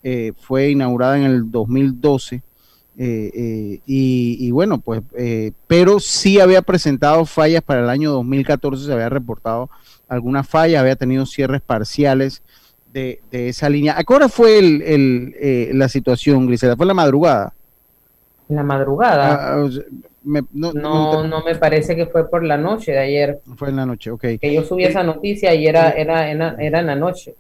eh, 0.04 0.34
fue 0.42 0.72
inaugurada 0.72 1.16
en 1.18 1.24
el 1.24 1.50
2012. 1.50 2.42
Eh, 2.98 3.32
eh, 3.34 3.80
y, 3.86 4.38
y 4.40 4.52
bueno, 4.52 4.80
pues, 4.80 5.02
eh, 5.18 5.52
pero 5.68 6.00
sí 6.00 6.40
había 6.40 6.62
presentado 6.62 7.26
fallas 7.26 7.62
para 7.64 7.82
el 7.82 7.90
año 7.90 8.12
2014, 8.12 8.86
se 8.86 8.94
había 8.94 9.10
reportado 9.10 9.70
algunas 10.08 10.48
fallas, 10.48 10.82
había 10.82 10.96
tenido 10.96 11.26
cierres 11.26 11.62
parciales 11.62 12.42
de, 12.92 13.20
de 13.32 13.50
esa 13.50 13.70
línea. 13.70 13.98
¿A 13.98 14.04
qué 14.04 14.14
hora 14.14 14.30
fue 14.30 14.60
el, 14.60 14.82
el, 14.84 15.78
la 15.80 15.90
situación, 15.90 16.46
Grisela? 16.48 16.76
¿Fue 16.76 16.86
la 16.86 16.94
madrugada? 16.94 17.54
La 18.50 18.64
madrugada. 18.64 19.56
Ah, 19.56 19.70
me- 20.24 20.44
no, 20.52 20.74
no, 20.74 21.26
no 21.28 21.44
me 21.44 21.56
parece 21.56 21.96
que 21.96 22.06
fue 22.06 22.30
por 22.30 22.44
la 22.44 22.58
noche 22.58 22.92
de 22.92 23.00
ayer. 23.00 23.40
Fue 23.58 23.70
en 23.70 23.78
la 23.78 23.86
noche, 23.86 24.12
ok. 24.12 24.26
Que 24.40 24.54
yo 24.54 24.64
subí 24.64 24.84
esa 24.84 25.04
noticia 25.04 25.54
y 25.56 25.66
era, 25.68 25.92
era, 25.92 26.30
era, 26.30 26.56
era 26.60 26.80
en 26.80 26.88
la 26.88 26.96
noche. 26.96 27.36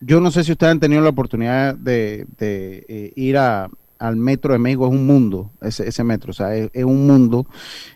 Yo 0.00 0.20
no 0.20 0.30
sé 0.30 0.44
si 0.44 0.52
ustedes 0.52 0.72
han 0.72 0.80
tenido 0.80 1.02
la 1.02 1.10
oportunidad 1.10 1.74
de, 1.74 2.26
de, 2.38 3.12
ir 3.16 3.36
a, 3.36 3.68
al 4.04 4.16
metro 4.16 4.52
de 4.52 4.58
México 4.58 4.86
es 4.86 4.92
un 4.92 5.06
mundo, 5.06 5.50
ese, 5.62 5.88
ese 5.88 6.04
metro, 6.04 6.30
o 6.30 6.34
sea, 6.34 6.54
es, 6.54 6.84
un 6.84 7.06
mundo. 7.06 7.46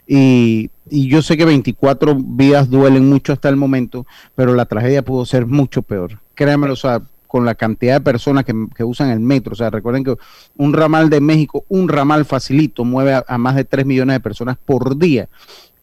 Y, 0.07 0.71
y 0.89 1.09
yo 1.09 1.21
sé 1.21 1.37
que 1.37 1.45
24 1.45 2.17
vidas 2.19 2.71
duelen 2.71 3.09
mucho 3.09 3.35
hasta 3.35 3.51
el 3.51 3.57
momento, 3.57 4.07
pero 4.35 4.55
la 4.55 4.65
tragedia 4.65 5.05
pudo 5.05 5.27
ser 5.27 5.45
mucho 5.45 5.83
peor. 5.83 6.21
Créanmelo, 6.35 6.73
o 6.73 6.77
sea, 6.77 7.03
con 7.27 7.45
la 7.45 7.55
cantidad 7.55 7.97
de 7.97 8.01
personas 8.01 8.47
que, 8.47 8.85
usan 8.85 9.11
el 9.11 9.21
metro. 9.21 9.53
O 9.53 9.57
sea, 9.57 9.69
recuerden 9.69 10.03
que 10.03 10.17
un 10.57 10.73
ramal 10.73 11.11
de 11.11 11.21
México, 11.21 11.67
un 11.69 11.89
ramal 11.89 12.25
facilito, 12.25 12.85
mueve 12.85 13.13
a, 13.13 13.25
a 13.29 13.37
más 13.37 13.55
de 13.55 13.65
3 13.65 13.85
millones 13.85 14.17
de 14.17 14.21
personas 14.21 14.57
por 14.57 14.97
día. 14.97 15.29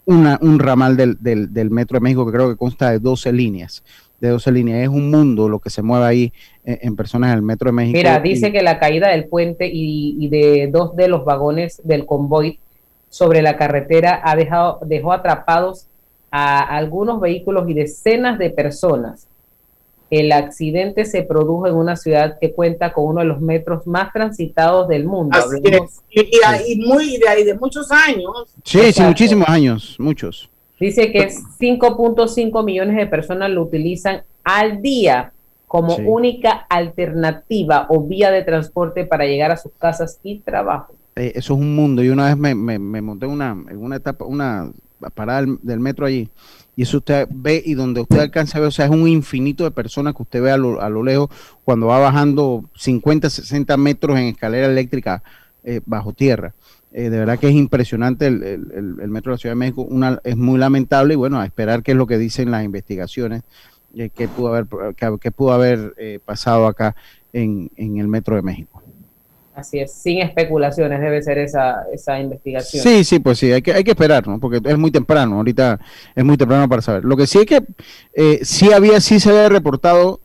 Una, 0.05 0.39
un 0.41 0.57
ramal 0.57 0.97
del, 0.97 1.17
del, 1.19 1.53
del 1.53 1.69
metro 1.69 1.97
de 1.97 2.03
México 2.03 2.25
que 2.25 2.31
creo 2.31 2.49
que 2.49 2.57
consta 2.57 2.89
de 2.91 2.99
12 2.99 3.31
líneas 3.31 3.83
de 4.27 4.31
12 4.33 4.51
líneas. 4.51 4.83
Es 4.83 4.89
un 4.89 5.09
mundo 5.09 5.47
lo 5.49 5.59
que 5.59 5.69
se 5.69 5.81
mueve 5.81 6.05
ahí 6.05 6.33
en, 6.63 6.79
en 6.81 6.95
personas 6.95 7.31
en 7.31 7.35
el 7.37 7.41
Metro 7.41 7.67
de 7.69 7.73
México. 7.73 7.97
Mira, 7.97 8.19
y- 8.23 8.29
dice 8.29 8.51
que 8.51 8.61
la 8.61 8.79
caída 8.79 9.09
del 9.09 9.25
puente 9.27 9.67
y, 9.71 10.15
y 10.19 10.27
de 10.29 10.67
dos 10.71 10.95
de 10.95 11.07
los 11.07 11.23
vagones 11.25 11.81
del 11.83 12.05
convoy 12.05 12.59
sobre 13.09 13.41
la 13.41 13.55
carretera 13.57 14.21
ha 14.23 14.35
dejado, 14.35 14.79
dejó 14.85 15.13
atrapados 15.13 15.87
a 16.31 16.59
algunos 16.75 17.21
vehículos 17.21 17.69
y 17.69 17.73
decenas 17.73 18.37
de 18.37 18.49
personas. 18.49 19.27
El 20.11 20.31
accidente 20.33 21.05
se 21.05 21.23
produjo 21.23 21.65
en 21.67 21.75
una 21.75 21.95
ciudad 21.95 22.37
que 22.39 22.51
cuenta 22.53 22.93
con 22.93 23.05
uno 23.05 23.21
de 23.21 23.25
los 23.25 23.41
metros 23.41 23.87
más 23.87 24.13
transitados 24.13 24.87
del 24.87 25.05
mundo. 25.05 25.37
Así 25.37 25.59
es. 25.63 26.01
Y, 26.11 26.73
y 26.73 26.85
muy 26.85 27.17
de 27.17 27.27
ahí 27.27 27.43
de 27.43 27.55
muchos 27.55 27.91
años. 27.91 28.53
Sí, 28.63 28.91
sí, 28.93 29.01
muchísimos 29.01 29.47
años, 29.49 29.95
muchos. 29.97 30.49
Dice 30.79 31.11
que 31.11 31.29
5.5 31.59 32.63
millones 32.63 32.95
de 32.97 33.07
personas 33.07 33.49
lo 33.49 33.63
utilizan 33.63 34.23
al 34.43 34.81
día 34.81 35.31
como 35.67 35.95
Sí. 35.95 36.03
única 36.05 36.51
alternativa 36.69 37.87
o 37.89 38.01
vía 38.01 38.31
de 38.31 38.43
transporte 38.43 39.05
para 39.05 39.25
llegar 39.25 39.51
a 39.51 39.57
sus 39.57 39.71
casas 39.77 40.19
y 40.23 40.39
trabajo. 40.39 40.93
Eh, 41.15 41.31
eso 41.35 41.53
es 41.53 41.59
un 41.59 41.75
mundo. 41.75 42.03
Y 42.03 42.09
una 42.09 42.25
vez 42.25 42.37
me, 42.37 42.53
me- 42.55 42.79
me 42.79 43.01
monté 43.01 43.25
en 43.25 43.31
una, 43.31 43.51
en 43.69 43.77
una 43.77 43.95
etapa, 43.97 44.25
una 44.25 44.69
parada 45.13 45.41
del, 45.41 45.57
del 45.61 45.79
metro 45.79 46.05
allí. 46.05 46.29
Y 46.75 46.81
eso 46.83 46.97
usted 46.97 47.27
ve 47.31 47.61
y 47.65 47.73
donde 47.73 48.01
usted 48.01 48.19
alcanza 48.19 48.57
a 48.57 48.61
ver, 48.61 48.67
o 48.67 48.71
sea, 48.71 48.85
es 48.85 48.91
un 48.91 49.07
infinito 49.07 49.63
de 49.63 49.71
personas 49.71 50.13
que 50.13 50.23
usted 50.23 50.41
ve 50.41 50.51
a 50.51 50.57
lo, 50.57 50.81
a 50.81 50.89
lo 50.89 51.03
lejos 51.03 51.29
cuando 51.63 51.87
va 51.87 51.99
bajando 51.99 52.65
50, 52.75 53.29
60 53.29 53.77
metros 53.77 54.17
en 54.19 54.25
escalera 54.25 54.67
eléctrica 54.67 55.23
eh, 55.63 55.79
bajo 55.85 56.11
tierra. 56.11 56.53
Eh, 56.97 57.09
de 57.09 57.19
verdad 57.19 57.37
que 57.37 57.49
es 57.49 57.53
impresionante 57.53 58.27
el, 58.27 58.41
el- 58.41 59.07
metro 59.09 59.31
de 59.31 59.33
la 59.33 59.37
Ciudad 59.37 59.51
de 59.51 59.59
México. 59.59 59.81
Una, 59.81 60.17
es 60.23 60.37
muy 60.37 60.57
lamentable 60.57 61.13
y 61.13 61.17
bueno, 61.17 61.41
a 61.41 61.45
esperar 61.45 61.83
qué 61.83 61.91
es 61.91 61.97
lo 61.97 62.07
que 62.07 62.17
dicen 62.17 62.51
las 62.51 62.63
investigaciones, 62.63 63.43
eh, 63.97 64.09
qué 64.15 64.29
pudo 64.29 64.47
haber, 64.55 64.65
qué, 64.95 65.13
qué 65.19 65.29
pudo 65.29 65.51
haber 65.51 65.93
eh, 65.97 66.19
pasado 66.23 66.67
acá 66.67 66.95
en, 67.33 67.69
en 67.75 67.97
el 67.97 68.07
metro 68.07 68.37
de 68.37 68.43
México. 68.43 68.81
Así 69.53 69.79
es, 69.79 69.91
sin 69.91 70.21
especulaciones 70.21 71.01
debe 71.01 71.21
ser 71.21 71.37
esa, 71.37 71.83
esa 71.93 72.17
investigación. 72.17 72.81
Sí, 72.81 73.03
sí, 73.03 73.19
pues 73.19 73.39
sí, 73.39 73.51
hay 73.51 73.61
que, 73.61 73.73
hay 73.73 73.83
que 73.83 73.91
esperar, 73.91 74.25
¿no? 74.25 74.39
Porque 74.39 74.61
es 74.63 74.77
muy 74.77 74.91
temprano, 74.91 75.35
ahorita 75.35 75.77
es 76.15 76.23
muy 76.23 76.37
temprano 76.37 76.69
para 76.69 76.81
saber. 76.81 77.03
Lo 77.03 77.17
que 77.17 77.27
sí 77.27 77.39
es 77.39 77.45
que 77.45 77.61
eh, 78.13 78.39
sí 78.43 78.71
había, 78.71 79.01
sí 79.01 79.19
se 79.19 79.29
había 79.31 79.49
reportado 79.49 80.21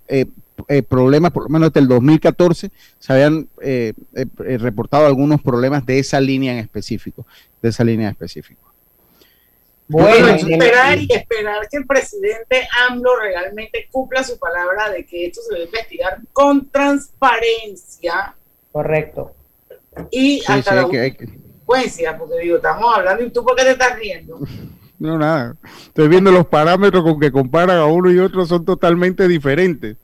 eh, 0.70 0.82
problemas, 0.82 1.32
por 1.32 1.42
lo 1.42 1.48
menos 1.48 1.66
hasta 1.66 1.80
el 1.80 1.88
2014, 1.88 2.70
se 2.98 3.12
habían 3.12 3.48
eh, 3.60 3.92
eh, 4.14 4.24
eh, 4.46 4.58
reportado 4.58 5.04
algunos 5.06 5.42
problemas 5.42 5.84
de 5.84 5.98
esa 5.98 6.20
línea 6.20 6.52
en 6.52 6.58
específico, 6.60 7.26
de 7.60 7.68
esa 7.70 7.82
línea 7.84 8.06
en 8.06 8.12
específico. 8.12 8.72
Bueno, 9.88 10.08
Bueno, 10.08 10.28
es 10.28 10.44
esperar 10.44 10.98
y 10.98 11.08
esperar 11.12 11.68
que 11.68 11.76
el 11.78 11.86
presidente 11.86 12.68
AMLO 12.88 13.16
realmente 13.20 13.88
cumpla 13.90 14.22
su 14.22 14.38
palabra 14.38 14.88
de 14.90 15.04
que 15.04 15.26
esto 15.26 15.40
se 15.42 15.54
debe 15.54 15.66
investigar 15.66 16.20
con 16.32 16.68
transparencia 16.70 18.34
correcto. 18.70 19.34
y 20.12 20.38
Sí, 20.38 20.44
hasta 20.46 20.70
sí, 20.70 20.76
la 20.76 20.82
hay 20.82 20.90
que- 20.90 21.00
hay 21.00 21.12
que- 21.12 21.26
consecuencia, 21.26 22.16
porque 22.18 22.38
digo, 22.38 22.56
estamos 22.56 22.96
hablando 22.96 23.24
y 23.24 23.30
tú 23.30 23.44
por 23.44 23.56
qué 23.56 23.64
te 23.64 23.70
estás 23.72 23.98
riendo. 23.98 24.38
No, 25.00 25.18
nada. 25.18 25.56
Estoy 25.86 26.08
viendo 26.08 26.30
los 26.30 26.46
parámetros 26.46 27.02
con 27.02 27.18
que 27.18 27.32
comparan 27.32 27.76
a 27.78 27.86
uno 27.86 28.12
y 28.12 28.18
otro 28.18 28.44
son 28.46 28.64
totalmente 28.64 29.26
diferentes. 29.26 29.96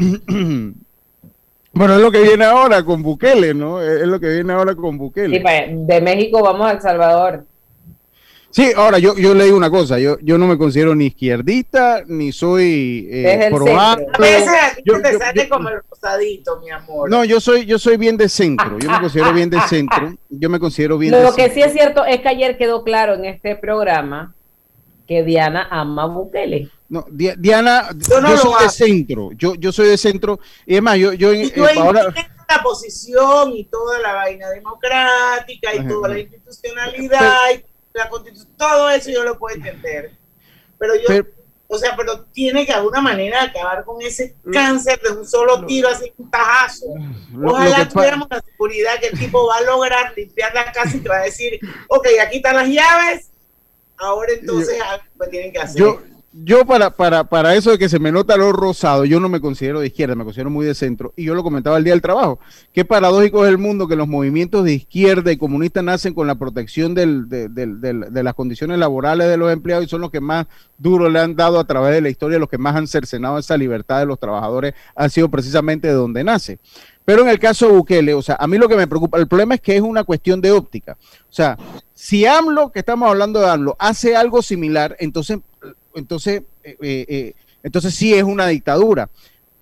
Bueno, 1.72 1.94
es 1.94 2.00
lo 2.02 2.10
que 2.10 2.20
viene 2.22 2.44
ahora 2.44 2.84
con 2.84 3.00
Bukele, 3.00 3.54
¿no? 3.54 3.80
Es 3.80 4.02
lo 4.06 4.18
que 4.18 4.28
viene 4.28 4.52
ahora 4.52 4.74
con 4.74 4.98
Bukele. 4.98 5.36
Sí, 5.38 5.42
pa- 5.42 5.66
de 5.70 6.00
México 6.00 6.42
vamos 6.42 6.66
a 6.66 6.72
El 6.72 6.80
Salvador. 6.80 7.44
Sí, 8.50 8.72
ahora 8.76 8.98
yo, 8.98 9.14
yo 9.16 9.32
le 9.34 9.44
digo 9.44 9.56
una 9.56 9.70
cosa, 9.70 10.00
yo, 10.00 10.18
yo 10.20 10.36
no 10.36 10.48
me 10.48 10.58
considero 10.58 10.96
ni 10.96 11.06
izquierdista, 11.06 12.02
ni 12.08 12.32
soy 12.32 13.06
eh. 13.08 13.48
A 13.48 13.98
veces 14.18 14.50
Yo- 14.84 14.96
se 14.96 15.02
te 15.02 15.12
yo- 15.12 15.18
sale 15.20 15.42
yo- 15.44 15.48
como 15.48 15.68
el 15.68 15.76
rosadito, 15.88 16.58
mi 16.60 16.70
amor. 16.70 17.08
No, 17.08 17.24
yo 17.24 17.38
soy, 17.40 17.64
yo 17.64 17.78
soy 17.78 17.96
bien 17.96 18.16
de 18.16 18.28
centro, 18.28 18.76
yo 18.80 18.90
me 18.90 18.98
considero 19.00 19.32
bien 19.32 19.48
de 19.50 19.60
centro, 19.68 20.12
yo 20.28 20.50
me 20.50 20.58
considero 20.58 20.98
bien 20.98 21.12
de 21.12 21.22
Lo 21.22 21.32
que 21.32 21.42
centro. 21.42 21.54
sí 21.54 21.62
es 21.62 21.72
cierto 21.72 22.04
es 22.04 22.18
que 22.20 22.28
ayer 22.28 22.58
quedó 22.58 22.82
claro 22.82 23.14
en 23.14 23.26
este 23.26 23.54
programa 23.54 24.34
que 25.06 25.22
Diana 25.22 25.68
ama 25.70 26.02
a 26.02 26.06
Bukele. 26.06 26.68
No, 26.90 27.06
Di- 27.08 27.32
Diana, 27.38 27.88
Yo 28.08 28.20
no 28.20 28.36
soy 28.36 28.64
de 28.64 28.68
centro, 28.68 29.30
yo, 29.36 29.54
yo 29.54 29.70
soy 29.70 29.86
de 29.88 29.96
centro, 29.96 30.40
y 30.66 30.74
es 30.74 30.82
más, 30.82 30.98
yo, 30.98 31.12
yo, 31.12 31.32
Y 31.32 31.50
yo 31.52 31.66
eh, 31.68 31.74
ahora, 31.78 32.12
la 32.48 32.62
posición 32.64 33.52
y 33.52 33.64
toda 33.66 34.00
la 34.00 34.12
vaina 34.12 34.48
democrática 34.50 35.72
y 35.72 35.78
Ajá, 35.78 35.88
toda 35.88 36.08
la 36.08 36.18
institucionalidad 36.18 37.50
y 37.54 37.64
la 37.92 38.08
constitución, 38.08 38.48
todo 38.56 38.90
eso 38.90 39.08
yo 39.10 39.22
lo 39.22 39.38
puedo 39.38 39.54
entender. 39.56 40.10
Pero 40.78 40.94
yo, 40.96 41.02
Pero- 41.06 41.26
o 41.68 41.78
sea, 41.78 41.94
pero 41.96 42.24
tiene 42.32 42.66
que 42.66 42.72
de 42.72 42.78
alguna 42.78 43.00
manera 43.00 43.44
acabar 43.44 43.84
con 43.84 44.02
ese 44.02 44.34
cáncer 44.52 45.00
de 45.00 45.10
un 45.10 45.24
solo 45.24 45.64
tiro, 45.66 45.88
así 45.88 46.12
un 46.18 46.28
tajazo. 46.28 46.86
lo- 47.32 47.52
Ojalá 47.52 47.88
tuviéramos 47.88 48.26
la 48.28 48.40
seguridad 48.40 48.98
que 49.00 49.06
el 49.06 49.18
tipo 49.20 49.46
va 49.46 49.58
a 49.58 49.60
lograr 49.60 50.12
limpiar 50.16 50.52
la 50.52 50.72
casa 50.72 50.96
y 50.96 51.00
que 51.00 51.08
va 51.08 51.18
a 51.18 51.22
decir, 51.22 51.60
ok, 51.86 52.08
aquí 52.26 52.38
están 52.38 52.56
las 52.56 52.68
llaves, 52.68 53.30
ahora 53.96 54.32
entonces 54.32 54.76
que 55.20 55.26
tienen 55.28 55.52
que 55.52 55.60
hacer. 55.60 55.80
yo, 55.80 56.02
yo 56.32 56.64
para, 56.64 56.90
para, 56.90 57.24
para 57.24 57.56
eso 57.56 57.72
de 57.72 57.78
que 57.78 57.88
se 57.88 57.98
me 57.98 58.12
nota 58.12 58.36
lo 58.36 58.52
rosado, 58.52 59.04
yo 59.04 59.18
no 59.18 59.28
me 59.28 59.40
considero 59.40 59.80
de 59.80 59.88
izquierda, 59.88 60.14
me 60.14 60.22
considero 60.22 60.48
muy 60.48 60.64
de 60.64 60.76
centro, 60.76 61.12
y 61.16 61.24
yo 61.24 61.34
lo 61.34 61.42
comentaba 61.42 61.76
el 61.76 61.82
día 61.82 61.92
del 61.92 62.02
trabajo. 62.02 62.38
Qué 62.72 62.84
paradójico 62.84 63.44
es 63.44 63.50
el 63.50 63.58
mundo 63.58 63.88
que 63.88 63.96
los 63.96 64.06
movimientos 64.06 64.64
de 64.64 64.74
izquierda 64.74 65.32
y 65.32 65.36
comunistas 65.36 65.82
nacen 65.82 66.14
con 66.14 66.28
la 66.28 66.36
protección 66.36 66.94
del- 66.94 67.28
de, 67.28 68.22
las 68.22 68.34
condiciones 68.34 68.78
laborales 68.78 69.28
de 69.28 69.36
los 69.36 69.52
empleados 69.52 69.86
y 69.86 69.88
son 69.88 70.02
los 70.02 70.12
que 70.12 70.20
más 70.20 70.46
duro 70.78 71.08
le 71.10 71.18
han 71.18 71.34
dado 71.34 71.58
a 71.58 71.64
través 71.66 71.92
de 71.94 72.00
la 72.00 72.10
historia, 72.10 72.38
los 72.38 72.48
que 72.48 72.58
más 72.58 72.76
han 72.76 72.86
cercenado 72.86 73.36
esa 73.38 73.56
libertad 73.56 73.98
de 73.98 74.06
los 74.06 74.20
trabajadores, 74.20 74.74
han 74.94 75.10
sido 75.10 75.28
precisamente 75.28 75.88
de 75.88 75.94
donde 75.94 76.22
nace. 76.22 76.60
Pero 77.04 77.22
en 77.22 77.28
el 77.28 77.40
caso 77.40 77.66
de 77.66 77.72
Bukele, 77.72 78.14
o 78.14 78.22
sea, 78.22 78.36
a 78.38 78.46
mí 78.46 78.56
lo 78.56 78.68
que 78.68 78.76
me 78.76 78.86
preocupa, 78.86 79.18
el 79.18 79.26
problema 79.26 79.56
es 79.56 79.60
que 79.60 79.74
es 79.74 79.82
una 79.82 80.04
cuestión 80.04 80.40
de 80.40 80.52
óptica. 80.52 80.96
O 81.28 81.32
sea, 81.32 81.58
si 81.92 82.24
AMLO, 82.24 82.70
que 82.70 82.78
estamos 82.78 83.08
hablando 83.10 83.40
de 83.40 83.48
AMLO, 83.50 83.74
hace 83.80 84.14
algo 84.14 84.42
similar, 84.42 84.96
entonces, 85.00 85.38
entonces, 85.94 86.42
eh, 86.62 86.76
eh, 86.80 87.06
eh, 87.08 87.34
entonces 87.62 87.94
sí 87.94 88.14
es 88.14 88.22
una 88.22 88.46
dictadura. 88.46 89.10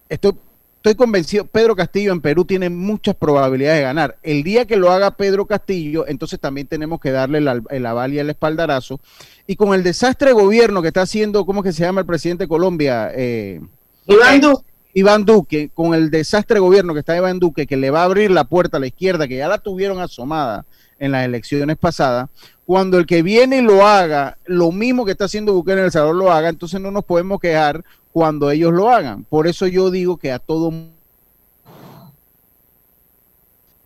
Estoy, 0.09 0.33
estoy 0.77 0.95
convencido, 0.95 1.45
Pedro 1.47 1.77
Castillo 1.77 2.13
en 2.13 2.21
Perú 2.21 2.45
tiene 2.45 2.71
muchas 2.71 3.15
probabilidades 3.15 3.81
de 3.81 3.85
ganar. 3.85 4.19
El 4.23 4.43
día 4.43 4.67
que 4.67 4.77
lo 4.77 4.91
haga 4.91 5.11
Pedro 5.13 5.47
Castillo, 5.47 6.07
entonces 6.07 6.41
también 6.41 6.67
tenemos 6.67 7.01
que 7.01 7.11
darle 7.11 7.39
el, 7.39 7.63
el 7.71 7.87
aval 7.87 8.15
y 8.15 8.19
el 8.19 8.31
espaldarazo. 8.31 9.01
Y 9.47 9.57
con 9.57 9.75
el 9.75 9.83
desastre 9.83 10.29
de 10.29 10.35
gobierno 10.35 10.83
que 10.83 10.89
está 10.89 11.03
haciendo, 11.03 11.45
¿cómo 11.47 11.61
es 11.61 11.65
que 11.65 11.73
se 11.73 11.83
llama 11.83 12.01
el 12.01 12.07
presidente 12.07 12.45
de 12.45 12.49
Colombia? 12.49 13.11
Eh, 13.15 13.61
Iván 14.07 14.41
Duque. 14.41 14.65
Iván 14.95 15.25
Duque, 15.25 15.71
con 15.75 15.95
el 15.95 16.11
desastre 16.11 16.55
de 16.55 16.61
gobierno 16.61 16.93
que 16.93 17.01
está 17.01 17.17
Iván 17.17 17.39
Duque, 17.39 17.67
que 17.67 17.77
le 17.77 17.91
va 17.91 18.01
a 18.01 18.05
abrir 18.05 18.31
la 18.31 18.45
puerta 18.45 18.79
a 18.79 18.81
la 18.81 18.87
izquierda, 18.87 19.29
que 19.29 19.37
ya 19.37 19.49
la 19.49 19.59
tuvieron 19.59 20.01
asomada 20.01 20.65
en 20.99 21.13
las 21.13 21.25
elecciones 21.25 21.77
pasadas, 21.77 22.29
cuando 22.69 22.99
el 22.99 23.07
que 23.07 23.23
viene 23.23 23.57
y 23.57 23.61
lo 23.63 23.87
haga, 23.87 24.37
lo 24.45 24.71
mismo 24.73 25.07
que 25.07 25.13
está 25.13 25.25
haciendo 25.25 25.55
Bukele 25.55 25.79
en 25.79 25.87
El 25.87 25.91
Salvador 25.91 26.17
lo 26.17 26.31
haga, 26.31 26.51
entonces 26.51 26.79
no 26.79 26.91
nos 26.91 27.03
podemos 27.03 27.41
quejar 27.41 27.83
cuando 28.13 28.51
ellos 28.51 28.75
lo 28.75 28.91
hagan. 28.91 29.25
Por 29.25 29.47
eso 29.47 29.67
yo 29.67 29.91
digo 29.91 30.19
que 30.19 30.31
a 30.33 30.39
todo 30.39 30.71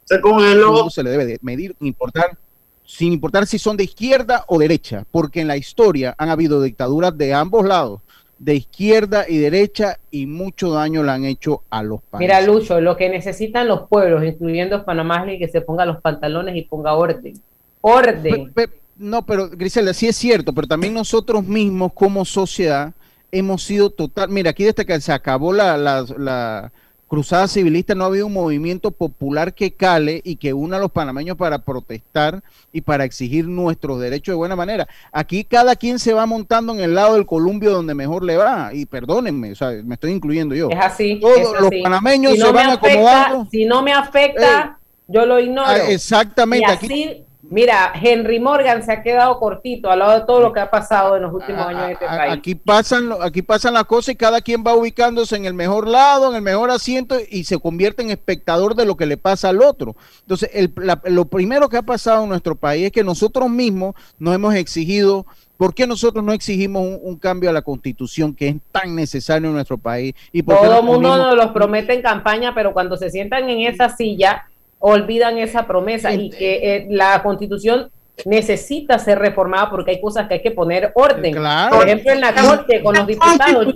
Se 0.04 0.20
congeló. 0.20 0.72
mundo 0.72 0.90
se 0.90 1.04
le 1.04 1.10
debe 1.10 1.26
de 1.26 1.38
medir, 1.42 1.76
sin 1.78 1.86
importar, 1.86 2.36
sin 2.84 3.12
importar 3.12 3.46
si 3.46 3.56
son 3.56 3.76
de 3.76 3.84
izquierda 3.84 4.44
o 4.48 4.58
derecha, 4.58 5.04
porque 5.12 5.42
en 5.42 5.46
la 5.46 5.56
historia 5.56 6.16
han 6.18 6.30
habido 6.30 6.60
dictaduras 6.60 7.16
de 7.16 7.34
ambos 7.34 7.64
lados, 7.64 8.00
de 8.40 8.56
izquierda 8.56 9.26
y 9.28 9.38
derecha, 9.38 10.00
y 10.10 10.26
mucho 10.26 10.72
daño 10.72 11.04
le 11.04 11.12
han 11.12 11.24
hecho 11.24 11.62
a 11.70 11.84
los 11.84 12.00
países. 12.00 12.18
Mira, 12.18 12.40
Lucho, 12.40 12.80
lo 12.80 12.96
que 12.96 13.08
necesitan 13.08 13.68
los 13.68 13.86
pueblos, 13.86 14.24
incluyendo 14.24 14.84
Panamá, 14.84 15.24
es 15.30 15.38
que 15.38 15.46
se 15.46 15.60
ponga 15.60 15.86
los 15.86 16.00
pantalones 16.00 16.56
y 16.56 16.62
ponga 16.62 16.94
orden. 16.94 17.40
Orden. 17.82 18.52
Pe- 18.54 18.66
pe- 18.68 18.74
no, 18.96 19.26
pero 19.26 19.48
Griselda, 19.50 19.92
sí 19.92 20.06
es 20.08 20.16
cierto, 20.16 20.52
pero 20.54 20.66
también 20.66 20.94
nosotros 20.94 21.44
mismos 21.44 21.92
como 21.92 22.24
sociedad 22.24 22.92
hemos 23.30 23.62
sido 23.64 23.90
total. 23.90 24.28
Mira, 24.30 24.50
aquí 24.50 24.64
desde 24.64 24.86
que 24.86 25.00
se 25.00 25.12
acabó 25.12 25.52
la, 25.52 25.76
la- 25.76 26.04
la 26.18 26.72
cruzada 27.08 27.46
civilista 27.46 27.94
no 27.94 28.04
ha 28.04 28.06
habido 28.06 28.26
un 28.26 28.32
movimiento 28.32 28.90
popular 28.90 29.52
que 29.52 29.72
cale 29.72 30.22
y 30.24 30.36
que 30.36 30.54
una 30.54 30.78
a 30.78 30.80
los 30.80 30.90
panameños 30.90 31.36
para 31.36 31.58
protestar 31.58 32.42
y 32.72 32.80
para 32.80 33.04
exigir 33.04 33.46
nuestros 33.48 34.00
derechos 34.00 34.32
de 34.32 34.36
buena 34.36 34.56
manera. 34.56 34.88
Aquí 35.12 35.44
cada 35.44 35.76
quien 35.76 35.98
se 35.98 36.14
va 36.14 36.24
montando 36.24 36.72
en 36.72 36.80
el 36.80 36.94
lado 36.94 37.14
del 37.14 37.26
columpio 37.26 37.70
donde 37.70 37.94
mejor 37.94 38.24
le 38.24 38.36
va. 38.38 38.72
Y 38.72 38.86
perdónenme, 38.86 39.52
o 39.52 39.54
sea, 39.54 39.72
me 39.84 39.94
estoy 39.96 40.12
incluyendo 40.12 40.54
yo. 40.54 40.70
Es 40.70 40.78
así. 40.80 41.18
Todos 41.20 41.38
es 41.38 41.60
los 41.60 41.70
panameños 41.82 42.32
Si 42.32 42.38
no 42.38 42.46
se 42.46 42.52
van 42.52 42.70
afecta- 42.70 42.88
acomodando. 42.88 43.48
Si 43.50 43.64
no 43.66 43.82
me 43.82 43.92
afecta, 43.92 44.78
yo 45.08 45.26
lo 45.26 45.38
ignoro. 45.38 45.66
Ah, 45.68 45.78
exactamente, 45.88 46.66
Y 46.70 46.72
aquí- 46.72 47.24
mira, 47.52 47.92
Henry 47.94 48.40
Morgan 48.40 48.82
se 48.82 48.90
ha 48.92 49.02
quedado 49.02 49.38
cortito 49.38 49.90
al 49.90 49.98
lado 50.00 50.18
de 50.20 50.26
todo 50.26 50.40
lo 50.40 50.52
que 50.52 50.60
ha 50.60 50.70
pasado 50.70 51.16
en 51.16 51.22
los 51.22 51.32
últimos 51.32 51.64
años 51.66 51.84
en 51.84 51.90
este 51.92 52.04
A- 52.06 52.16
país. 52.16 52.32
Aquí 52.32 52.54
pasan, 52.54 53.10
aquí 53.20 53.42
pasan 53.42 53.74
las 53.74 53.84
cosas 53.84 54.14
y 54.14 54.16
cada 54.16 54.40
quien 54.40 54.64
va 54.66 54.74
ubicándose 54.74 55.36
en 55.36 55.44
el 55.44 55.54
mejor 55.54 55.86
lado, 55.86 56.30
en 56.30 56.36
el 56.36 56.42
mejor 56.42 56.70
asiento 56.70 57.16
y 57.30 57.44
se 57.44 57.58
convierte 57.58 58.02
en 58.02 58.10
espectador 58.10 58.74
de 58.74 58.86
lo 58.86 58.96
que 58.96 59.06
le 59.06 59.16
pasa 59.16 59.50
al 59.50 59.62
otro. 59.62 59.94
Entonces, 60.22 60.50
el- 60.54 60.72
la- 60.76 61.00
lo 61.04 61.26
primero 61.26 61.68
que 61.68 61.76
ha 61.76 61.82
pasado 61.82 62.22
en 62.24 62.30
nuestro 62.30 62.54
país 62.56 62.86
es 62.86 62.92
que 62.92 63.04
nosotros 63.04 63.48
mismos 63.50 63.94
nos 64.18 64.34
hemos 64.34 64.54
exigido, 64.54 65.26
¿por 65.56 65.74
qué 65.74 65.86
nosotros 65.86 66.24
no 66.24 66.32
exigimos 66.32 66.82
un, 66.82 66.98
un 67.02 67.16
cambio 67.16 67.50
a 67.50 67.52
la 67.52 67.62
constitución 67.62 68.34
que 68.34 68.48
es 68.48 68.56
tan 68.72 68.96
necesario 68.96 69.48
en 69.48 69.54
nuestro 69.54 69.78
país? 69.78 70.14
Y 70.32 70.42
por 70.42 70.58
Todo 70.58 70.78
el 70.80 70.84
mundo 70.84 71.16
nos 71.16 71.36
los 71.36 71.48
promete 71.52 71.92
en 71.94 72.02
campaña, 72.02 72.52
pero 72.54 72.72
cuando 72.72 72.96
se 72.96 73.10
sientan 73.10 73.48
en 73.48 73.60
esa 73.72 73.94
silla, 73.94 74.46
olvidan 74.84 75.38
esa 75.38 75.66
promesa 75.66 76.12
y 76.12 76.28
que 76.28 76.76
eh, 76.76 76.86
la 76.90 77.22
constitución 77.22 77.90
necesita 78.24 78.98
ser 78.98 79.18
reformada 79.18 79.70
porque 79.70 79.92
hay 79.92 80.00
cosas 80.00 80.26
que 80.28 80.34
hay 80.34 80.42
que 80.42 80.50
poner 80.50 80.90
orden. 80.94 81.32
Claro. 81.32 81.76
Por 81.76 81.86
ejemplo, 81.86 82.12
en 82.12 82.20
la 82.20 82.34
corte 82.34 82.82
con 82.82 82.94
los 82.96 83.06
diputados. 83.06 83.74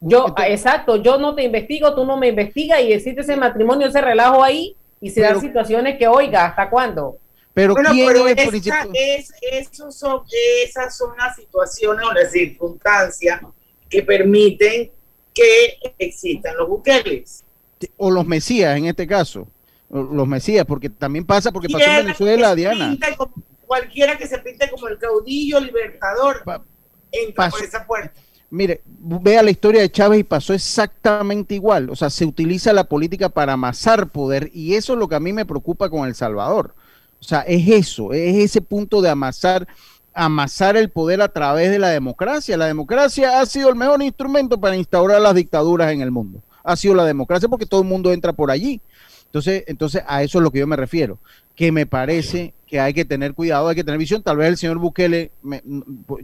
Yo, 0.00 0.34
exacto, 0.46 0.96
yo 0.96 1.18
no 1.18 1.34
te 1.34 1.42
investigo, 1.42 1.94
tú 1.94 2.04
no 2.04 2.16
me 2.16 2.28
investigas 2.28 2.80
y 2.82 2.92
existe 2.92 3.22
ese 3.22 3.34
matrimonio, 3.36 3.88
ese 3.88 4.00
relajo 4.00 4.44
ahí 4.44 4.76
y 5.00 5.10
se 5.10 5.22
dan 5.22 5.40
situaciones 5.40 5.98
que, 5.98 6.06
oiga, 6.06 6.46
¿hasta 6.46 6.68
cuándo? 6.70 7.16
Pero 7.54 7.72
Bueno, 7.72 7.90
¿quién 7.90 8.06
pero 8.06 8.28
es 8.28 8.36
esa- 8.38 8.50
principal? 8.50 8.88
es, 8.92 9.32
esos 9.40 9.96
son, 9.96 10.22
esas 10.64 10.96
son 10.96 11.16
las 11.16 11.34
situaciones 11.34 12.06
o 12.06 12.12
las 12.12 12.30
circunstancias 12.30 13.40
que 13.88 14.02
permiten 14.02 14.90
que 15.32 15.78
existan 15.98 16.56
los 16.56 16.68
buqueles. 16.68 17.42
O 17.96 18.10
los 18.10 18.26
mesías 18.26 18.76
en 18.76 18.86
este 18.86 19.06
caso. 19.06 19.48
Los 19.88 20.26
mesías, 20.26 20.64
porque 20.66 20.90
también 20.90 21.24
pasa, 21.24 21.52
porque 21.52 21.68
pasó 21.68 21.84
en 21.84 22.06
Venezuela, 22.06 22.54
Diana. 22.54 22.96
como- 23.16 23.32
cualquiera 23.66 24.16
que 24.16 24.26
se 24.26 24.38
pinte 24.38 24.70
como 24.70 24.86
el 24.88 24.96
caudillo 24.98 25.58
libertador 25.60 26.42
entra 27.12 27.34
pasó- 27.34 27.56
por 27.56 27.66
esa 27.66 27.86
puerta. 27.86 28.20
Mire, 28.48 28.80
vea 28.86 29.42
la 29.42 29.50
historia 29.50 29.80
de 29.80 29.90
Chávez 29.90 30.20
y 30.20 30.24
pasó 30.24 30.54
exactamente 30.54 31.54
igual. 31.56 31.90
O 31.90 31.96
sea, 31.96 32.10
se 32.10 32.24
utiliza 32.24 32.72
la 32.72 32.84
política 32.84 33.28
para 33.28 33.54
amasar 33.54 34.08
poder 34.08 34.50
y 34.54 34.74
eso 34.74 34.92
es 34.92 34.98
lo 35.00 35.08
que 35.08 35.16
a 35.16 35.20
mí 35.20 35.32
me 35.32 35.44
preocupa 35.46 35.90
con 35.90 36.06
El 36.06 36.14
Salvador. 36.14 36.74
O 37.20 37.24
sea, 37.24 37.40
es 37.40 37.66
eso, 37.68 38.12
es 38.12 38.36
ese 38.36 38.60
punto 38.60 39.02
de 39.02 39.10
amasar, 39.10 39.66
amasar 40.14 40.76
el 40.76 40.90
poder 40.90 41.20
a 41.22 41.28
través 41.28 41.70
de 41.70 41.78
la 41.80 41.88
democracia. 41.88 42.56
La 42.56 42.66
democracia 42.66 43.40
ha 43.40 43.46
sido 43.46 43.68
el 43.68 43.74
mejor 43.74 44.00
instrumento 44.02 44.60
para 44.60 44.76
instaurar 44.76 45.20
las 45.20 45.34
dictaduras 45.34 45.92
en 45.92 46.00
el 46.02 46.10
mundo. 46.12 46.40
Ha 46.62 46.76
sido 46.76 46.94
la 46.94 47.04
democracia 47.04 47.48
porque 47.48 47.66
todo 47.66 47.82
el 47.82 47.88
mundo 47.88 48.12
entra 48.12 48.32
por 48.32 48.50
allí. 48.50 48.80
Entonces, 49.26 49.64
entonces 49.66 50.02
a 50.06 50.22
eso 50.22 50.38
es 50.38 50.42
lo 50.44 50.50
que 50.50 50.60
yo 50.60 50.66
me 50.66 50.76
refiero, 50.76 51.18
que 51.54 51.72
me 51.72 51.86
parece 51.86 52.54
que 52.66 52.80
hay 52.80 52.94
que 52.94 53.04
tener 53.04 53.34
cuidado, 53.34 53.68
hay 53.68 53.76
que 53.76 53.84
tener 53.84 53.98
visión. 53.98 54.22
Tal 54.22 54.36
vez 54.38 54.48
el 54.48 54.56
señor 54.56 54.78
Bukele, 54.78 55.30
me- 55.42 55.62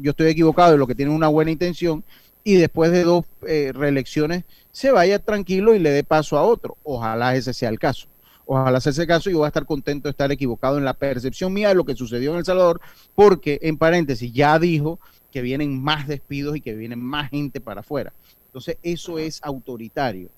yo 0.01 0.11
estoy 0.11 0.29
equivocado 0.29 0.73
de 0.73 0.79
lo 0.79 0.87
que 0.87 0.95
tiene 0.95 1.13
una 1.13 1.29
buena 1.29 1.51
intención 1.51 2.05
y 2.45 2.55
después 2.55 2.91
de 2.91 3.05
dos 3.05 3.25
eh, 3.47 3.73
reelecciones 3.75 4.45
se 4.71 4.91
vaya 4.91 5.19
tranquilo 5.19 5.75
y 5.75 5.79
le 5.79 5.91
dé 5.91 6.05
paso 6.05 6.39
a 6.39 6.43
otro. 6.43 6.77
Ojalá 6.83 7.37
ese 7.37 7.53
sea 7.53 7.69
el 7.69 7.79
caso. 7.79 8.09
Ojalá 8.47 8.81
sea 8.81 8.91
ese 8.91 9.07
caso 9.07 9.29
y 9.31 9.33
yo 9.33 9.39
voy 9.39 9.45
a 9.47 9.49
estar 9.49 9.67
contento 9.67 10.09
de 10.09 10.11
estar 10.11 10.33
equivocado 10.33 10.79
en 10.79 10.85
la 10.85 10.95
percepción 10.95 11.53
mía 11.53 11.69
de 11.69 11.75
lo 11.75 11.85
que 11.85 11.95
sucedió 11.95 12.33
en 12.33 12.39
El 12.39 12.45
Salvador, 12.45 12.81
porque 13.15 13.59
en 13.63 13.79
paréntesis 13.79 14.33
ya 14.33 14.59
dijo 14.59 14.99
que 15.31 15.43
vienen 15.43 15.81
más 15.83 16.09
despidos 16.09 16.57
y 16.57 16.61
que 16.61 16.75
vienen 16.75 17.01
más 17.01 17.31
gente 17.31 17.61
para 17.61 17.81
afuera. 17.81 18.13
Entonces 18.47 18.77
eso 18.83 19.19
es 19.19 19.41
autoritario 19.43 20.31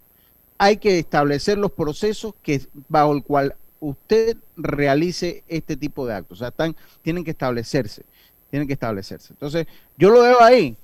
hay 0.59 0.77
que 0.77 0.99
establecer 0.99 1.59
los 1.59 1.73
procesos 1.73 2.35
que 2.43 2.63
bajo 2.89 3.13
el 3.13 3.23
cual 3.23 3.55
usted 3.81 4.37
realice 4.57 5.45
este 5.49 5.77
tipo 5.77 6.07
de 6.07 6.15
actos. 6.15 6.39
O 6.39 6.41
sea, 6.41 6.49
están, 6.49 6.77
tienen 7.03 7.25
que 7.25 7.33
establecerse, 7.33 8.05
tienen 8.51 8.67
que 8.67 8.75
establecerse. 8.75 9.33
Entonces, 9.33 9.67
yo 9.97 10.11
lo 10.11 10.23
veo 10.23 10.41
ahí. 10.43 10.77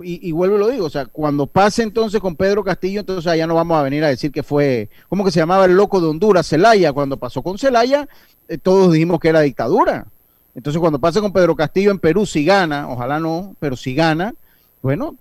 Y, 0.00 0.30
vuelvo 0.30 0.56
y 0.56 0.58
lo 0.60 0.68
digo, 0.68 0.86
o 0.86 0.90
sea, 0.90 1.06
cuando 1.06 1.48
pase 1.48 1.82
entonces 1.82 2.20
con 2.20 2.36
Pedro 2.36 2.62
Castillo, 2.62 3.00
entonces 3.00 3.26
allá 3.26 3.48
no 3.48 3.56
vamos 3.56 3.76
a 3.76 3.82
venir 3.82 4.04
a 4.04 4.08
decir 4.08 4.30
que 4.30 4.44
fue, 4.44 4.88
¿cómo 5.08 5.24
que 5.24 5.32
se 5.32 5.40
llamaba 5.40 5.64
el 5.64 5.72
loco 5.72 6.00
de 6.00 6.06
Honduras, 6.06 6.46
Celaya? 6.46 6.92
Cuando 6.92 7.16
pasó 7.16 7.42
con 7.42 7.58
Celaya, 7.58 8.08
eh, 8.46 8.58
todos 8.58 8.92
dijimos 8.92 9.18
que 9.18 9.28
era 9.28 9.40
dictadura. 9.40 10.06
Entonces, 10.54 10.78
cuando 10.78 11.00
pase 11.00 11.20
con 11.20 11.32
Pedro 11.32 11.56
Castillo 11.56 11.90
en 11.90 11.98
Perú, 11.98 12.26
si 12.26 12.44
gana, 12.44 12.88
ojalá 12.88 13.18
no, 13.18 13.56
pero 13.58 13.76
si 13.76 13.92
gana, 13.92 14.34
bueno, 14.88 15.14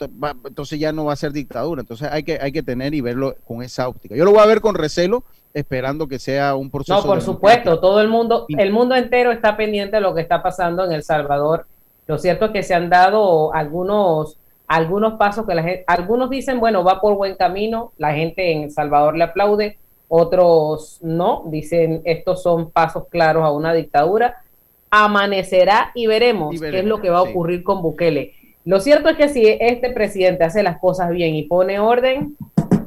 entonces 0.45 0.79
ya 0.79 0.93
no 0.93 1.03
va 1.03 1.11
a 1.11 1.17
ser 1.17 1.33
dictadura. 1.33 1.81
Entonces 1.81 2.07
hay 2.09 2.23
que, 2.23 2.39
hay 2.41 2.53
que 2.53 2.63
tener 2.63 2.93
y 2.93 3.01
verlo 3.01 3.35
con 3.45 3.61
esa 3.61 3.89
óptica. 3.89 4.15
Yo 4.15 4.23
lo 4.23 4.31
voy 4.31 4.39
a 4.39 4.45
ver 4.45 4.61
con 4.61 4.75
recelo, 4.75 5.25
esperando 5.53 6.07
que 6.07 6.19
sea 6.19 6.55
un 6.55 6.71
proceso. 6.71 6.97
No, 6.97 7.05
por 7.05 7.21
supuesto, 7.21 7.77
todo 7.81 7.99
el 7.99 8.07
mundo, 8.07 8.45
el 8.47 8.71
mundo 8.71 8.95
entero 8.95 9.29
está 9.29 9.57
pendiente 9.57 9.97
de 9.97 10.01
lo 10.01 10.15
que 10.15 10.21
está 10.21 10.41
pasando 10.41 10.85
en 10.85 10.93
El 10.93 11.03
Salvador. 11.03 11.67
Lo 12.05 12.17
cierto 12.17 12.45
es 12.45 12.51
que 12.51 12.63
se 12.63 12.75
han 12.75 12.89
dado 12.89 13.53
algunos, 13.53 14.37
algunos 14.67 15.15
pasos 15.15 15.45
que 15.45 15.53
la 15.53 15.63
gente, 15.63 15.83
algunos 15.87 16.29
dicen, 16.29 16.61
bueno, 16.61 16.85
va 16.85 17.01
por 17.01 17.17
buen 17.17 17.35
camino, 17.35 17.91
la 17.97 18.13
gente 18.13 18.53
en 18.53 18.63
El 18.63 18.71
Salvador 18.71 19.17
le 19.17 19.25
aplaude, 19.25 19.77
otros 20.07 20.99
no, 21.01 21.43
dicen, 21.47 22.03
estos 22.05 22.41
son 22.41 22.71
pasos 22.71 23.03
claros 23.09 23.43
a 23.43 23.51
una 23.51 23.73
dictadura. 23.73 24.43
Amanecerá 24.89 25.91
y 25.93 26.07
veremos, 26.07 26.55
Y 26.55 26.59
qué 26.61 26.79
es 26.79 26.85
lo 26.85 27.01
que 27.01 27.09
va 27.09 27.19
a 27.19 27.25
sí. 27.25 27.31
ocurrir 27.31 27.65
con 27.65 27.81
Bukele. 27.81 28.36
Lo 28.67 28.81
cierto 28.81 29.07
es 29.07 29.15
que 29.15 29.29
si 29.29 29.47
este 29.47 29.91
presidente 29.91 30.43
hace 30.43 30.61
las 30.61 30.77
cosas 30.79 31.09
bien 31.09 31.33
y 31.35 31.43
pone 31.43 31.79
orden, 31.79 32.35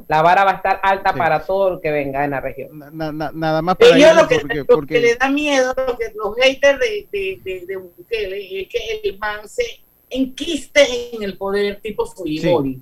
la 0.07 0.21
vara 0.21 0.43
va 0.43 0.51
a 0.51 0.55
estar 0.57 0.79
alta 0.83 1.11
Sí. 1.13 1.17
para 1.17 1.43
todo 1.43 1.71
lo 1.71 1.81
que 1.81 1.89
venga 1.89 2.23
en 2.23 2.31
la 2.31 2.39
región. 2.39 2.77
Na- 2.93 3.11
na- 3.11 3.31
nada 3.33 3.63
más 3.63 3.77
para 3.77 3.95
Ellos 3.95 4.15
lo 4.15 4.27
que, 4.27 4.39
porque, 4.41 4.55
lo 4.57 4.65
porque- 4.67 4.93
que 4.95 5.01
le 5.01 5.15
da 5.15 5.29
miedo, 5.29 5.73
lo 5.75 5.97
que 5.97 6.05
los 6.15 6.35
haters 6.37 6.79
de, 6.79 7.07
de, 7.11 7.39
de, 7.43 7.65
de 7.65 7.77
Bukele, 7.77 8.61
es 8.61 8.67
que 8.67 8.79
el 9.05 9.17
man 9.17 9.39
se 9.47 9.63
enquiste 10.09 10.81
en 11.15 11.23
el 11.23 11.35
poder 11.37 11.79
tipo 11.81 12.05
Fujimori. 12.05 12.79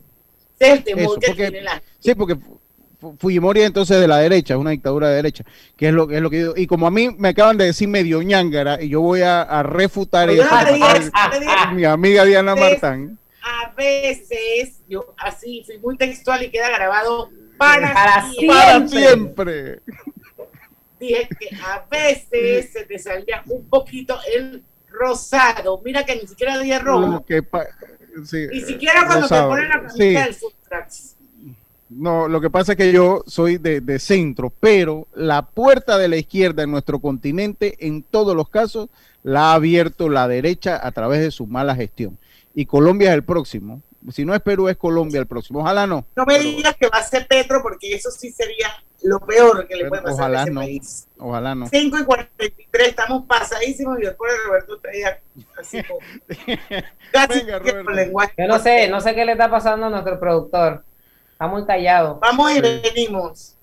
Ese 0.60 0.72
es 0.74 0.78
el 0.80 0.84
temor 0.84 1.04
Eso, 1.04 1.20
que 1.22 1.28
porque- 1.28 1.44
tiene 1.52 1.62
la 1.62 1.82
Sí, 2.00 2.16
porque 2.16 2.36
Fujimori 3.18 3.62
entonces 3.62 4.00
de 4.02 4.08
la 4.08 4.18
derecha, 4.18 4.56
es 4.56 4.60
una 4.60 4.72
dictadura 4.72 5.08
de 5.10 5.16
derecha, 5.16 5.46
que 5.78 5.88
es 5.88 5.94
lo 5.94 6.06
que 6.08 6.18
es 6.18 6.22
lo 6.22 6.30
que 6.30 6.42
yo- 6.42 6.54
y 6.56 6.68
como 6.68 6.86
a 6.86 6.92
mí 6.92 7.10
me 7.18 7.30
acaban 7.30 7.58
de 7.58 7.66
decir 7.66 7.88
medio 7.88 8.22
ñángara 8.22 8.82
y 8.82 8.90
yo 8.90 9.00
voy 9.02 9.22
a, 9.22 9.42
a 9.42 9.64
refutar 9.64 10.30
eso, 10.30 10.44
digo, 10.74 10.86
digo. 11.40 11.52
mi 11.74 11.86
amiga 11.86 12.26
Diana 12.26 12.56
Martán. 12.56 13.18
a 13.42 13.72
veces, 13.76 14.82
yo 14.90 15.14
así 15.18 15.64
fui 15.66 15.78
muy 15.80 15.96
textual 15.98 16.44
y 16.44 16.50
queda 16.50 16.70
grabado 16.70 17.30
para, 17.58 17.94
Para 17.94 18.30
siempre. 18.32 18.48
Para 18.48 18.88
siempre. 18.88 19.80
Dije 21.00 21.30
que 21.40 21.56
a 21.56 21.86
veces 21.90 22.72
se 22.74 22.84
te 22.84 23.00
salía 23.00 23.42
un 23.48 23.70
poquito 23.70 24.18
el 24.36 24.62
rosado. 24.90 25.82
Mira 25.86 26.04
que 26.06 26.16
ni 26.18 26.28
siquiera 26.28 26.58
dije 26.60 26.80
rojo. 26.80 27.24
Sí, 28.26 28.48
Ni 28.52 28.60
siquiera 28.62 29.06
cuando 29.06 29.22
rosado. 29.22 29.44
te 29.44 29.50
ponen 29.56 29.70
la 29.70 29.76
camiseta 29.76 29.98
Sí. 30.20 30.26
del 30.26 30.36
Subtrax. 30.36 31.16
No, 31.90 32.28
lo 32.28 32.40
que 32.40 32.50
pasa 32.50 32.74
es 32.74 32.78
que 32.78 32.92
yo 32.92 33.24
soy 33.26 33.58
de, 33.58 33.82
de 33.82 34.00
centro, 34.00 34.54
pero 34.60 35.08
la 35.14 35.42
puerta 35.44 35.98
de 35.98 36.08
la 36.08 36.18
izquierda 36.18 36.64
en 36.64 36.72
nuestro 36.72 37.00
continente, 37.00 37.76
en 37.80 38.04
todos 38.04 38.36
los 38.36 38.50
casos, 38.50 38.90
la 39.24 39.52
ha 39.52 39.54
abierto 39.56 40.08
la 40.08 40.28
derecha 40.28 40.80
a 40.86 40.92
través 40.92 41.22
de 41.22 41.32
su 41.32 41.48
mala 41.48 41.76
gestión. 41.76 42.18
Y 42.54 42.66
Colombia 42.66 43.10
es 43.10 43.16
el 43.16 43.24
próximo. 43.24 43.82
Si 44.12 44.24
no 44.24 44.34
es 44.34 44.42
Perú, 44.42 44.70
es 44.70 44.78
Colombia 44.78 45.20
el 45.20 45.28
próximo. 45.28 45.60
Ojalá 45.60 45.86
no. 45.86 46.06
No 46.16 46.26
me 46.26 46.40
digas 46.40 46.76
que 46.80 46.88
va 46.88 47.00
a 47.00 47.04
ser 47.04 47.28
Petro, 47.28 47.62
porque 47.62 47.94
eso 47.94 48.10
sí 48.12 48.32
sería 48.32 48.68
lo 49.02 49.20
peor 49.20 49.68
que 49.68 49.76
le 49.76 49.88
puede 49.88 50.02
pasar 50.02 50.16
Ojalá 50.20 50.40
a 50.40 50.44
ese 50.44 50.52
no. 50.52 50.62
país. 50.62 51.08
Ojalá 51.18 51.56
no. 51.56 51.68
5 51.68 51.98
y 51.98 52.04
43, 52.04 52.88
estamos 52.88 53.26
pasadísimos 53.26 54.00
y 54.00 54.04
después 54.04 54.32
Roberto 54.46 54.80
traía 54.80 55.20
así 55.60 55.84
como. 55.84 56.00
Casi 57.12 57.46
que 57.46 57.84
con 57.84 57.96
lenguaje. 57.96 58.34
Yo 58.38 58.48
no 58.48 58.60
sé, 58.60 58.88
no 58.88 59.02
sé 59.02 59.16
qué 59.16 59.26
le 59.26 59.34
está 59.34 59.50
pasando 59.50 59.88
a 59.88 59.90
nuestro 59.90 60.20
productor. 60.20 60.84
Está 61.40 61.48
muy 61.48 61.64
callado. 61.66 62.20
Vamos 62.22 62.52
y 62.52 62.60
venimos. 62.60 63.56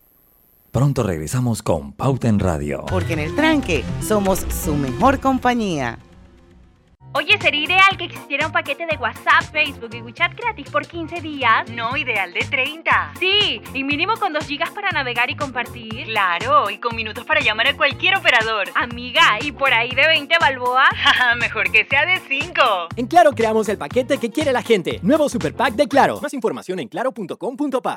Pronto 0.70 1.02
regresamos 1.02 1.62
con 1.62 1.92
Pauta 1.92 2.26
en 2.26 2.38
Radio. 2.38 2.86
Porque 2.88 3.12
en 3.12 3.18
el 3.18 3.36
tranque 3.36 3.84
somos 4.00 4.46
su 4.48 4.74
mejor 4.74 5.20
compañía. 5.20 5.98
Oye, 7.14 7.38
sería 7.40 7.64
ideal 7.64 7.96
que 7.96 8.04
existiera 8.04 8.46
un 8.46 8.52
paquete 8.52 8.84
de 8.84 8.96
WhatsApp, 8.98 9.42
Facebook 9.50 9.94
y 9.94 10.02
WeChat 10.02 10.34
gratis 10.34 10.68
por 10.68 10.86
15 10.86 11.20
días. 11.22 11.70
No, 11.70 11.96
ideal 11.96 12.32
de 12.32 12.40
30. 12.40 13.14
Sí, 13.18 13.62
y 13.72 13.84
mínimo 13.84 14.14
con 14.18 14.34
2 14.34 14.46
gigas 14.46 14.70
para 14.70 14.90
navegar 14.90 15.30
y 15.30 15.36
compartir. 15.36 16.04
Claro, 16.04 16.68
y 16.68 16.78
con 16.78 16.94
minutos 16.94 17.24
para 17.24 17.40
llamar 17.40 17.68
a 17.68 17.76
cualquier 17.76 18.18
operador. 18.18 18.68
Amiga, 18.74 19.38
¿y 19.40 19.52
por 19.52 19.72
ahí 19.72 19.94
de 19.94 20.06
20 20.06 20.36
balboa? 20.38 20.84
Mejor 21.40 21.70
que 21.72 21.86
sea 21.86 22.04
de 22.04 22.20
5. 22.28 22.62
En 22.96 23.06
Claro 23.06 23.32
creamos 23.32 23.68
el 23.70 23.78
paquete 23.78 24.18
que 24.18 24.30
quiere 24.30 24.52
la 24.52 24.62
gente. 24.62 25.00
Nuevo 25.02 25.28
Super 25.28 25.54
Pack 25.54 25.74
de 25.74 25.88
Claro. 25.88 26.20
Más 26.20 26.34
información 26.34 26.80
en 26.80 26.88
claro.com.pa. 26.88 27.96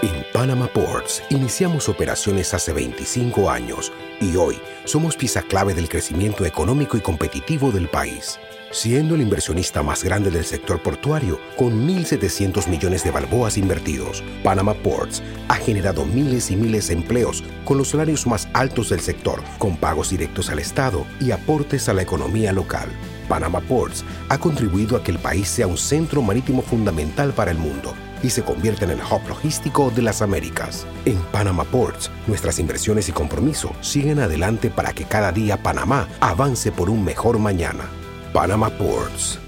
En 0.00 0.24
Panama 0.32 0.68
Ports 0.68 1.24
iniciamos 1.28 1.88
operaciones 1.88 2.54
hace 2.54 2.72
25 2.72 3.50
años 3.50 3.92
y 4.20 4.36
hoy 4.36 4.56
somos 4.84 5.16
pieza 5.16 5.42
clave 5.42 5.74
del 5.74 5.88
crecimiento 5.88 6.46
económico 6.46 6.96
y 6.96 7.00
competitivo 7.00 7.72
del 7.72 7.88
país, 7.88 8.38
siendo 8.70 9.16
el 9.16 9.22
inversionista 9.22 9.82
más 9.82 10.04
grande 10.04 10.30
del 10.30 10.44
sector 10.44 10.80
portuario, 10.80 11.40
con 11.56 11.88
1.700 11.88 12.68
millones 12.68 13.02
de 13.02 13.10
balboas 13.10 13.58
invertidos. 13.58 14.22
Panama 14.44 14.72
Ports 14.72 15.20
ha 15.48 15.56
generado 15.56 16.04
miles 16.04 16.52
y 16.52 16.56
miles 16.56 16.86
de 16.86 16.94
empleos 16.94 17.42
con 17.64 17.76
los 17.76 17.88
salarios 17.88 18.24
más 18.24 18.48
altos 18.52 18.90
del 18.90 19.00
sector, 19.00 19.42
con 19.58 19.76
pagos 19.76 20.10
directos 20.10 20.48
al 20.48 20.60
Estado 20.60 21.04
y 21.18 21.32
aportes 21.32 21.88
a 21.88 21.92
la 21.92 22.02
economía 22.02 22.52
local. 22.52 22.88
Panama 23.28 23.60
Ports 23.62 24.04
ha 24.28 24.38
contribuido 24.38 24.96
a 24.96 25.02
que 25.02 25.10
el 25.10 25.18
país 25.18 25.48
sea 25.48 25.66
un 25.66 25.76
centro 25.76 26.22
marítimo 26.22 26.62
fundamental 26.62 27.32
para 27.32 27.50
el 27.50 27.58
mundo 27.58 27.96
y 28.22 28.30
se 28.30 28.42
convierta 28.42 28.84
en 28.84 28.92
el 28.92 29.00
hub 29.00 29.28
logístico 29.28 29.90
de 29.90 30.02
las 30.02 30.22
Américas. 30.22 30.86
En 31.04 31.18
Panama 31.32 31.64
Ports, 31.64 32.10
nuestras 32.26 32.58
inversiones 32.58 33.08
y 33.08 33.12
compromiso 33.12 33.72
siguen 33.80 34.20
adelante 34.20 34.70
para 34.70 34.92
que 34.92 35.04
cada 35.04 35.32
día 35.32 35.62
Panamá 35.62 36.08
avance 36.20 36.72
por 36.72 36.90
un 36.90 37.04
mejor 37.04 37.38
mañana. 37.38 37.84
Panama 38.32 38.70
Ports. 38.70 39.47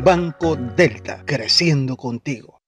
Banco 0.00 0.56
Delta, 0.56 1.22
creciendo 1.24 1.96
contigo. 1.96 2.58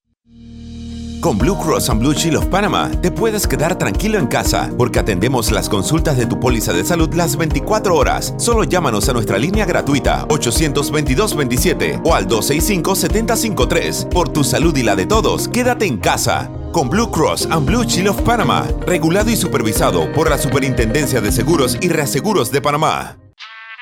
Con 1.20 1.36
Blue 1.36 1.58
Cross 1.58 1.90
and 1.90 2.00
Blue 2.00 2.14
Shield 2.14 2.38
of 2.38 2.46
Panama 2.46 2.90
te 3.02 3.10
puedes 3.10 3.46
quedar 3.46 3.76
tranquilo 3.76 4.18
en 4.18 4.26
casa 4.26 4.70
porque 4.78 5.00
atendemos 5.00 5.50
las 5.50 5.68
consultas 5.68 6.16
de 6.16 6.24
tu 6.24 6.40
póliza 6.40 6.72
de 6.72 6.82
salud 6.82 7.12
las 7.12 7.36
24 7.36 7.94
horas. 7.94 8.32
Solo 8.38 8.64
llámanos 8.64 9.06
a 9.10 9.12
nuestra 9.12 9.36
línea 9.36 9.66
gratuita 9.66 10.26
822-27 10.28 12.00
o 12.04 12.14
al 12.14 12.26
265-753. 12.26 14.08
Por 14.08 14.30
tu 14.30 14.42
salud 14.44 14.74
y 14.78 14.82
la 14.82 14.96
de 14.96 15.04
todos, 15.04 15.46
quédate 15.48 15.84
en 15.84 15.98
casa. 15.98 16.50
Con 16.72 16.88
Blue 16.88 17.10
Cross 17.10 17.48
and 17.50 17.66
Blue 17.66 17.84
Shield 17.84 18.08
of 18.08 18.22
Panama, 18.22 18.66
regulado 18.86 19.28
y 19.30 19.36
supervisado 19.36 20.10
por 20.12 20.30
la 20.30 20.38
Superintendencia 20.38 21.20
de 21.20 21.32
Seguros 21.32 21.76
y 21.82 21.90
Reaseguros 21.90 22.50
de 22.50 22.62
Panamá. 22.62 23.18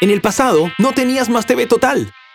En 0.01 0.11
el 0.11 0.21
pasado, 0.21 0.73
no 0.79 0.93
tenías 0.93 1.29
más 1.29 1.47
TV 1.47 1.67
Total. 1.67 2.13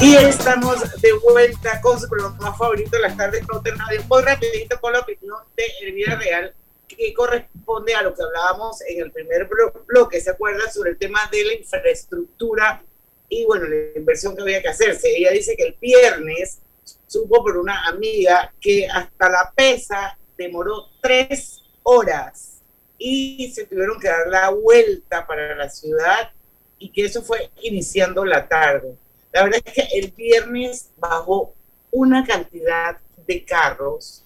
Y 0.00 0.14
estamos 0.14 0.80
de 1.00 1.12
vuelta 1.14 1.80
con 1.80 1.98
su 1.98 2.08
programa 2.08 2.54
favorito 2.56 2.90
de 2.92 3.00
las 3.00 3.16
tardes 3.16 3.40
en 3.42 3.78
Radio. 3.78 4.02
Muy 4.08 4.22
rapidito 4.22 4.80
con 4.80 4.92
la 4.92 5.00
opinión 5.00 5.38
de 5.56 5.64
Elvira 5.82 6.14
Real, 6.16 6.54
que 6.86 7.12
corresponde 7.12 7.94
a 7.94 8.02
lo 8.02 8.14
que 8.14 8.22
hablábamos 8.22 8.80
en 8.82 9.02
el 9.02 9.10
primer 9.10 9.48
blo- 9.48 9.84
bloque, 9.86 10.20
¿se 10.20 10.30
acuerda? 10.30 10.70
Sobre 10.70 10.90
el 10.90 10.98
tema 10.98 11.28
de 11.32 11.44
la 11.44 11.52
infraestructura 11.54 12.84
y, 13.28 13.44
bueno, 13.44 13.66
la 13.66 13.98
inversión 13.98 14.36
que 14.36 14.42
había 14.42 14.62
que 14.62 14.68
hacerse. 14.68 15.16
Ella 15.16 15.32
dice 15.32 15.56
que 15.56 15.64
el 15.64 15.76
viernes 15.80 16.60
supo 17.08 17.42
por 17.42 17.56
una 17.58 17.88
amiga 17.88 18.54
que 18.60 18.86
hasta 18.86 19.28
la 19.28 19.52
pesa 19.54 20.16
demoró 20.36 20.90
tres 21.02 21.60
horas 21.82 22.60
y 22.98 23.50
se 23.52 23.66
tuvieron 23.66 23.98
que 23.98 24.08
dar 24.08 24.28
la 24.28 24.50
vuelta 24.50 25.26
para 25.26 25.56
la 25.56 25.68
ciudad 25.68 26.32
y 26.78 26.92
que 26.92 27.04
eso 27.04 27.22
fue 27.22 27.50
iniciando 27.62 28.24
la 28.24 28.46
tarde. 28.48 28.96
La 29.32 29.44
verdad 29.44 29.60
es 29.64 29.72
que 29.72 29.98
el 29.98 30.10
viernes 30.12 30.90
bajó 30.96 31.54
una 31.90 32.24
cantidad 32.24 32.98
de 33.26 33.44
carros 33.44 34.24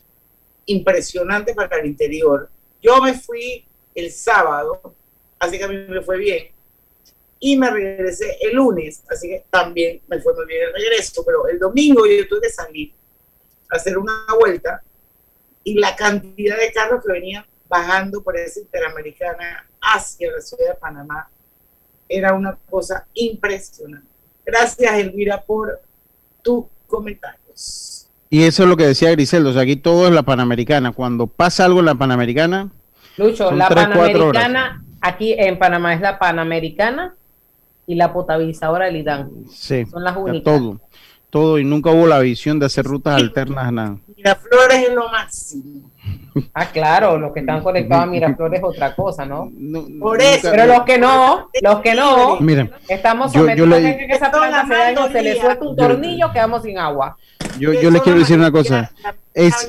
impresionante 0.67 1.55
para 1.55 1.79
el 1.79 1.87
interior. 1.87 2.49
Yo 2.81 3.01
me 3.01 3.15
fui 3.15 3.65
el 3.95 4.11
sábado, 4.13 4.95
así 5.39 5.59
que 5.59 5.65
a 5.65 5.69
mí 5.69 5.77
me 5.89 6.03
fue 6.03 6.19
bien. 6.19 6.49
Y 7.41 7.57
me 7.57 7.71
regresé 7.71 8.39
el 8.41 8.55
lunes, 8.55 9.03
así 9.09 9.29
que 9.29 9.45
también 9.51 10.01
me 10.07 10.21
fue 10.21 10.35
muy 10.35 10.47
bien 10.47 10.69
el 10.69 10.75
regreso. 10.75 11.25
Pero 11.25 11.49
el 11.49 11.59
domingo 11.59 12.07
yo 12.07 12.29
tuve 12.29 12.43
que 12.43 12.51
salir 12.51 12.93
a 13.69 13.77
hacer 13.77 13.99
una 13.99 14.27
vuelta 14.39 14.83
y 15.65 15.75
la 15.75 15.97
cantidad 15.97 16.57
de 16.57 16.73
carros 16.73 17.05
que 17.05 17.13
venían 17.13 17.45
bajando 17.69 18.23
por 18.23 18.37
esa 18.37 18.61
interamericana 18.61 19.69
hacia 19.81 20.31
la 20.31 20.41
ciudad 20.41 20.75
de 20.75 20.75
Panamá 20.75 21.31
era 22.09 22.35
una 22.35 22.57
cosa 22.69 23.07
impresionante. 23.15 24.12
Gracias, 24.45 24.95
Elvira, 24.95 25.41
por 25.43 25.81
tus 26.43 26.65
comentarios. 26.87 28.09
Y 28.31 28.45
eso 28.45 28.63
es 28.63 28.69
lo 28.69 28.77
que 28.77 28.87
decía 28.87 29.11
Griseldo, 29.11 29.51
o 29.51 29.53
sea, 29.53 29.63
aquí 29.63 29.77
todo 29.77 30.07
es 30.07 30.13
la 30.13 30.23
Panamericana. 30.23 30.93
Cuando 30.93 31.27
pasa 31.27 31.65
algo 31.67 31.81
en 31.81 31.87
la 31.87 31.95
Panamericana, 31.95 32.71
Lucho, 33.19 33.49
Son 33.49 33.59
la. 33.59 33.69
Panamericana, 33.69 34.83
aquí 35.01 35.35
en 35.37 35.59
Panamá 35.59 35.95
es 35.95 36.01
la 36.01 36.19
Panamericana 36.19 37.15
y 37.87 37.95
la 37.95 38.13
potabilizadora 38.13 38.87
del 38.87 38.97
IDAN. 38.97 39.31
sí, 39.51 39.85
Son 39.87 40.03
las 40.03 40.17
únicas. 40.17 40.45
todo, 40.45 40.81
todo, 41.33 41.59
y 41.59 41.65
nunca 41.65 41.91
hubo 41.91 42.07
la 42.07 42.19
visión 42.19 42.59
de 42.59 42.67
hacer 42.67 42.85
rutas 42.85 43.17
alternas 43.17 43.65
a 43.65 43.71
nada. 43.73 43.97
Miraflores 44.15 44.89
es 44.89 44.95
lo 44.95 45.09
máximo. 45.09 45.91
Ah, 46.55 46.67
claro, 46.67 47.19
los 47.19 47.33
que 47.35 47.41
están 47.41 47.63
conectados 47.63 48.05
a 48.05 48.07
Miraflores 48.07 48.59
es 48.59 48.65
otra 48.65 48.95
cosa, 48.97 49.27
¿no? 49.27 49.51
Por 50.01 50.21
eso. 50.21 50.49
Pero 50.51 50.65
los 50.67 50.83
que 50.85 50.97
no, 50.97 51.51
los 51.61 51.81
que 51.81 51.95
no, 51.95 52.41
Miren, 52.41 52.71
estamos 52.89 53.33
yo- 53.33 53.41
yo 53.41 53.45
sometidos 53.45 53.69
le- 53.69 53.89
a 53.89 53.97
que 53.99 54.05
esa 54.15 54.31
planta 54.31 55.09
se 55.13 55.23
le 55.23 55.39
suelta 55.41 55.63
un 55.65 55.77
Yo- 55.77 55.89
tornillo, 55.89 56.33
quedamos 56.33 56.63
sin 56.63 56.79
agua. 56.79 57.17
Yo, 57.59 57.73
yo 57.75 57.91
les 57.91 58.01
quiero 58.03 58.19
decir 58.19 58.39
una 58.39 58.51
cosa, 58.51 58.91
es, 59.35 59.69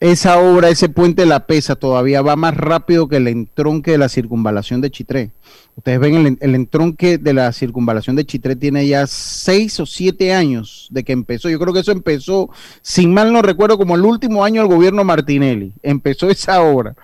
esa 0.00 0.38
obra, 0.38 0.68
ese 0.68 0.88
puente 0.88 1.22
de 1.22 1.26
la 1.28 1.46
pesa 1.46 1.74
todavía 1.74 2.22
va 2.22 2.36
más 2.36 2.56
rápido 2.56 3.08
que 3.08 3.16
el 3.16 3.26
entronque 3.28 3.90
de 3.92 3.98
la 3.98 4.08
circunvalación 4.08 4.80
de 4.80 4.90
Chitré. 4.90 5.30
Ustedes 5.74 5.98
ven 6.00 6.14
el, 6.14 6.38
el 6.40 6.54
entronque 6.54 7.18
de 7.18 7.32
la 7.32 7.52
circunvalación 7.52 8.14
de 8.16 8.24
Chitré 8.24 8.54
tiene 8.56 8.86
ya 8.86 9.06
seis 9.06 9.78
o 9.80 9.86
siete 9.86 10.32
años 10.32 10.88
de 10.90 11.02
que 11.04 11.12
empezó. 11.12 11.48
Yo 11.48 11.58
creo 11.58 11.72
que 11.72 11.80
eso 11.80 11.92
empezó, 11.92 12.48
sin 12.82 13.12
mal 13.12 13.32
no 13.32 13.42
recuerdo, 13.42 13.76
como 13.78 13.94
el 13.96 14.02
último 14.04 14.44
año 14.44 14.62
del 14.62 14.72
gobierno 14.74 15.02
Martinelli. 15.04 15.72
Empezó 15.82 16.30
esa 16.30 16.62
obra 16.62 16.94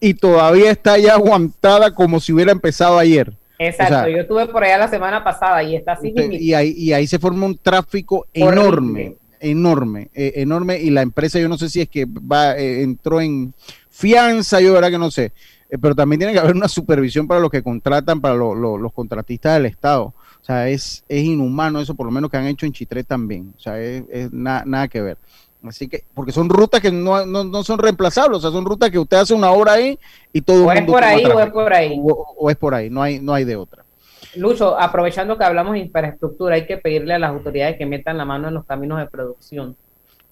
y 0.00 0.14
todavía 0.14 0.70
está 0.70 0.98
ya 0.98 1.14
aguantada 1.14 1.94
como 1.94 2.20
si 2.20 2.32
hubiera 2.32 2.52
empezado 2.52 2.98
ayer. 2.98 3.32
Exacto, 3.58 3.94
O 3.94 3.98
sea, 3.98 4.08
yo 4.08 4.16
estuve 4.18 4.46
por 4.48 4.64
allá 4.64 4.76
la 4.78 4.88
semana 4.88 5.22
pasada 5.22 5.62
y 5.62 5.76
está 5.76 5.92
así. 5.92 6.08
Usted- 6.08 6.32
y, 6.32 6.52
ahí, 6.52 6.74
y 6.76 6.92
ahí 6.92 7.06
se 7.06 7.18
forma 7.18 7.46
un 7.46 7.56
tráfico 7.56 8.26
Horrible. 8.34 8.60
enorme, 8.60 9.14
enorme, 9.42 10.08
eh, 10.14 10.32
enorme. 10.36 10.80
Y 10.80 10.90
la 10.90 11.02
empresa, 11.02 11.38
yo 11.38 11.48
no 11.48 11.58
sé 11.58 11.68
si 11.68 11.80
es 11.80 11.88
que 11.88 12.06
va, 12.06 12.56
eh, 12.56 12.82
entró 12.82 13.20
en 13.20 13.52
fianza, 13.90 14.60
yo 14.60 14.72
verdad 14.72 14.90
que 14.90 14.98
no 14.98 15.10
sé. 15.10 15.32
Eh, 15.70 15.78
pero 15.80 15.94
también 15.94 16.18
tiene 16.20 16.32
que 16.32 16.38
haber 16.38 16.54
una 16.56 16.68
supervisión 16.68 17.26
para 17.26 17.40
los 17.40 17.50
que 17.50 17.62
contratan, 17.62 18.20
para 18.20 18.34
lo- 18.34 18.54
lo- 18.54 18.78
los 18.78 18.92
contratistas 18.92 19.54
del 19.54 19.66
Estado. 19.66 20.04
O 20.40 20.44
sea, 20.44 20.68
es, 20.68 21.04
es 21.08 21.22
inhumano 21.24 21.80
eso, 21.80 21.94
por 21.94 22.06
lo 22.06 22.12
menos 22.12 22.30
que 22.30 22.36
han 22.36 22.46
hecho 22.46 22.66
en 22.66 22.72
Chitré 22.72 23.04
también. 23.04 23.52
O 23.56 23.60
sea, 23.60 23.80
es, 23.80 24.02
es 24.10 24.32
na- 24.32 24.64
nada 24.66 24.88
que 24.88 25.00
ver. 25.00 25.18
Así 25.64 25.86
que, 25.86 26.02
porque 26.12 26.32
son 26.32 26.48
rutas 26.48 26.80
que 26.80 26.90
no, 26.90 27.24
no, 27.24 27.44
no 27.44 27.62
son 27.62 27.78
reemplazables, 27.78 28.38
o 28.38 28.40
sea, 28.40 28.50
son 28.50 28.64
rutas 28.64 28.90
que 28.90 28.98
usted 28.98 29.18
hace 29.18 29.32
una 29.32 29.52
hora 29.52 29.74
ahí 29.74 29.96
y 30.32 30.40
todo 30.40 30.66
O 30.66 30.72
el 30.72 30.78
es 30.78 30.84
por 30.86 31.04
ahí 31.04 31.24
o 31.24 31.40
es 31.40 31.50
por 31.52 31.72
ahí. 31.72 32.00
O, 32.02 32.34
o 32.36 32.50
es 32.50 32.56
por 32.56 32.74
ahí, 32.74 32.90
no 32.90 33.00
hay, 33.00 33.20
no 33.20 33.32
hay 33.32 33.44
de 33.44 33.54
otra. 33.54 33.84
Lucho, 34.36 34.78
aprovechando 34.78 35.36
que 35.36 35.44
hablamos 35.44 35.74
de 35.74 35.80
infraestructura, 35.80 36.54
hay 36.54 36.66
que 36.66 36.78
pedirle 36.78 37.14
a 37.14 37.18
las 37.18 37.30
autoridades 37.30 37.76
que 37.76 37.84
metan 37.86 38.16
la 38.16 38.24
mano 38.24 38.48
en 38.48 38.54
los 38.54 38.64
caminos 38.64 38.98
de 38.98 39.06
producción. 39.06 39.76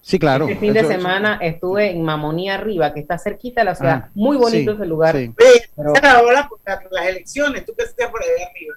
Sí, 0.01 0.17
claro. 0.17 0.45
Este 0.47 0.55
fin 0.59 0.73
de 0.73 0.79
eso- 0.79 0.89
eso- 0.89 0.99
semana 0.99 1.37
estuve 1.41 1.91
en 1.91 2.01
Mamonía 2.03 2.55
Arriba, 2.55 2.91
que 2.93 2.99
está 3.01 3.19
cerquita 3.19 3.61
de 3.61 3.65
la 3.65 3.75
ciudad. 3.75 4.03
Ah, 4.05 4.09
Muy 4.15 4.35
bonito 4.37 4.71
sí, 4.71 4.77
ese 4.77 4.85
lugar. 4.87 5.15
sí. 5.15 5.31
Pero- 5.75 5.93
ahora 6.03 6.47
por 6.49 6.59
la- 6.65 6.81
las 6.89 7.05
elecciones, 7.05 7.63
tú 7.65 7.73
que 7.77 7.83
estás 7.83 8.09
por 8.09 8.21
allá 8.23 8.49
arriba. 8.49 8.75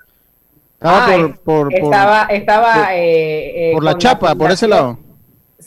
Estaba 0.74 1.04
Ah, 1.04 1.16
por, 1.16 1.40
por, 1.40 1.68
por- 1.68 1.72
estaba, 1.72 2.22
estaba 2.26 2.74
por- 2.74 2.92
eh, 2.92 3.70
eh, 3.70 3.72
por 3.72 3.84
la 3.84 3.96
chapa, 3.96 4.34
por 4.34 4.50
ese 4.50 4.68
lado. 4.68 4.98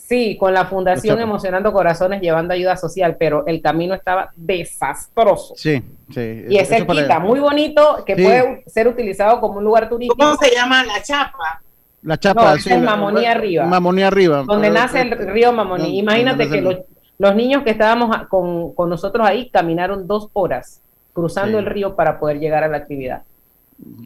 Sí, 0.08 0.38
con 0.38 0.54
la 0.54 0.64
Fundación. 0.64 1.20
Emocionando 1.20 1.70
Corazones 1.70 2.22
llevando 2.22 2.54
ayuda 2.54 2.78
social, 2.78 3.16
pero 3.18 3.46
el 3.46 3.60
camino 3.60 3.92
estaba 3.94 4.30
desastroso. 4.36 5.52
Sí, 5.56 5.82
sí. 6.10 6.46
Y 6.48 6.56
es 6.56 6.66
cerquita, 6.68 7.18
muy 7.18 7.40
bonito, 7.40 8.02
que 8.06 8.16
Sí. 8.16 8.22
puede 8.22 8.64
ser 8.66 8.88
utilizado 8.88 9.38
como 9.38 9.58
un 9.58 9.64
lugar 9.64 9.88
turístico. 9.90 10.16
¿Cómo 10.16 10.36
se 10.36 10.50
llama 10.54 10.82
la 10.84 11.02
chapa? 11.02 11.60
La 12.02 12.16
chapa. 12.16 12.42
No, 12.42 12.54
es 12.54 12.66
el 12.68 12.80
Mamoní 12.82 13.26
arriba. 13.26 13.66
Mamoní 13.66 14.02
arriba. 14.02 14.44
donde 14.46 14.68
Pero- 14.68 14.80
nace 14.80 15.02
el 15.02 15.10
río 15.10 15.52
Mamoní. 15.52 15.98
Imagínate 15.98 16.48
que 16.48 16.62
los, 16.62 16.76
los 17.18 17.34
niños 17.34 17.62
que 17.62 17.70
estábamos 17.70 18.16
con, 18.28 18.72
con 18.72 18.88
nosotros 18.88 19.26
ahí 19.28 19.50
caminaron 19.50 20.06
dos 20.06 20.28
horas 20.32 20.80
cruzando 21.12 21.58
Sí. 21.58 21.64
el 21.64 21.66
río 21.70 21.96
para 21.96 22.18
poder 22.18 22.38
llegar 22.38 22.64
a 22.64 22.68
la 22.68 22.78
actividad. 22.78 23.24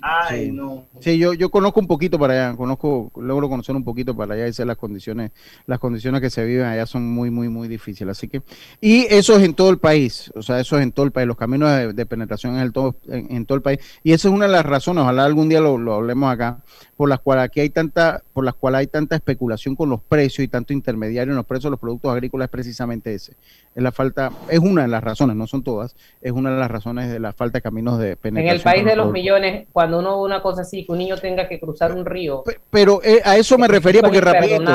Ay, 0.02 0.46
Sí. 0.46 0.52
no. 0.52 0.84
Sí, 1.00 1.18
yo, 1.18 1.32
yo 1.32 1.50
conozco 1.50 1.80
un 1.80 1.86
poquito 1.86 2.18
para 2.18 2.48
allá, 2.48 2.56
conozco, 2.56 3.10
logro 3.16 3.48
conocer 3.48 3.74
un 3.74 3.84
poquito 3.84 4.14
para 4.14 4.34
allá 4.34 4.46
y 4.48 4.52
sé 4.52 4.64
las 4.64 4.76
condiciones, 4.76 5.30
las 5.66 5.78
condiciones 5.78 6.20
que 6.20 6.28
se 6.30 6.44
viven 6.44 6.66
allá 6.66 6.84
son 6.86 7.06
muy, 7.10 7.30
muy, 7.30 7.48
muy 7.48 7.68
difíciles. 7.68 8.18
Así 8.18 8.28
que, 8.28 8.42
y 8.80 9.06
eso 9.08 9.36
es 9.36 9.42
en 9.44 9.54
todo 9.54 9.70
el 9.70 9.78
país, 9.78 10.30
o 10.34 10.42
sea, 10.42 10.60
eso 10.60 10.76
es 10.76 10.82
en 10.82 10.92
todo 10.92 11.06
el 11.06 11.12
país, 11.12 11.26
los 11.26 11.36
caminos 11.36 11.70
de, 11.70 11.92
de 11.92 12.06
penetración 12.06 12.54
en, 12.56 12.60
el 12.60 12.72
todo, 12.72 12.96
en, 13.08 13.34
en 13.34 13.46
todo 13.46 13.56
el 13.56 13.62
país. 13.62 13.78
Y 14.02 14.12
esa 14.12 14.28
es 14.28 14.34
una 14.34 14.46
de 14.46 14.52
las 14.52 14.66
razones, 14.66 15.02
ojalá 15.02 15.24
algún 15.24 15.48
día 15.48 15.60
lo, 15.60 15.78
lo 15.78 15.94
hablemos 15.94 16.30
acá, 16.32 16.62
por 17.02 17.08
las 17.08 17.18
cuales 17.18 17.46
aquí 17.46 17.58
hay 17.58 17.68
tanta, 17.68 18.22
por 18.32 18.44
las 18.44 18.54
cuales 18.54 18.78
hay 18.78 18.86
tanta 18.86 19.16
especulación 19.16 19.74
con 19.74 19.90
los 19.90 20.00
precios 20.00 20.44
y 20.44 20.46
tanto 20.46 20.72
intermediario 20.72 21.32
en 21.32 21.36
los 21.36 21.44
precios 21.44 21.64
de 21.64 21.70
los 21.70 21.80
productos 21.80 22.12
agrícolas, 22.12 22.46
es 22.46 22.50
precisamente 22.52 23.12
ese. 23.12 23.32
Es 23.74 23.82
la 23.82 23.90
falta, 23.90 24.30
es 24.48 24.60
una 24.60 24.82
de 24.82 24.88
las 24.88 25.02
razones, 25.02 25.34
no 25.34 25.48
son 25.48 25.64
todas, 25.64 25.96
es 26.20 26.30
una 26.30 26.52
de 26.52 26.60
las 26.60 26.70
razones 26.70 27.10
de 27.10 27.18
la 27.18 27.32
falta 27.32 27.58
de 27.58 27.62
caminos 27.62 27.98
de 27.98 28.10
En 28.10 28.16
penetración. 28.18 28.54
el 28.54 28.62
país 28.62 28.84
de 28.84 28.94
los 28.94 29.10
millones, 29.10 29.66
cuando 29.72 29.98
uno 29.98 30.16
ve 30.18 30.26
una 30.26 30.42
cosa 30.42 30.62
así, 30.62 30.86
que 30.86 30.92
un 30.92 30.98
niño 30.98 31.16
tenga 31.16 31.48
que 31.48 31.58
cruzar 31.58 31.90
un 31.90 32.06
río, 32.06 32.44
Pero 32.70 33.00
eh, 33.02 33.20
a 33.24 33.36
eso 33.36 33.58
me 33.58 33.66
refería 33.66 34.00
porque 34.00 34.20
rapidito, 34.20 34.72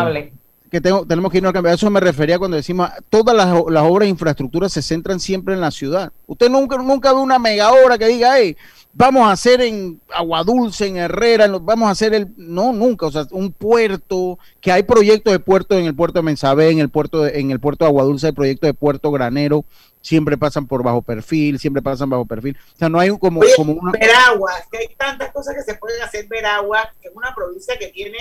que 0.69 0.81
tengo, 0.81 1.05
tenemos 1.05 1.31
que 1.31 1.37
irnos 1.37 1.51
al 1.51 1.53
cambio. 1.53 1.71
A 1.71 1.75
eso 1.75 1.89
me 1.89 2.01
refería 2.01 2.37
cuando 2.37 2.57
decimos 2.57 2.89
todas 3.09 3.33
las, 3.33 3.47
las 3.69 3.83
obras 3.83 4.05
de 4.05 4.09
infraestructura 4.09 4.67
se 4.67 4.81
centran 4.81 5.21
siempre 5.21 5.53
en 5.53 5.61
la 5.61 5.71
ciudad. 5.71 6.11
Usted 6.25 6.49
nunca, 6.49 6.75
nunca 6.77 7.13
ve 7.13 7.19
una 7.19 7.39
mega 7.39 7.71
obra 7.71 7.97
que 7.97 8.07
diga, 8.07 8.37
hey, 8.37 8.57
vamos 8.97 9.27
a 9.27 9.31
hacer 9.31 9.61
en 9.61 10.01
Aguadulce, 10.11 10.87
en 10.87 10.97
Herrera, 10.97 11.47
vamos 11.61 11.87
a 11.87 11.91
hacer 11.91 12.13
el. 12.15 12.33
No, 12.35 12.73
nunca. 12.73 13.05
O 13.05 13.11
sea, 13.11 13.27
un 13.31 13.51
puerto, 13.53 14.39
que 14.59 14.71
hay 14.71 14.81
proyectos 14.83 15.31
de 15.31 15.39
puerto 15.39 15.77
en 15.77 15.85
el 15.85 15.95
puerto 15.95 16.19
de 16.19 16.23
Mensabé, 16.23 16.69
en 16.71 16.79
el 16.79 16.89
puerto 16.89 17.21
de, 17.23 17.39
en 17.39 17.51
el 17.51 17.59
puerto 17.59 17.85
de 17.85 17.89
Aguadulce, 17.89 18.27
hay 18.27 18.33
proyectos 18.33 18.67
de 18.67 18.73
puerto 18.73 19.11
granero, 19.11 19.63
siempre 20.01 20.35
pasan 20.37 20.65
por 20.67 20.81
bajo 20.83 21.01
perfil, 21.03 21.59
siempre 21.59 21.81
pasan 21.83 22.09
bajo 22.09 22.25
perfil. 22.25 22.57
O 22.73 22.77
sea, 22.77 22.89
no 22.89 22.99
hay 22.99 23.11
un- 23.11 23.19
como, 23.19 23.41
Oye, 23.41 23.53
como 23.55 23.73
una. 23.73 23.91
Veragua, 23.91 24.51
que 24.71 24.79
hay 24.79 24.87
tantas 24.97 25.31
cosas 25.31 25.53
que 25.55 25.61
se 25.63 25.77
pueden 25.77 26.01
hacer 26.01 26.23
en 26.23 26.29
Veragua, 26.29 26.89
que 26.99 27.09
es 27.09 27.15
una 27.15 27.33
provincia 27.35 27.77
que 27.77 27.89
tiene 27.89 28.17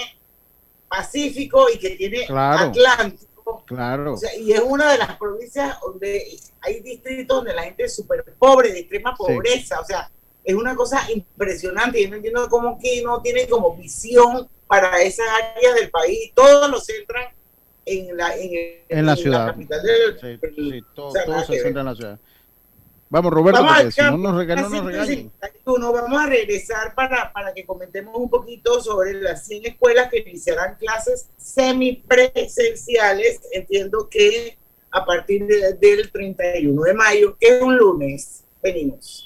Pacífico 0.88 1.66
y 1.74 1.78
que 1.78 1.90
tiene 1.90 2.26
Claro. 2.26 2.68
Atlántico. 2.70 3.64
Claro. 3.66 4.14
O 4.14 4.16
sea, 4.16 4.34
y 4.36 4.52
es 4.52 4.60
una 4.60 4.92
de 4.92 4.98
las 4.98 5.16
provincias 5.16 5.76
donde 5.80 6.22
hay 6.60 6.80
distritos 6.80 7.36
donde 7.38 7.54
la 7.54 7.62
gente 7.62 7.84
es 7.84 7.94
súper 7.94 8.24
pobre, 8.38 8.72
de 8.72 8.80
extrema 8.80 9.14
pobreza. 9.14 9.80
O 9.80 9.84
sea, 9.84 10.10
es 10.46 10.54
una 10.54 10.74
cosa 10.74 11.06
impresionante. 11.12 12.02
Yo 12.02 12.08
no 12.08 12.16
entiendo 12.16 12.48
cómo 12.48 12.78
que 12.78 13.02
no 13.02 13.20
tienen 13.20 13.46
como 13.50 13.76
visión 13.76 14.48
para 14.66 15.02
esas 15.02 15.26
áreas 15.54 15.74
del 15.74 15.90
país. 15.90 16.32
Todos 16.34 16.70
lo 16.70 16.80
centran 16.80 17.26
en 17.84 18.16
la, 18.16 18.34
en, 18.36 19.04
la 19.06 19.14
ciudad. 19.16 19.48
capital 19.48 19.82
del- 19.82 20.18
Sí, 20.20 20.36
del- 20.40 20.54
sí, 20.54 20.82
todo, 20.94 21.08
o 21.08 21.10
sea, 21.12 21.24
todo 21.24 21.34
nada 21.34 21.46
se 21.46 21.52
ver. 21.52 21.62
centra 21.62 21.80
en 21.82 21.86
la 21.86 21.94
ciudad. 21.94 22.18
Vamos, 23.08 23.32
Roberto, 23.32 23.62
Vamos 23.62 23.76
porque 23.82 23.92
si 23.92 24.00
no 24.02 24.18
nos 24.18 24.34
rega- 24.36 24.56
no 24.56 24.68
nos 24.68 24.84
regañen. 24.84 25.30
151, 25.40 25.92
vamos 25.92 26.20
a 26.20 26.26
regresar 26.26 26.92
para, 26.96 27.32
para 27.32 27.54
que 27.54 27.64
comentemos 27.64 28.16
un 28.16 28.28
poquito 28.28 28.82
sobre 28.82 29.14
las 29.14 29.46
100 29.46 29.66
escuelas 29.66 30.10
que 30.10 30.18
iniciarán 30.26 30.74
clases 30.76 31.28
semipresenciales. 31.36 33.40
Entiendo 33.52 34.08
que 34.08 34.56
a 34.90 35.04
partir 35.04 35.46
de- 35.46 35.74
del 35.74 36.10
31 36.10 36.82
de 36.82 36.94
mayo, 36.94 37.36
que 37.38 37.56
es 37.58 37.62
un 37.62 37.76
lunes. 37.76 38.42
Venimos. 38.62 39.25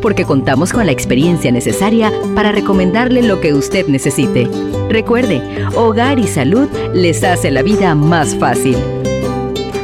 porque 0.00 0.24
contamos 0.24 0.72
con 0.72 0.86
la 0.86 0.92
experiencia 0.92 1.50
necesaria 1.52 2.12
para 2.34 2.52
recomendarle 2.52 3.22
lo 3.22 3.40
que 3.40 3.54
usted 3.54 3.86
necesite. 3.88 4.48
Recuerde, 4.88 5.42
Hogar 5.74 6.18
y 6.18 6.26
Salud 6.26 6.68
les 6.94 7.22
hace 7.24 7.50
la 7.50 7.62
vida 7.62 7.94
más 7.94 8.34
fácil. 8.36 8.76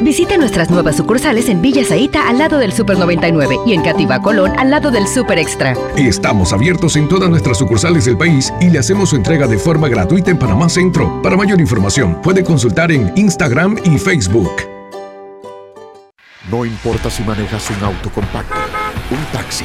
Visite 0.03 0.37
nuestras 0.37 0.71
nuevas 0.71 0.97
sucursales 0.97 1.49
en 1.49 1.63
Villa 1.63 1.85
Zaita 1.85 2.29
al 2.29 2.39
lado 2.39 2.59
del 2.59 2.73
Super 2.73 2.99
99 2.99 3.59
y 3.67 3.73
en 3.73 3.83
Cativa 3.83 4.21
Colón 4.21 4.53
al 4.59 4.71
lado 4.71 4.91
del 4.91 5.09
Super 5.09 5.39
Extra. 5.39 5.75
Estamos 5.97 6.53
abiertos 6.53 6.97
en 6.97 7.09
todas 7.09 7.31
nuestras 7.31 7.59
sucursales 7.59 8.05
del 8.05 8.17
país 8.17 8.53
y 8.61 8.71
le 8.71 8.79
hacemos 8.79 9.11
su 9.11 9.17
entrega 9.17 9.47
de 9.47 9.59
forma 9.59 9.89
gratuita 9.89 10.31
en 10.31 10.39
Panamá 10.39 10.69
Centro. 10.69 11.23
Para 11.23 11.37
mayor 11.37 11.61
información, 11.61 12.21
puede 12.23 12.45
consultar 12.45 12.93
en 12.93 13.13
Instagram 13.17 13.79
y 13.85 13.99
Facebook. 13.99 14.53
No 16.51 16.65
importa 16.65 17.11
si 17.11 17.25
manejas 17.25 17.69
un 17.71 17.85
auto 17.85 18.11
compacto, 18.11 18.55
un 19.11 19.25
taxi, 19.33 19.65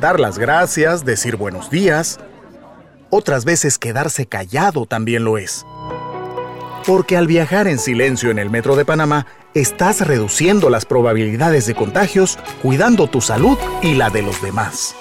Dar 0.00 0.18
las 0.18 0.38
gracias, 0.38 1.04
decir 1.04 1.36
buenos 1.36 1.68
días. 1.68 2.18
Otras 3.10 3.44
veces 3.44 3.76
quedarse 3.76 4.24
callado 4.24 4.86
también 4.86 5.24
lo 5.24 5.36
es. 5.36 5.66
Porque 6.86 7.18
al 7.18 7.26
viajar 7.26 7.68
en 7.68 7.78
silencio 7.78 8.30
en 8.30 8.38
el 8.38 8.48
metro 8.48 8.76
de 8.76 8.86
Panamá, 8.86 9.26
estás 9.52 10.06
reduciendo 10.06 10.70
las 10.70 10.86
probabilidades 10.86 11.66
de 11.66 11.74
contagios, 11.74 12.38
cuidando 12.62 13.08
tu 13.08 13.20
salud 13.20 13.58
y 13.82 13.92
la 13.92 14.08
de 14.08 14.22
los 14.22 14.40
demás. 14.40 14.94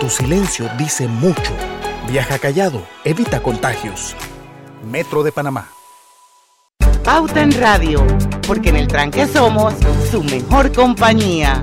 Tu 0.00 0.08
silencio 0.08 0.70
dice 0.78 1.06
mucho. 1.06 1.52
Viaja 2.08 2.38
callado, 2.38 2.82
evita 3.04 3.42
contagios. 3.42 4.16
Metro 4.90 5.22
de 5.22 5.32
Panamá. 5.32 5.68
Pauta 7.04 7.42
en 7.42 7.52
Radio, 7.60 8.06
porque 8.46 8.70
en 8.70 8.76
el 8.76 8.88
tranque 8.88 9.26
somos 9.26 9.74
su 10.10 10.22
mejor 10.24 10.72
compañía. 10.72 11.62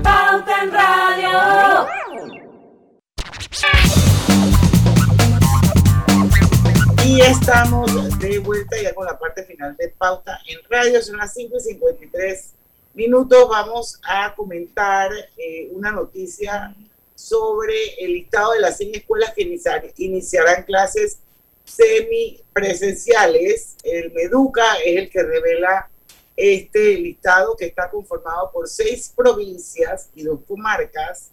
Y 7.04 7.20
estamos 7.20 8.18
de 8.20 8.38
vuelta 8.38 8.80
ya 8.80 8.94
con 8.94 9.04
la 9.06 9.18
parte 9.18 9.42
final 9.44 9.76
de 9.76 9.88
Pauta 9.90 10.38
en 10.46 10.58
Radio. 10.70 11.02
Son 11.02 11.16
las 11.16 11.34
5 11.34 11.56
y 11.56 11.60
53 11.60 12.52
minutos. 12.94 13.48
Vamos 13.48 13.98
a 14.04 14.32
comentar 14.34 15.10
eh, 15.36 15.68
una 15.72 15.90
noticia 15.90 16.74
sobre 17.14 17.74
el 17.98 18.12
listado 18.12 18.52
de 18.52 18.60
las 18.60 18.76
100 18.78 18.94
escuelas 18.94 19.34
que 19.34 19.42
iniciar- 19.42 19.92
iniciarán 19.96 20.62
clases 20.64 21.18
semipresenciales. 21.64 23.76
El 23.82 24.12
Meduca 24.12 24.76
es 24.84 24.96
el 24.96 25.10
que 25.10 25.22
revela 25.22 25.90
este 26.36 26.94
listado 26.98 27.56
que 27.56 27.66
está 27.66 27.90
conformado 27.90 28.50
por 28.52 28.68
seis 28.68 29.12
provincias 29.14 30.08
y 30.14 30.22
dos 30.22 30.40
comarcas. 30.46 31.30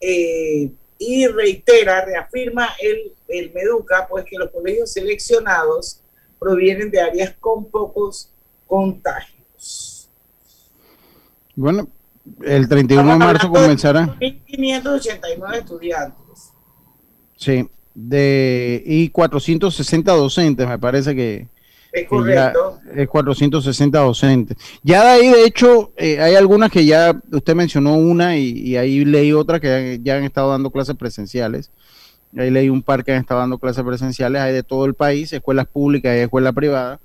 Eh, 0.00 0.70
y 0.98 1.26
reitera, 1.26 2.04
reafirma 2.04 2.68
el, 2.80 3.12
el 3.28 3.52
Meduca, 3.52 4.06
pues 4.08 4.24
que 4.24 4.36
los 4.36 4.50
colegios 4.50 4.92
seleccionados 4.92 6.00
provienen 6.38 6.90
de 6.90 7.00
áreas 7.00 7.34
con 7.38 7.66
pocos 7.66 8.30
contagios. 8.66 10.08
Bueno, 11.54 11.88
el 12.42 12.68
31 12.68 13.12
de 13.12 13.18
marzo 13.18 13.48
comenzará. 13.50 14.06
1.589 14.18 15.56
estudiantes. 15.56 16.52
Sí, 17.36 17.68
de, 17.94 18.82
y 18.84 19.08
460 19.10 20.12
docentes, 20.12 20.68
me 20.68 20.78
parece 20.78 21.14
que, 21.14 21.48
Es 22.00 22.08
que 22.08 22.34
ya 22.34 22.52
correcto. 22.52 22.80
es 22.94 23.08
460 23.08 23.98
docentes. 23.98 24.56
Ya 24.82 25.02
de 25.04 25.08
ahí, 25.10 25.28
de 25.28 25.44
hecho, 25.44 25.92
eh, 25.96 26.20
hay 26.20 26.34
algunas 26.34 26.70
que 26.70 26.84
ya, 26.84 27.18
usted 27.32 27.54
mencionó 27.54 27.94
una 27.96 28.36
y, 28.36 28.50
y 28.50 28.76
ahí 28.76 29.04
leí 29.04 29.32
otra 29.32 29.60
que 29.60 29.98
ya 30.02 30.16
han 30.16 30.24
estado 30.24 30.50
dando 30.50 30.70
clases 30.70 30.94
presenciales. 30.96 31.70
Ahí 32.36 32.50
leí 32.50 32.68
un 32.68 32.82
par 32.82 33.02
que 33.04 33.12
han 33.12 33.20
estado 33.20 33.40
dando 33.40 33.58
clases 33.58 33.82
presenciales, 33.84 34.42
hay 34.42 34.52
de 34.52 34.62
todo 34.62 34.84
el 34.84 34.94
país, 34.94 35.32
escuelas 35.32 35.66
públicas 35.66 36.14
y 36.16 36.20
escuelas 36.20 36.52
privadas. 36.52 37.00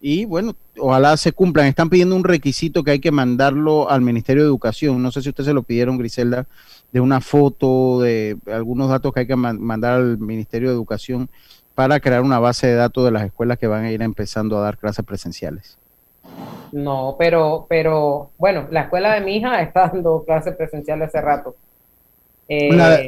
Y 0.00 0.26
bueno, 0.26 0.54
ojalá 0.78 1.16
se 1.16 1.32
cumplan. 1.32 1.66
Están 1.66 1.88
pidiendo 1.88 2.14
un 2.14 2.24
requisito 2.24 2.84
que 2.84 2.90
hay 2.90 2.98
que 3.00 3.10
mandarlo 3.10 3.90
al 3.90 4.02
Ministerio 4.02 4.42
de 4.42 4.48
Educación. 4.48 5.02
No 5.02 5.10
sé 5.10 5.22
si 5.22 5.30
usted 5.30 5.44
se 5.44 5.54
lo 5.54 5.62
pidieron, 5.62 5.96
Griselda, 5.96 6.46
de 6.92 7.00
una 7.00 7.22
foto, 7.22 8.00
de 8.02 8.36
algunos 8.52 8.90
datos 8.90 9.14
que 9.14 9.20
hay 9.20 9.26
que 9.26 9.36
man- 9.36 9.58
mandar 9.62 9.94
al 9.94 10.18
Ministerio 10.18 10.68
de 10.68 10.74
Educación 10.74 11.30
para 11.74 12.00
crear 12.00 12.22
una 12.22 12.38
base 12.38 12.66
de 12.68 12.74
datos 12.74 13.04
de 13.04 13.10
las 13.10 13.24
escuelas 13.24 13.58
que 13.58 13.66
van 13.66 13.84
a 13.84 13.90
ir 13.90 14.02
empezando 14.02 14.56
a 14.58 14.62
dar 14.62 14.78
clases 14.78 15.04
presenciales. 15.04 15.78
No, 16.72 17.16
pero, 17.18 17.66
pero, 17.68 18.30
bueno, 18.38 18.66
la 18.70 18.82
escuela 18.82 19.14
de 19.14 19.20
mi 19.20 19.36
hija 19.36 19.60
está 19.62 19.88
dando 19.88 20.24
clases 20.24 20.56
presenciales 20.56 21.08
hace 21.08 21.20
rato. 21.20 21.56
Eh, 22.48 22.74
La- 22.74 23.00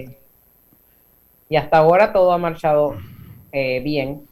y 1.48 1.54
hasta 1.56 1.78
ahora 1.78 2.12
todo 2.12 2.32
ha 2.32 2.38
marchado 2.38 2.96
eh, 3.52 3.80
bien. 3.80 4.26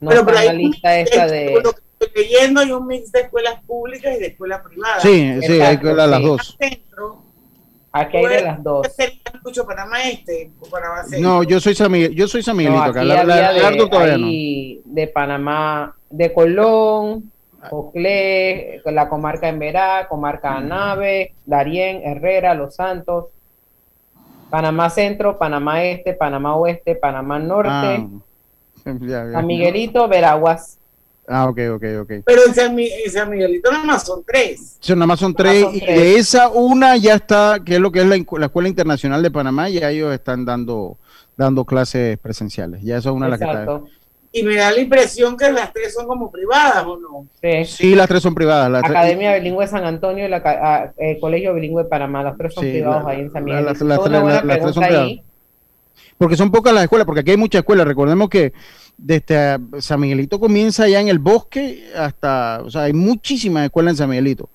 No 0.00 0.08
Pero 0.08 0.22
está 0.22 0.32
por 0.32 0.40
en 0.40 0.46
la 0.46 0.52
lista 0.54 0.98
esta 0.98 1.26
de... 1.26 1.50
por 1.52 1.64
lo 1.64 1.72
que 1.72 1.80
estoy 2.00 2.22
leyendo 2.24 2.60
hay 2.60 2.72
un 2.72 2.86
mix 2.86 3.12
de 3.12 3.20
escuelas 3.20 3.62
públicas 3.64 4.16
y 4.16 4.20
de 4.20 4.26
escuelas 4.28 4.62
privadas. 4.62 5.02
Sí, 5.02 5.38
sí, 5.42 5.60
hay 5.60 5.78
que 5.78 5.92
las 5.92 6.22
dos. 6.22 6.56
Centro, 6.58 7.22
Aquí 7.92 8.16
hay 8.18 8.26
de 8.26 8.42
las 8.42 8.62
dos. 8.62 8.86
¿Qué 8.86 8.90
sería 9.04 9.40
mucho 9.44 9.66
Panamá 9.66 10.02
Este 10.08 10.50
Panamá? 10.70 11.02
No, 11.18 11.42
yo 11.42 11.58
soy 11.60 11.74
San 11.74 11.90
Miguel, 11.90 12.14
yo 12.14 12.28
soy 12.28 12.42
San 12.42 12.54
No, 12.56 12.58
Miguelito 12.58 12.82
aquí 12.82 12.90
acá. 12.90 13.04
La, 13.04 13.24
la- 13.24 13.48
había 13.48 13.62
Lardo 13.62 13.84
de, 13.84 13.90
todavía 13.90 14.18
no. 14.18 14.26
de 14.84 15.06
Panamá, 15.12 15.96
de 16.08 16.32
Colón, 16.32 17.32
Coclé, 17.68 18.80
la 18.86 19.08
comarca 19.08 19.48
Emberá, 19.48 20.06
comarca 20.08 20.54
Anave, 20.56 21.34
Darién, 21.44 22.02
Herrera, 22.04 22.54
Los 22.54 22.76
Santos, 22.76 23.26
Panamá 24.50 24.88
Centro, 24.90 25.36
Panamá 25.38 25.84
Este, 25.84 26.14
Panamá 26.14 26.56
Oeste, 26.56 26.94
Panamá 26.94 27.38
Norte, 27.38 27.70
Ah. 27.72 28.06
San 28.84 29.46
Miguelito, 29.46 30.08
Veraguas. 30.08 30.78
Ah, 31.28 31.46
ok, 31.48 31.58
ok, 31.74 31.84
ok. 32.02 32.12
Pero 32.26 32.42
en 32.46 32.54
San, 32.54 32.76
en 32.78 33.10
San 33.10 33.30
Miguelito 33.30 33.70
nada 33.70 33.84
más 33.84 34.04
son 34.04 34.24
tres. 34.26 34.76
Sí, 34.80 34.92
nada 34.94 35.06
más 35.06 35.20
son 35.20 35.34
tres, 35.34 35.62
son 35.62 35.74
y 35.74 35.80
tres. 35.80 35.98
de 35.98 36.16
esa 36.16 36.48
una 36.48 36.96
ya 36.96 37.14
está, 37.14 37.60
que 37.64 37.74
es 37.74 37.80
lo 37.80 37.92
que 37.92 38.00
es 38.00 38.06
la, 38.06 38.16
la 38.38 38.46
Escuela 38.46 38.68
Internacional 38.68 39.22
de 39.22 39.30
Panamá, 39.30 39.68
ya 39.68 39.90
ellos 39.90 40.12
están 40.12 40.44
dando 40.44 40.96
dando 41.36 41.64
clases 41.64 42.18
presenciales. 42.18 42.82
Ya 42.82 42.98
esa 42.98 43.10
es 43.10 43.14
una 43.14 43.26
de 43.26 43.30
las 43.30 43.38
que 43.38 43.44
está. 43.46 43.62
Exacto. 43.62 43.86
Y 44.32 44.42
me 44.44 44.56
da 44.56 44.70
la 44.70 44.80
impresión 44.80 45.36
que 45.36 45.50
las 45.50 45.72
tres 45.72 45.94
son 45.94 46.06
como 46.06 46.30
privadas, 46.30 46.84
¿o 46.86 46.96
no? 46.98 47.26
Sí. 47.40 47.64
Sí, 47.64 47.94
las 47.94 48.08
tres 48.08 48.22
son 48.22 48.34
privadas. 48.34 48.70
las 48.70 48.82
tres- 48.82 48.96
Academia 48.96 49.34
Bilingüe 49.36 49.66
San 49.66 49.84
Antonio 49.84 50.24
y 50.26 50.28
la 50.28 50.42
ah, 50.44 50.92
eh, 50.98 51.18
Colegio 51.20 51.54
Bilingüe 51.54 51.84
Panamá, 51.84 52.22
los 52.22 52.36
tres 52.36 52.54
son 52.54 52.64
Sí, 52.64 52.70
privados 52.70 53.04
la- 53.04 53.10
ahí 53.10 53.20
en 53.20 53.32
San 53.32 53.42
la- 53.46 53.46
Miguel. 53.46 53.64
las- 53.64 53.78
Toda 53.78 53.88
las 53.88 54.04
tres- 54.04 54.44
las- 54.44 54.62
las 54.62 54.74
son 54.74 54.84
privadas. 54.84 55.10
Porque 56.18 56.36
son 56.36 56.50
pocas 56.50 56.72
las 56.74 56.82
escuelas, 56.84 57.06
porque 57.06 57.20
aquí 57.20 57.30
hay 57.30 57.36
muchas 57.36 57.60
escuelas. 57.60 57.86
Recordemos 57.86 58.28
que 58.28 58.52
desde 59.02 59.58
San 59.80 60.00
Miguelito 60.00 60.38
comienza 60.38 60.86
ya 60.88 61.00
en 61.00 61.08
el 61.08 61.18
bosque 61.18 61.84
hasta, 61.96 62.60
o 62.64 62.70
sea, 62.70 62.82
hay 62.82 62.92
muchísimas 62.92 63.64
escuelas 63.64 63.92
en 63.92 63.96
San 63.96 64.10
Miguelito. 64.10 64.48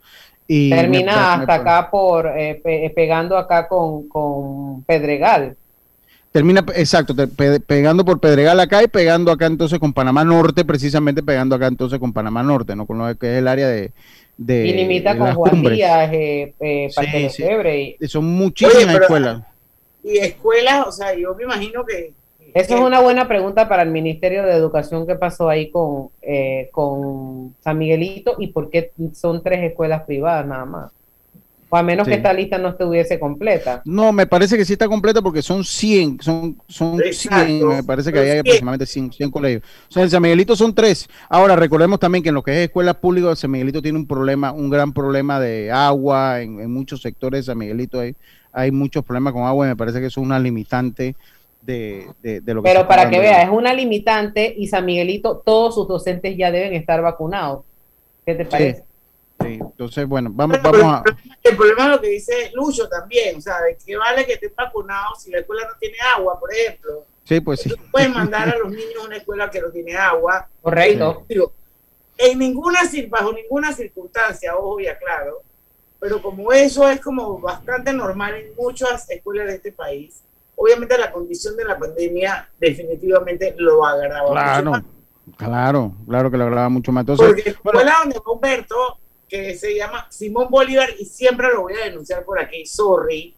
Y 0.48 0.70
Termina 0.70 1.12
me- 1.14 1.20
hasta 1.44 1.54
acá 1.56 1.90
por, 1.90 2.28
eh, 2.38 2.62
pe- 2.64 2.92
pegando 2.96 3.38
acá 3.38 3.68
con, 3.68 4.08
con 4.08 4.84
Pedregal. 4.84 5.56
Termina, 6.32 6.64
exacto, 6.76 7.16
te- 7.16 7.28
pe- 7.28 7.60
pegando 7.60 8.06
por 8.06 8.20
Pedregal 8.20 8.60
acá 8.60 8.84
y 8.84 8.88
pegando 8.88 9.32
acá 9.32 9.48
entonces 9.48 9.80
con 9.80 9.94
Panamá 9.94 10.24
Norte, 10.24 10.64
precisamente 10.66 11.24
pegando 11.24 11.56
acá 11.56 11.68
entonces 11.68 11.98
con 11.98 12.14
Panamá 12.14 12.44
Norte, 12.44 12.76
¿no? 12.76 12.86
Con 12.86 12.98
lo 13.00 13.16
que 13.18 13.34
es 13.34 13.40
el 13.40 13.48
área 13.48 13.68
de... 13.70 13.92
de 14.38 14.68
y 14.68 14.74
limita 14.74 15.14
de 15.14 15.18
con 15.18 15.28
las 15.28 15.36
Juan 15.36 15.50
cumbres. 15.52 15.78
Díaz, 15.78 16.10
eh, 16.14 16.54
eh, 16.60 16.90
Parque 16.96 17.30
Sí, 17.32 17.42
de 17.44 17.64
sí. 17.64 17.96
Y 18.00 18.08
Son 18.08 18.26
muchísimas 18.26 18.76
Oye, 18.84 18.86
pero- 18.94 19.02
escuelas. 19.04 19.42
Y 20.04 20.18
escuelas, 20.20 20.86
o 20.88 20.92
sea, 20.92 21.18
yo 21.18 21.34
me 21.34 21.44
imagino 21.46 21.84
que... 21.84 22.14
Eso 22.56 22.76
es 22.76 22.82
una 22.82 23.02
buena 23.02 23.28
pregunta 23.28 23.68
para 23.68 23.84
el 23.84 23.90
Ministerio 23.92 24.44
de 24.44 24.54
Educación. 24.54 25.06
¿Qué 25.06 25.16
pasó 25.16 25.50
ahí 25.50 25.70
con, 25.70 26.08
eh, 26.22 26.70
con 26.72 27.54
San 27.62 27.78
Miguelito 27.78 28.36
y 28.40 28.48
por 28.48 28.70
qué 28.70 28.92
son 29.14 29.44
tres 29.44 29.60
escuelas 29.62 30.04
privadas 30.04 30.48
nada 30.48 30.64
más? 30.64 30.92
O 31.68 31.76
a 31.76 31.84
menos 31.84 32.06
Sí. 32.06 32.12
que 32.12 32.18
esta 32.18 32.32
lista 32.32 32.58
no 32.58 32.70
estuviese 32.70 33.20
completa. 33.20 33.82
No, 33.84 34.14
me 34.14 34.26
parece 34.26 34.56
que 34.56 34.64
sí 34.64 34.72
está 34.72 34.88
completa 34.88 35.22
porque 35.22 35.42
son 35.42 35.66
100, 35.66 36.20
son, 36.22 36.56
son 36.70 36.98
100, 36.98 37.08
Exacto. 37.08 37.68
me 37.68 37.84
parece 37.84 38.14
que 38.14 38.20
hay 38.20 38.26
100. 38.28 38.40
aproximadamente 38.40 38.86
100, 38.86 39.12
100 39.12 39.32
colegios. 39.32 39.64
O 39.90 39.92
sea, 39.92 40.04
en 40.04 40.10
San 40.10 40.22
Miguelito 40.22 40.56
son 40.56 40.74
tres. 40.74 41.10
Ahora, 41.28 41.58
recordemos 41.58 42.00
también 42.00 42.24
que 42.24 42.30
en 42.30 42.36
lo 42.36 42.44
que 42.44 42.52
es 42.52 42.68
escuelas 42.70 42.96
públicas, 42.96 43.38
San 43.38 43.52
Miguelito 43.52 43.82
tiene 43.82 43.98
un 43.98 44.08
problema, 44.08 44.54
un 44.54 44.70
gran 44.70 44.94
problema 44.94 45.42
de 45.42 45.72
agua, 45.74 46.40
en, 46.42 46.62
en 46.62 46.72
muchos 46.72 47.02
sectores 47.02 47.42
de 47.42 47.52
San 47.52 47.58
Miguelito 47.58 48.00
hay, 48.00 48.16
hay 48.54 48.72
muchos 48.72 49.04
problemas 49.04 49.34
con 49.34 49.44
agua 49.44 49.66
y 49.66 49.70
me 49.70 49.76
parece 49.76 50.00
que 50.00 50.06
eso 50.06 50.22
es 50.22 50.26
una 50.26 50.40
limitante 50.40 51.18
de, 51.66 52.08
de, 52.22 52.42
de 52.42 52.54
lo 52.54 52.62
que 52.62 52.70
Pero 52.70 52.88
para 52.88 53.10
que 53.10 53.20
vea, 53.20 53.42
es 53.42 53.50
una 53.50 53.74
limitante 53.74 54.54
y 54.56 54.68
San 54.68 54.86
Miguelito, 54.86 55.42
todos 55.46 55.76
sus 55.76 55.88
docentes 55.88 56.38
ya 56.38 56.52
deben 56.52 56.74
estar 56.74 57.02
vacunados. 57.02 57.64
¿Qué 58.26 58.36
te 58.36 58.46
parece? 58.46 58.84
Sí, 59.42 59.60
entonces, 59.62 60.08
bueno, 60.08 60.30
vamos, 60.34 60.62
vamos 60.62 60.82
a... 60.84 61.04
El 61.44 61.58
problema 61.58 61.86
es 61.86 61.90
lo 61.90 62.02
que 62.02 62.08
dice 62.08 62.52
Lucho 62.54 62.88
también, 62.88 63.38
o 63.38 63.42
sea, 63.42 63.62
de 63.62 63.76
que 63.76 63.98
vale 63.98 64.26
que 64.26 64.34
estén 64.34 64.54
vacunados 64.56 65.22
si 65.22 65.32
la 65.32 65.40
escuela 65.40 65.64
no 65.68 65.78
tiene 65.80 65.98
agua, 66.16 66.40
por 66.40 66.54
ejemplo. 66.54 67.04
Sí, 67.24 67.42
pues 67.42 67.60
sí. 67.60 67.74
Pueden 67.92 68.14
mandar 68.14 68.48
a 68.50 68.58
los 68.58 68.70
niños 68.70 68.96
a 69.02 69.08
una 69.08 69.18
escuela 69.18 69.50
que 69.50 69.60
no 69.60 69.70
tiene 69.72 69.96
agua. 69.96 70.48
Correcto. 70.62 71.26
Digo, 71.28 71.52
en 72.18 72.40
ninguna, 72.40 72.80
cir- 72.84 73.10
bajo 73.10 73.34
ninguna 73.34 73.74
circunstancia, 73.74 74.56
ojo 74.56 74.80
y 74.80 74.88
aclaro, 74.88 75.42
pero 76.00 76.22
como 76.22 76.54
eso 76.54 76.88
es 76.90 77.02
como 77.02 77.40
bastante 77.40 77.92
normal 77.92 78.36
en 78.36 78.56
muchas 78.56 79.10
escuelas 79.10 79.48
de 79.48 79.56
este 79.56 79.72
país, 79.72 80.22
obviamente 80.56 80.98
la 80.98 81.12
condición 81.12 81.56
de 81.58 81.66
la 81.66 81.78
pandemia 81.78 82.50
definitivamente 82.60 83.56
lo 83.58 83.86
agrava 83.86 84.22
mucho 84.22 84.34
Claro, 84.34 84.72
más. 84.72 84.84
claro, 85.38 85.94
claro 86.08 86.32
que 86.32 86.38
lo 86.38 86.44
hablaba 86.46 86.70
mucho 86.70 86.92
más. 86.92 87.02
Entonces, 87.02 87.28
Porque 87.28 87.44
la 87.44 87.52
escuela 87.52 87.96
donde 88.04 88.20
Humberto, 88.26 88.98
que 89.28 89.56
se 89.56 89.76
llama 89.76 90.08
Simón 90.10 90.48
Bolívar, 90.50 90.90
y 91.00 91.06
siempre 91.06 91.50
lo 91.50 91.62
voy 91.64 91.74
a 91.74 91.86
denunciar 91.86 92.24
por 92.24 92.40
aquí, 92.40 92.66
sorry, 92.66 93.36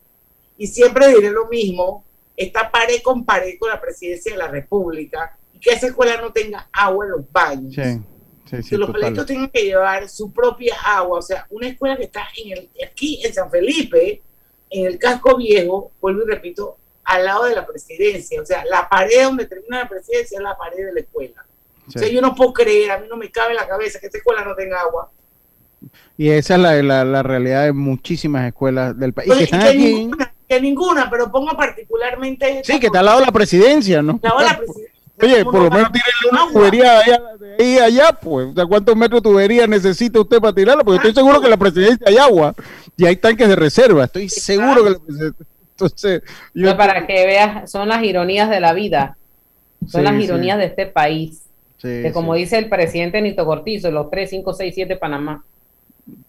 y 0.57 0.67
siempre 0.67 1.07
diré 1.09 1.31
lo 1.31 1.47
mismo, 1.47 2.03
está 2.35 2.69
pared 2.71 3.01
con 3.03 3.25
pared 3.25 3.55
con 3.59 3.69
la 3.69 3.79
presidencia 3.81 4.31
de 4.33 4.37
la 4.37 4.47
República, 4.47 5.37
y 5.53 5.59
que 5.59 5.71
esa 5.71 5.87
escuela 5.87 6.19
no 6.21 6.31
tenga 6.31 6.67
agua 6.71 7.05
en 7.05 7.11
los 7.11 7.31
baños. 7.31 7.73
sí, 7.73 8.01
sí, 8.49 8.63
sí, 8.63 8.69
que 8.69 8.77
los 8.77 8.91
palitos 8.91 9.25
tengan 9.25 9.49
que 9.49 9.63
llevar 9.63 10.07
su 10.09 10.31
propia 10.31 10.75
agua, 10.85 11.19
o 11.19 11.21
sea, 11.21 11.47
una 11.49 11.67
escuela 11.67 11.95
que 11.97 12.03
está 12.03 12.27
en 12.43 12.57
el, 12.57 12.69
aquí 12.85 13.25
en 13.25 13.33
San 13.33 13.49
Felipe, 13.49 14.21
en 14.69 14.85
el 14.87 14.99
casco 14.99 15.37
viejo, 15.37 15.91
vuelvo 16.01 16.23
y 16.23 16.27
repito, 16.27 16.77
al 17.07 17.23
lado 17.23 17.45
de 17.45 17.55
la 17.55 17.65
presidencia, 17.65 18.41
o 18.41 18.45
sea, 18.45 18.65
la 18.65 18.87
pared 18.89 19.23
donde 19.23 19.45
termina 19.45 19.79
la 19.79 19.89
presidencia 19.89 20.37
es 20.37 20.43
la 20.43 20.57
pared 20.57 20.85
de 20.85 20.93
la 20.93 20.99
escuela. 20.99 21.45
O 21.87 21.91
sea, 21.91 22.09
yo 22.09 22.21
no 22.21 22.35
puedo 22.35 22.51
creer, 22.51 22.91
a 22.91 22.99
mí 22.99 23.07
no 23.09 23.15
me 23.15 23.31
cabe 23.31 23.51
en 23.51 23.55
la 23.55 23.67
cabeza 23.67 23.97
que 23.99 24.07
esta 24.07 24.17
escuela 24.17 24.43
no 24.43 24.53
tenga 24.55 24.81
agua. 24.81 25.09
Y 26.17 26.29
esa 26.29 26.55
es 26.55 26.59
la, 26.59 26.83
la, 26.83 27.05
la 27.05 27.23
realidad 27.23 27.63
de 27.63 27.71
muchísimas 27.71 28.45
escuelas 28.45 28.99
del 28.99 29.13
país. 29.13 29.33
Que 29.33 29.43
están 29.45 29.61
que, 29.61 29.67
aquí. 29.67 29.93
ninguna, 29.93 30.33
que 30.49 30.61
ninguna, 30.61 31.09
pero 31.09 31.31
pongo 31.31 31.55
particularmente. 31.55 32.61
Sí, 32.65 32.77
que 32.77 32.87
está 32.87 32.99
al 32.99 33.05
lado 33.05 33.19
de 33.19 33.25
la 33.27 33.31
presidencia, 33.31 34.01
¿no? 34.01 34.19
al 34.21 34.29
lado 34.29 34.39
de 34.39 34.45
la 34.45 34.57
presidencia. 34.57 34.93
Oye, 35.19 35.43
¿Cómo 35.45 35.51
por 35.51 35.63
lo 35.63 35.71
menos 35.71 35.91
tírele 35.91 36.29
una 36.31 36.41
agua? 36.41 36.53
tubería 36.53 36.99
allá, 36.99 37.21
de 37.39 37.63
ahí 37.63 37.79
allá, 37.79 38.11
pues. 38.21 38.47
O 38.47 38.53
sea, 38.53 38.65
¿cuántos 38.65 38.95
metros 38.97 39.23
de 39.23 39.29
tubería 39.29 39.65
necesita 39.65 40.19
usted 40.19 40.39
para 40.39 40.53
tirarla? 40.53 40.83
Porque 40.83 40.97
estoy 40.97 41.13
seguro 41.13 41.39
que 41.39 41.45
en 41.47 41.51
la 41.51 41.57
presidencia 41.57 42.05
hay 42.05 42.17
agua 42.17 42.53
y 42.97 43.05
hay 43.05 43.15
tanques 43.15 43.47
de 43.47 43.55
reserva. 43.55 44.03
Estoy 44.03 44.27
seguro 44.29 44.83
que 44.83 44.89
la 44.89 44.99
presidencia. 44.99 45.45
Entonces, 45.77 46.23
yo. 46.53 46.71
No, 46.71 46.77
para 46.77 47.05
que 47.05 47.25
veas, 47.25 47.69
son 47.71 47.87
las 47.87 48.03
ironías 48.03 48.49
de 48.49 48.59
la 48.59 48.73
vida. 48.73 49.17
Son 49.85 50.01
Sí, 50.01 50.05
las 50.05 50.15
sí. 50.15 50.23
ironías 50.23 50.57
de 50.57 50.65
este 50.65 50.87
país. 50.87 51.43
Sí, 51.77 51.87
que 52.01 52.11
como 52.11 52.33
dice 52.33 52.57
el 52.57 52.69
presidente 52.69 53.21
Nito 53.21 53.45
Cortizo, 53.45 53.91
los 53.91 54.09
3, 54.09 54.29
5, 54.31 54.53
6, 54.53 54.73
7 54.75 54.95
Panamá. 54.97 55.43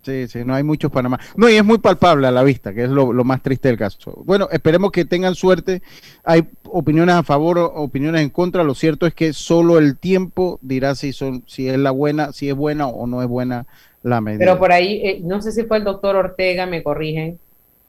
Sí, 0.03 0.27
sí, 0.27 0.45
no 0.45 0.55
hay 0.55 0.63
muchos 0.65 0.91
Panamá. 0.91 1.19
No, 1.37 1.49
y 1.49 1.55
es 1.55 1.65
muy 1.65 1.79
palpable 1.79 2.27
a 2.27 2.31
la 2.31 2.43
vista, 2.43 2.75
que 2.75 2.85
es 2.85 2.91
lo, 2.91 3.13
lo 3.13 3.25
más 3.25 3.43
triste 3.43 3.69
del 3.69 3.79
caso. 3.79 4.23
Bueno, 4.25 4.49
esperemos 4.51 4.91
que 4.91 5.05
tengan 5.05 5.35
suerte. 5.35 5.83
Hay 6.25 6.45
opiniones 6.65 7.15
a 7.15 7.23
favor 7.23 7.59
o 7.59 7.67
opiniones 7.75 8.21
en 8.23 8.31
contra. 8.31 8.65
Lo 8.65 8.75
cierto 8.75 9.07
es 9.07 9.15
que 9.15 9.33
solo 9.33 9.79
el 9.79 9.97
tiempo 9.97 10.59
dirá 10.63 10.95
si 10.95 11.13
son, 11.13 11.45
si 11.47 11.69
es 11.69 11.79
la 11.79 11.93
buena, 11.93 12.33
si 12.33 12.49
es 12.49 12.55
buena 12.55 12.89
o 12.89 13.07
no 13.07 13.23
es 13.23 13.29
buena 13.29 13.67
la 14.03 14.21
medida. 14.21 14.41
Pero 14.41 14.59
por 14.59 14.73
ahí, 14.73 15.01
eh, 15.05 15.21
no 15.23 15.41
sé 15.41 15.53
si 15.53 15.65
fue 15.65 15.79
el 15.79 15.85
doctor 15.85 16.17
Ortega, 16.17 16.67
me 16.67 16.83
corrigen, 16.83 17.39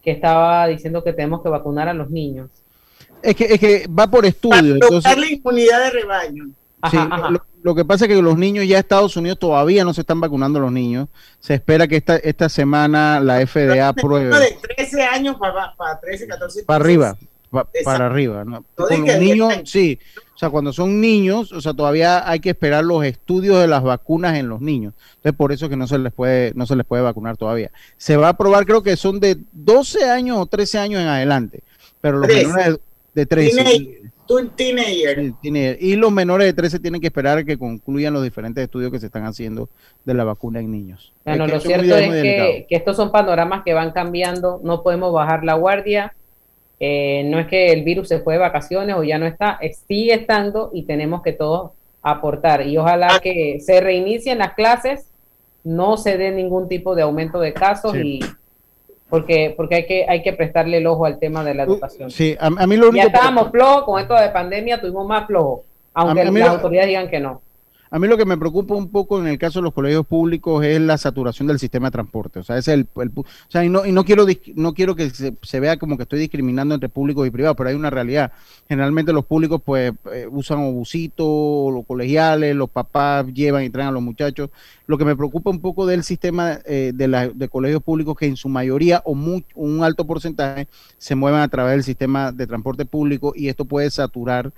que 0.04 0.12
estaba 0.12 0.68
diciendo 0.68 1.04
que 1.04 1.14
tenemos 1.14 1.42
que 1.42 1.50
vacunar 1.50 1.88
a 1.88 1.94
los 1.94 2.10
niños. 2.10 2.50
Es 3.22 3.36
que, 3.36 3.46
es 3.46 3.60
que 3.60 3.88
va 3.88 4.08
por 4.08 4.26
estudio. 4.26 4.76
Lograr 4.76 4.94
Entonces, 4.94 5.18
la 5.18 5.28
inmunidad 5.28 5.84
de 5.86 5.90
rebaño. 5.90 6.50
sí, 6.90 6.98
Lo, 7.32 7.46
lo 7.62 7.76
que 7.76 7.84
pasa 7.84 8.06
es 8.06 8.10
que 8.10 8.22
los 8.22 8.38
niños 8.38 8.66
ya 8.66 8.80
Estados 8.80 9.18
Unidos 9.18 9.38
todavía 9.38 9.84
no 9.84 9.94
se 9.94 10.02
están 10.02 10.22
vacunando 10.22 10.60
los 10.60 10.72
niños. 10.72 11.10
Se 11.40 11.54
espera 11.54 11.88
que 11.88 11.98
esta, 11.98 12.16
esta 12.16 12.48
semana 12.48 13.20
la 13.20 13.46
FDA 13.46 13.90
apruebe. 13.90 14.28
Uno 14.28 14.40
de 14.40 14.58
13 14.76 15.04
años 15.04 15.36
para, 15.38 15.76
para 15.76 16.00
13, 16.00 16.28
14. 16.28 16.64
Para 16.64 16.84
arriba. 16.84 17.18
Para 17.84 18.06
arriba. 18.06 18.46
¿no? 18.46 18.64
Con 18.76 19.06
los 19.06 19.20
niños, 19.20 19.54
sí. 19.66 20.00
O 20.36 20.38
sea, 20.40 20.50
cuando 20.50 20.72
son 20.72 21.02
niños, 21.02 21.52
o 21.52 21.60
sea, 21.60 21.74
todavía 21.74 22.30
hay 22.30 22.40
que 22.40 22.52
esperar 22.52 22.86
los 22.86 23.04
estudios 23.04 23.60
de 23.60 23.68
las 23.68 23.84
vacunas 23.84 24.38
en 24.38 24.48
los 24.48 24.62
niños. 24.62 24.94
Entonces, 25.18 25.36
por 25.36 25.52
eso 25.52 25.68
que 25.68 25.76
no 25.76 25.86
se 25.86 26.00
les 26.00 26.14
puede, 26.14 26.54
no 26.56 26.66
se 26.66 26.76
les 26.76 26.86
puede 26.86 27.04
vacunar 27.04 27.36
todavía. 27.36 27.72
Se 27.98 28.16
va 28.16 28.30
a 28.30 28.38
probar, 28.38 28.66
creo 28.66 28.82
que 28.82 28.96
son 28.96 29.20
de 29.20 29.38
12 29.52 30.10
años 30.10 30.38
o 30.38 30.46
13 30.46 30.80
años 30.80 31.02
en 31.02 31.08
adelante. 31.08 31.62
Pero 32.00 32.20
los 32.20 32.28
menores 32.30 32.66
de, 32.66 32.80
de 33.14 33.26
13. 33.26 34.00
Teenager. 34.56 35.34
Y 35.82 35.96
los 35.96 36.12
menores 36.12 36.46
de 36.46 36.54
13 36.54 36.80
tienen 36.80 37.02
que 37.02 37.08
esperar 37.08 37.40
a 37.40 37.44
que 37.44 37.58
concluyan 37.58 38.14
los 38.14 38.24
diferentes 38.24 38.64
estudios 38.64 38.92
que 38.92 39.00
se 39.00 39.08
están 39.08 39.26
haciendo 39.26 39.70
de 40.06 40.14
la 40.14 40.24
vacuna 40.24 40.60
en 40.60 40.72
niños. 40.72 41.14
Bueno, 41.26 41.48
lo 41.48 41.60
cierto 41.60 41.96
es 41.96 42.10
que, 42.10 42.66
que, 42.70 42.76
estos 42.76 42.96
son 42.96 43.12
panoramas 43.12 43.64
que 43.66 43.74
van 43.74 43.92
cambiando, 43.92 44.62
no 44.64 44.84
podemos 44.84 45.12
bajar 45.12 45.44
la 45.44 45.56
guardia. 45.56 46.14
Eh, 46.80 47.24
no 47.26 47.40
es 47.40 47.48
que 47.48 47.72
el 47.74 47.84
virus 47.84 48.08
se 48.08 48.20
fue 48.20 48.36
de 48.36 48.40
vacaciones 48.40 48.96
o 48.96 49.04
ya 49.04 49.18
no 49.18 49.26
está, 49.26 49.60
sigue 49.88 50.14
estando 50.14 50.70
y 50.74 50.84
tenemos 50.84 51.22
que 51.22 51.34
todos 51.34 51.72
aportar. 52.02 52.66
Y 52.66 52.78
ojalá 52.78 53.08
Ah. 53.16 53.20
que 53.22 53.60
se 53.60 53.82
reinicien 53.82 54.38
las 54.38 54.54
clases, 54.54 55.10
no 55.64 55.98
se 55.98 56.18
dé 56.18 56.32
ningún 56.32 56.70
tipo 56.70 56.96
de 56.96 57.02
aumento 57.02 57.40
de 57.42 57.54
casos 57.54 57.96
y 57.98 58.20
porque 59.10 59.54
porque 59.58 59.76
hay 59.76 59.86
que 59.86 60.06
hay 60.08 60.22
que 60.22 60.34
prestarle 60.34 60.78
el 60.78 60.88
ojo 60.88 61.06
al 61.06 61.20
tema 61.20 61.44
de 61.44 61.54
la 61.56 61.64
educación. 61.64 62.10
Sí, 62.12 62.38
a, 62.40 62.46
a 62.46 62.68
mí 62.68 62.78
lo 62.78 62.90
único 62.90 63.04
ya 63.08 63.12
estábamos 63.14 63.50
flojos 63.52 63.84
con 63.84 64.00
esto 64.00 64.14
de 64.16 64.30
pandemia, 64.30 64.80
tuvimos 64.80 65.06
más 65.06 65.26
flojos, 65.28 65.62
aunque 65.94 66.32
mí 66.32 66.40
las 66.40 66.50
autoridades 66.50 66.88
digan 66.88 67.10
que 67.10 67.20
no. 67.20 67.42
A 67.92 67.98
mí 67.98 68.08
lo 68.08 68.18
que 68.18 68.26
me 68.26 68.38
preocupa 68.38 68.76
un 68.76 68.92
poco 68.92 69.20
en 69.20 69.26
el 69.26 69.40
caso 69.40 69.58
de 69.60 69.64
los 69.64 69.74
colegios 69.74 70.06
públicos 70.06 70.64
es 70.64 70.80
la 70.80 70.96
saturación 71.00 71.48
del 71.48 71.58
sistema 71.58 71.88
de 71.88 71.92
transporte. 71.92 72.38
O 72.40 72.44
sea, 72.44 72.58
es 72.60 72.68
el, 72.68 72.88
o 72.94 73.24
sea, 73.48 73.66
y 73.66 73.70
no, 73.70 73.84
y 73.84 73.92
no 73.92 74.06
quiero 74.06 74.28
no 74.54 74.76
quiero 74.76 74.96
que 74.96 75.10
se, 75.10 75.36
se 75.42 75.60
vea 75.60 75.78
como 75.80 75.98
que 75.98 76.04
estoy 76.04 76.20
discriminando 76.20 76.76
entre 76.76 76.88
públicos 76.90 77.26
y 77.26 77.32
privados, 77.32 77.58
pero 77.58 77.70
hay 77.70 77.76
una 77.76 77.90
realidad. 77.90 78.32
Generalmente 78.68 79.12
los 79.12 79.26
públicos 79.26 79.60
pues 79.66 79.92
eh, 80.14 80.28
usan 80.30 80.60
obusitos, 80.60 81.74
los 81.74 81.84
colegiales, 81.88 82.56
los 82.56 82.70
papás 82.70 83.26
llevan 83.34 83.64
y 83.64 83.72
traen 83.72 83.90
a 83.90 83.92
los 83.92 84.04
muchachos. 84.04 84.52
Lo 84.86 84.98
que 85.00 85.06
me 85.06 85.16
preocupa 85.16 85.50
un 85.50 85.60
poco 85.60 85.88
del 85.88 86.04
sistema 86.04 86.60
eh, 86.66 86.92
de, 86.94 87.08
la- 87.08 87.30
de 87.30 87.50
colegios 87.50 87.82
públicos 87.82 88.16
que 88.16 88.28
en 88.28 88.38
su 88.38 88.50
mayoría 88.50 89.02
o 89.04 89.16
un 89.56 89.84
alto 89.84 90.06
porcentaje 90.06 90.68
se 91.00 91.16
mueven 91.16 91.40
a 91.42 91.48
través 91.48 91.74
del 91.74 91.84
sistema 91.84 92.32
de 92.32 92.46
transporte 92.46 92.86
público 92.86 93.34
y 93.36 93.48
esto 93.48 93.66
puede 93.66 93.90
saturar 93.90 94.52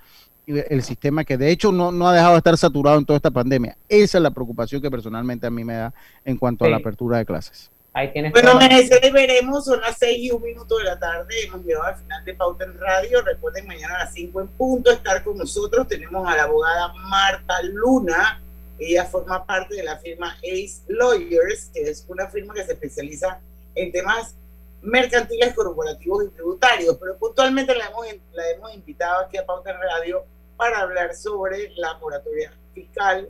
el 0.69 0.83
sistema 0.83 1.23
que 1.23 1.37
de 1.37 1.49
hecho 1.51 1.71
no, 1.71 1.91
no 1.91 2.07
ha 2.07 2.13
dejado 2.13 2.33
de 2.33 2.37
estar 2.39 2.57
saturado 2.57 2.97
en 2.97 3.05
toda 3.05 3.17
esta 3.17 3.31
pandemia. 3.31 3.77
Esa 3.89 4.17
es 4.17 4.21
la 4.21 4.31
preocupación 4.31 4.81
que 4.81 4.91
personalmente 4.91 5.47
a 5.47 5.49
mí 5.49 5.63
me 5.63 5.75
da 5.75 5.93
en 6.25 6.37
cuanto 6.37 6.65
a 6.65 6.69
la 6.69 6.77
Sí. 6.77 6.81
apertura 6.83 7.17
de 7.17 7.25
clases. 7.25 7.71
Ahí 7.93 8.11
tienes 8.13 8.31
Bueno, 8.31 8.57
me 8.57 9.11
veremos, 9.11 9.65
son 9.65 9.81
las 9.81 9.97
6 9.97 10.17
y 10.17 10.31
un 10.31 10.41
minuto 10.41 10.77
de 10.77 10.85
la 10.85 10.97
tarde, 10.97 11.33
hemos 11.43 11.61
llegado 11.65 11.87
al 11.87 11.95
final 11.97 12.23
de 12.23 12.33
Pauta 12.35 12.63
en 12.63 12.79
Radio, 12.79 13.21
recuerden 13.21 13.67
mañana 13.67 13.95
a 13.95 14.05
las 14.05 14.13
5 14.13 14.39
en 14.41 14.47
punto 14.47 14.91
estar 14.91 15.21
con 15.25 15.37
nosotros, 15.37 15.87
tenemos 15.89 16.25
a 16.25 16.37
la 16.37 16.43
abogada 16.43 16.93
Marta 16.93 17.61
Luna, 17.63 18.41
ella 18.79 19.03
forma 19.05 19.45
parte 19.45 19.75
de 19.75 19.83
la 19.83 19.97
firma 19.97 20.37
Ace 20.37 20.83
Lawyers, 20.87 21.69
que 21.73 21.89
es 21.89 22.05
una 22.07 22.27
firma 22.29 22.53
que 22.53 22.63
se 22.63 22.71
especializa 22.71 23.39
en 23.75 23.91
temas 23.91 24.35
mercantiles, 24.81 25.53
corporativos 25.53 26.23
y 26.25 26.29
tributarios, 26.29 26.97
pero 26.97 27.17
puntualmente 27.17 27.75
la 27.75 27.87
hemos, 27.87 28.05
la 28.31 28.49
hemos 28.51 28.73
invitado 28.73 29.25
aquí 29.25 29.37
a 29.37 29.45
Pauta 29.45 29.69
en 29.71 29.77
Radio 29.81 30.23
para 30.61 30.81
hablar 30.81 31.15
sobre 31.15 31.73
la 31.75 31.97
moratoria 31.97 32.53
fiscal 32.71 33.27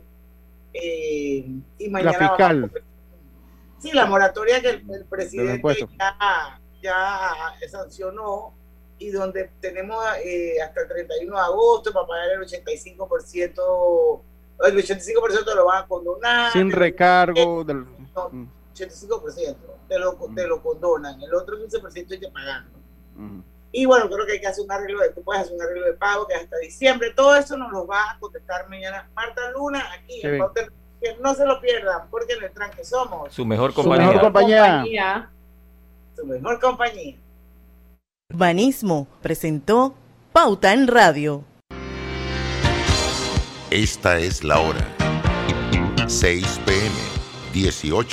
eh, 0.74 1.46
y 1.78 1.88
mañana 1.88 2.12
La 2.12 2.18
vamos 2.18 2.40
a 2.40 2.48
fiscal. 2.50 2.82
Sí, 3.78 3.90
la 3.92 4.04
moratoria 4.04 4.60
que 4.60 4.68
el, 4.68 4.90
el 4.90 5.06
presidente 5.06 5.88
ya, 5.98 6.60
ya 6.82 7.32
sancionó 7.70 8.52
y 8.98 9.08
donde 9.08 9.50
tenemos 9.62 10.04
eh, 10.22 10.60
hasta 10.62 10.82
el 10.82 10.88
31 10.88 11.34
de 11.34 11.42
agosto 11.42 11.90
para 11.90 12.06
pagar 12.06 12.32
el 12.32 12.40
85%, 12.40 14.20
el 14.66 14.76
85% 14.76 15.54
lo 15.54 15.64
van 15.64 15.84
a 15.84 15.86
condonar. 15.86 16.52
Sin 16.52 16.70
recargo. 16.70 17.64
Del, 17.64 17.86
No, 18.14 18.30
85% 18.74 19.56
te 19.88 19.98
lo, 19.98 20.18
te 20.34 20.46
lo 20.46 20.62
condonan, 20.62 21.18
el 21.22 21.32
otro 21.32 21.56
15% 21.56 22.12
hay 22.12 22.20
que 22.20 22.28
pagarlo. 22.28 22.72
Ujú. 23.16 23.42
Y 23.72 23.86
bueno, 23.86 24.08
creo 24.10 24.26
que 24.26 24.32
hay 24.32 24.40
que 24.40 24.46
hacer 24.46 24.64
un 24.64 24.70
arreglo 24.70 25.00
de, 25.00 25.10
tú 25.10 25.22
puedes 25.22 25.42
hacer 25.44 25.54
un 25.56 25.62
arreglo 25.62 25.86
de 25.86 25.94
pago 25.94 26.26
que 26.26 26.34
hasta 26.34 26.56
diciembre. 26.58 27.10
Todo 27.16 27.34
eso 27.36 27.56
nos 27.56 27.72
lo 27.72 27.86
va 27.86 28.10
a 28.10 28.18
contestar 28.18 28.68
mañana 28.68 29.08
Marta 29.14 29.50
Luna 29.52 29.82
aquí 29.94 30.20
Qué 30.20 30.28
en 30.36 30.42
en- 30.42 30.82
que 31.00 31.16
no 31.20 31.34
se 31.34 31.44
lo 31.46 31.60
pierdan, 31.60 32.08
porque 32.10 32.34
en 32.34 32.44
el 32.44 32.52
tranque 32.52 32.84
somos 32.84 33.32
Su 33.34 33.44
mejor 33.46 33.70
Su 33.72 33.76
compañía. 33.82 34.06
mejor 34.08 34.20
compañía. 34.22 35.30
su 36.14 36.26
mejor 36.26 36.60
compañía. 36.60 37.16
Urbanismo 38.30 39.08
presentó 39.22 39.94
Pauta 40.32 40.72
en 40.74 40.86
Radio. 40.86 41.42
Esta 43.70 44.18
es 44.18 44.44
la 44.44 44.58
hora. 44.60 44.86
6 46.06 46.60
pm, 46.66 46.90
18 47.52 48.06